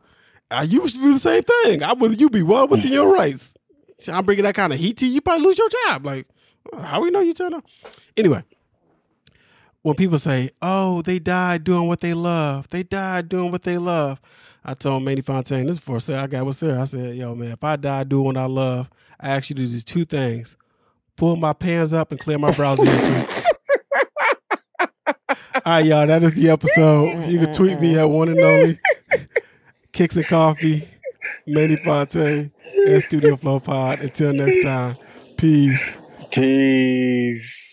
I 0.50 0.62
used 0.62 0.94
to 0.94 1.00
do 1.00 1.12
the 1.14 1.18
same 1.18 1.42
thing. 1.42 1.82
I 1.82 1.92
would. 1.92 2.20
You 2.20 2.30
be 2.30 2.42
well 2.42 2.68
within 2.68 2.92
your 2.92 3.12
rights. 3.12 3.54
I'm 4.08 4.24
bringing 4.24 4.44
that 4.44 4.54
kind 4.54 4.72
of 4.72 4.78
heat 4.78 4.96
to 4.98 5.06
you. 5.06 5.14
You 5.14 5.20
probably 5.22 5.46
lose 5.46 5.58
your 5.58 5.68
job. 5.68 6.06
Like, 6.06 6.28
how 6.80 7.02
we 7.02 7.10
know 7.10 7.20
you 7.20 7.34
trying 7.34 7.50
to? 7.50 7.62
Anyway, 8.16 8.44
when 9.82 9.96
people 9.96 10.18
say, 10.18 10.50
"Oh, 10.62 11.02
they 11.02 11.18
died 11.18 11.64
doing 11.64 11.88
what 11.88 12.00
they 12.00 12.14
love," 12.14 12.68
they 12.70 12.84
died 12.84 13.28
doing 13.28 13.50
what 13.50 13.64
they 13.64 13.78
love. 13.78 14.20
I 14.64 14.74
told 14.74 15.02
Manny 15.02 15.20
Fontaine 15.20 15.66
this 15.66 15.76
before 15.76 16.00
Sarah, 16.00 16.22
I 16.22 16.26
got 16.26 16.46
with 16.46 16.56
Sarah. 16.56 16.80
I 16.80 16.84
said, 16.84 17.16
"Yo, 17.16 17.34
man, 17.34 17.52
if 17.52 17.62
I 17.62 17.76
die 17.76 18.04
doing 18.04 18.24
what 18.24 18.36
I 18.38 18.46
love, 18.46 18.88
I 19.20 19.30
ask 19.30 19.50
you 19.50 19.56
to 19.56 19.66
do 19.66 19.80
two 19.80 20.04
things: 20.04 20.56
pull 21.16 21.36
my 21.36 21.52
pants 21.52 21.92
up 21.92 22.10
and 22.10 22.18
clear 22.20 22.38
my 22.38 22.54
browser 22.54 22.84
history." 22.86 23.26
All 25.66 25.72
right, 25.72 25.84
y'all. 25.84 26.06
That 26.06 26.22
is 26.22 26.34
the 26.34 26.50
episode. 26.50 27.26
You 27.26 27.38
can 27.40 27.52
tweet 27.52 27.80
me 27.80 27.98
at 27.98 28.04
one 28.04 28.28
and 28.28 28.40
only 28.40 28.78
Kicks 29.92 30.16
and 30.16 30.26
Coffee, 30.26 30.88
Manny 31.46 31.76
Fontaine, 31.76 32.52
and 32.86 33.02
Studio 33.02 33.36
Flow 33.36 33.60
Pod. 33.60 34.00
Until 34.00 34.32
next 34.32 34.62
time, 34.62 34.96
peace. 35.36 35.92
Peace. 36.32 37.63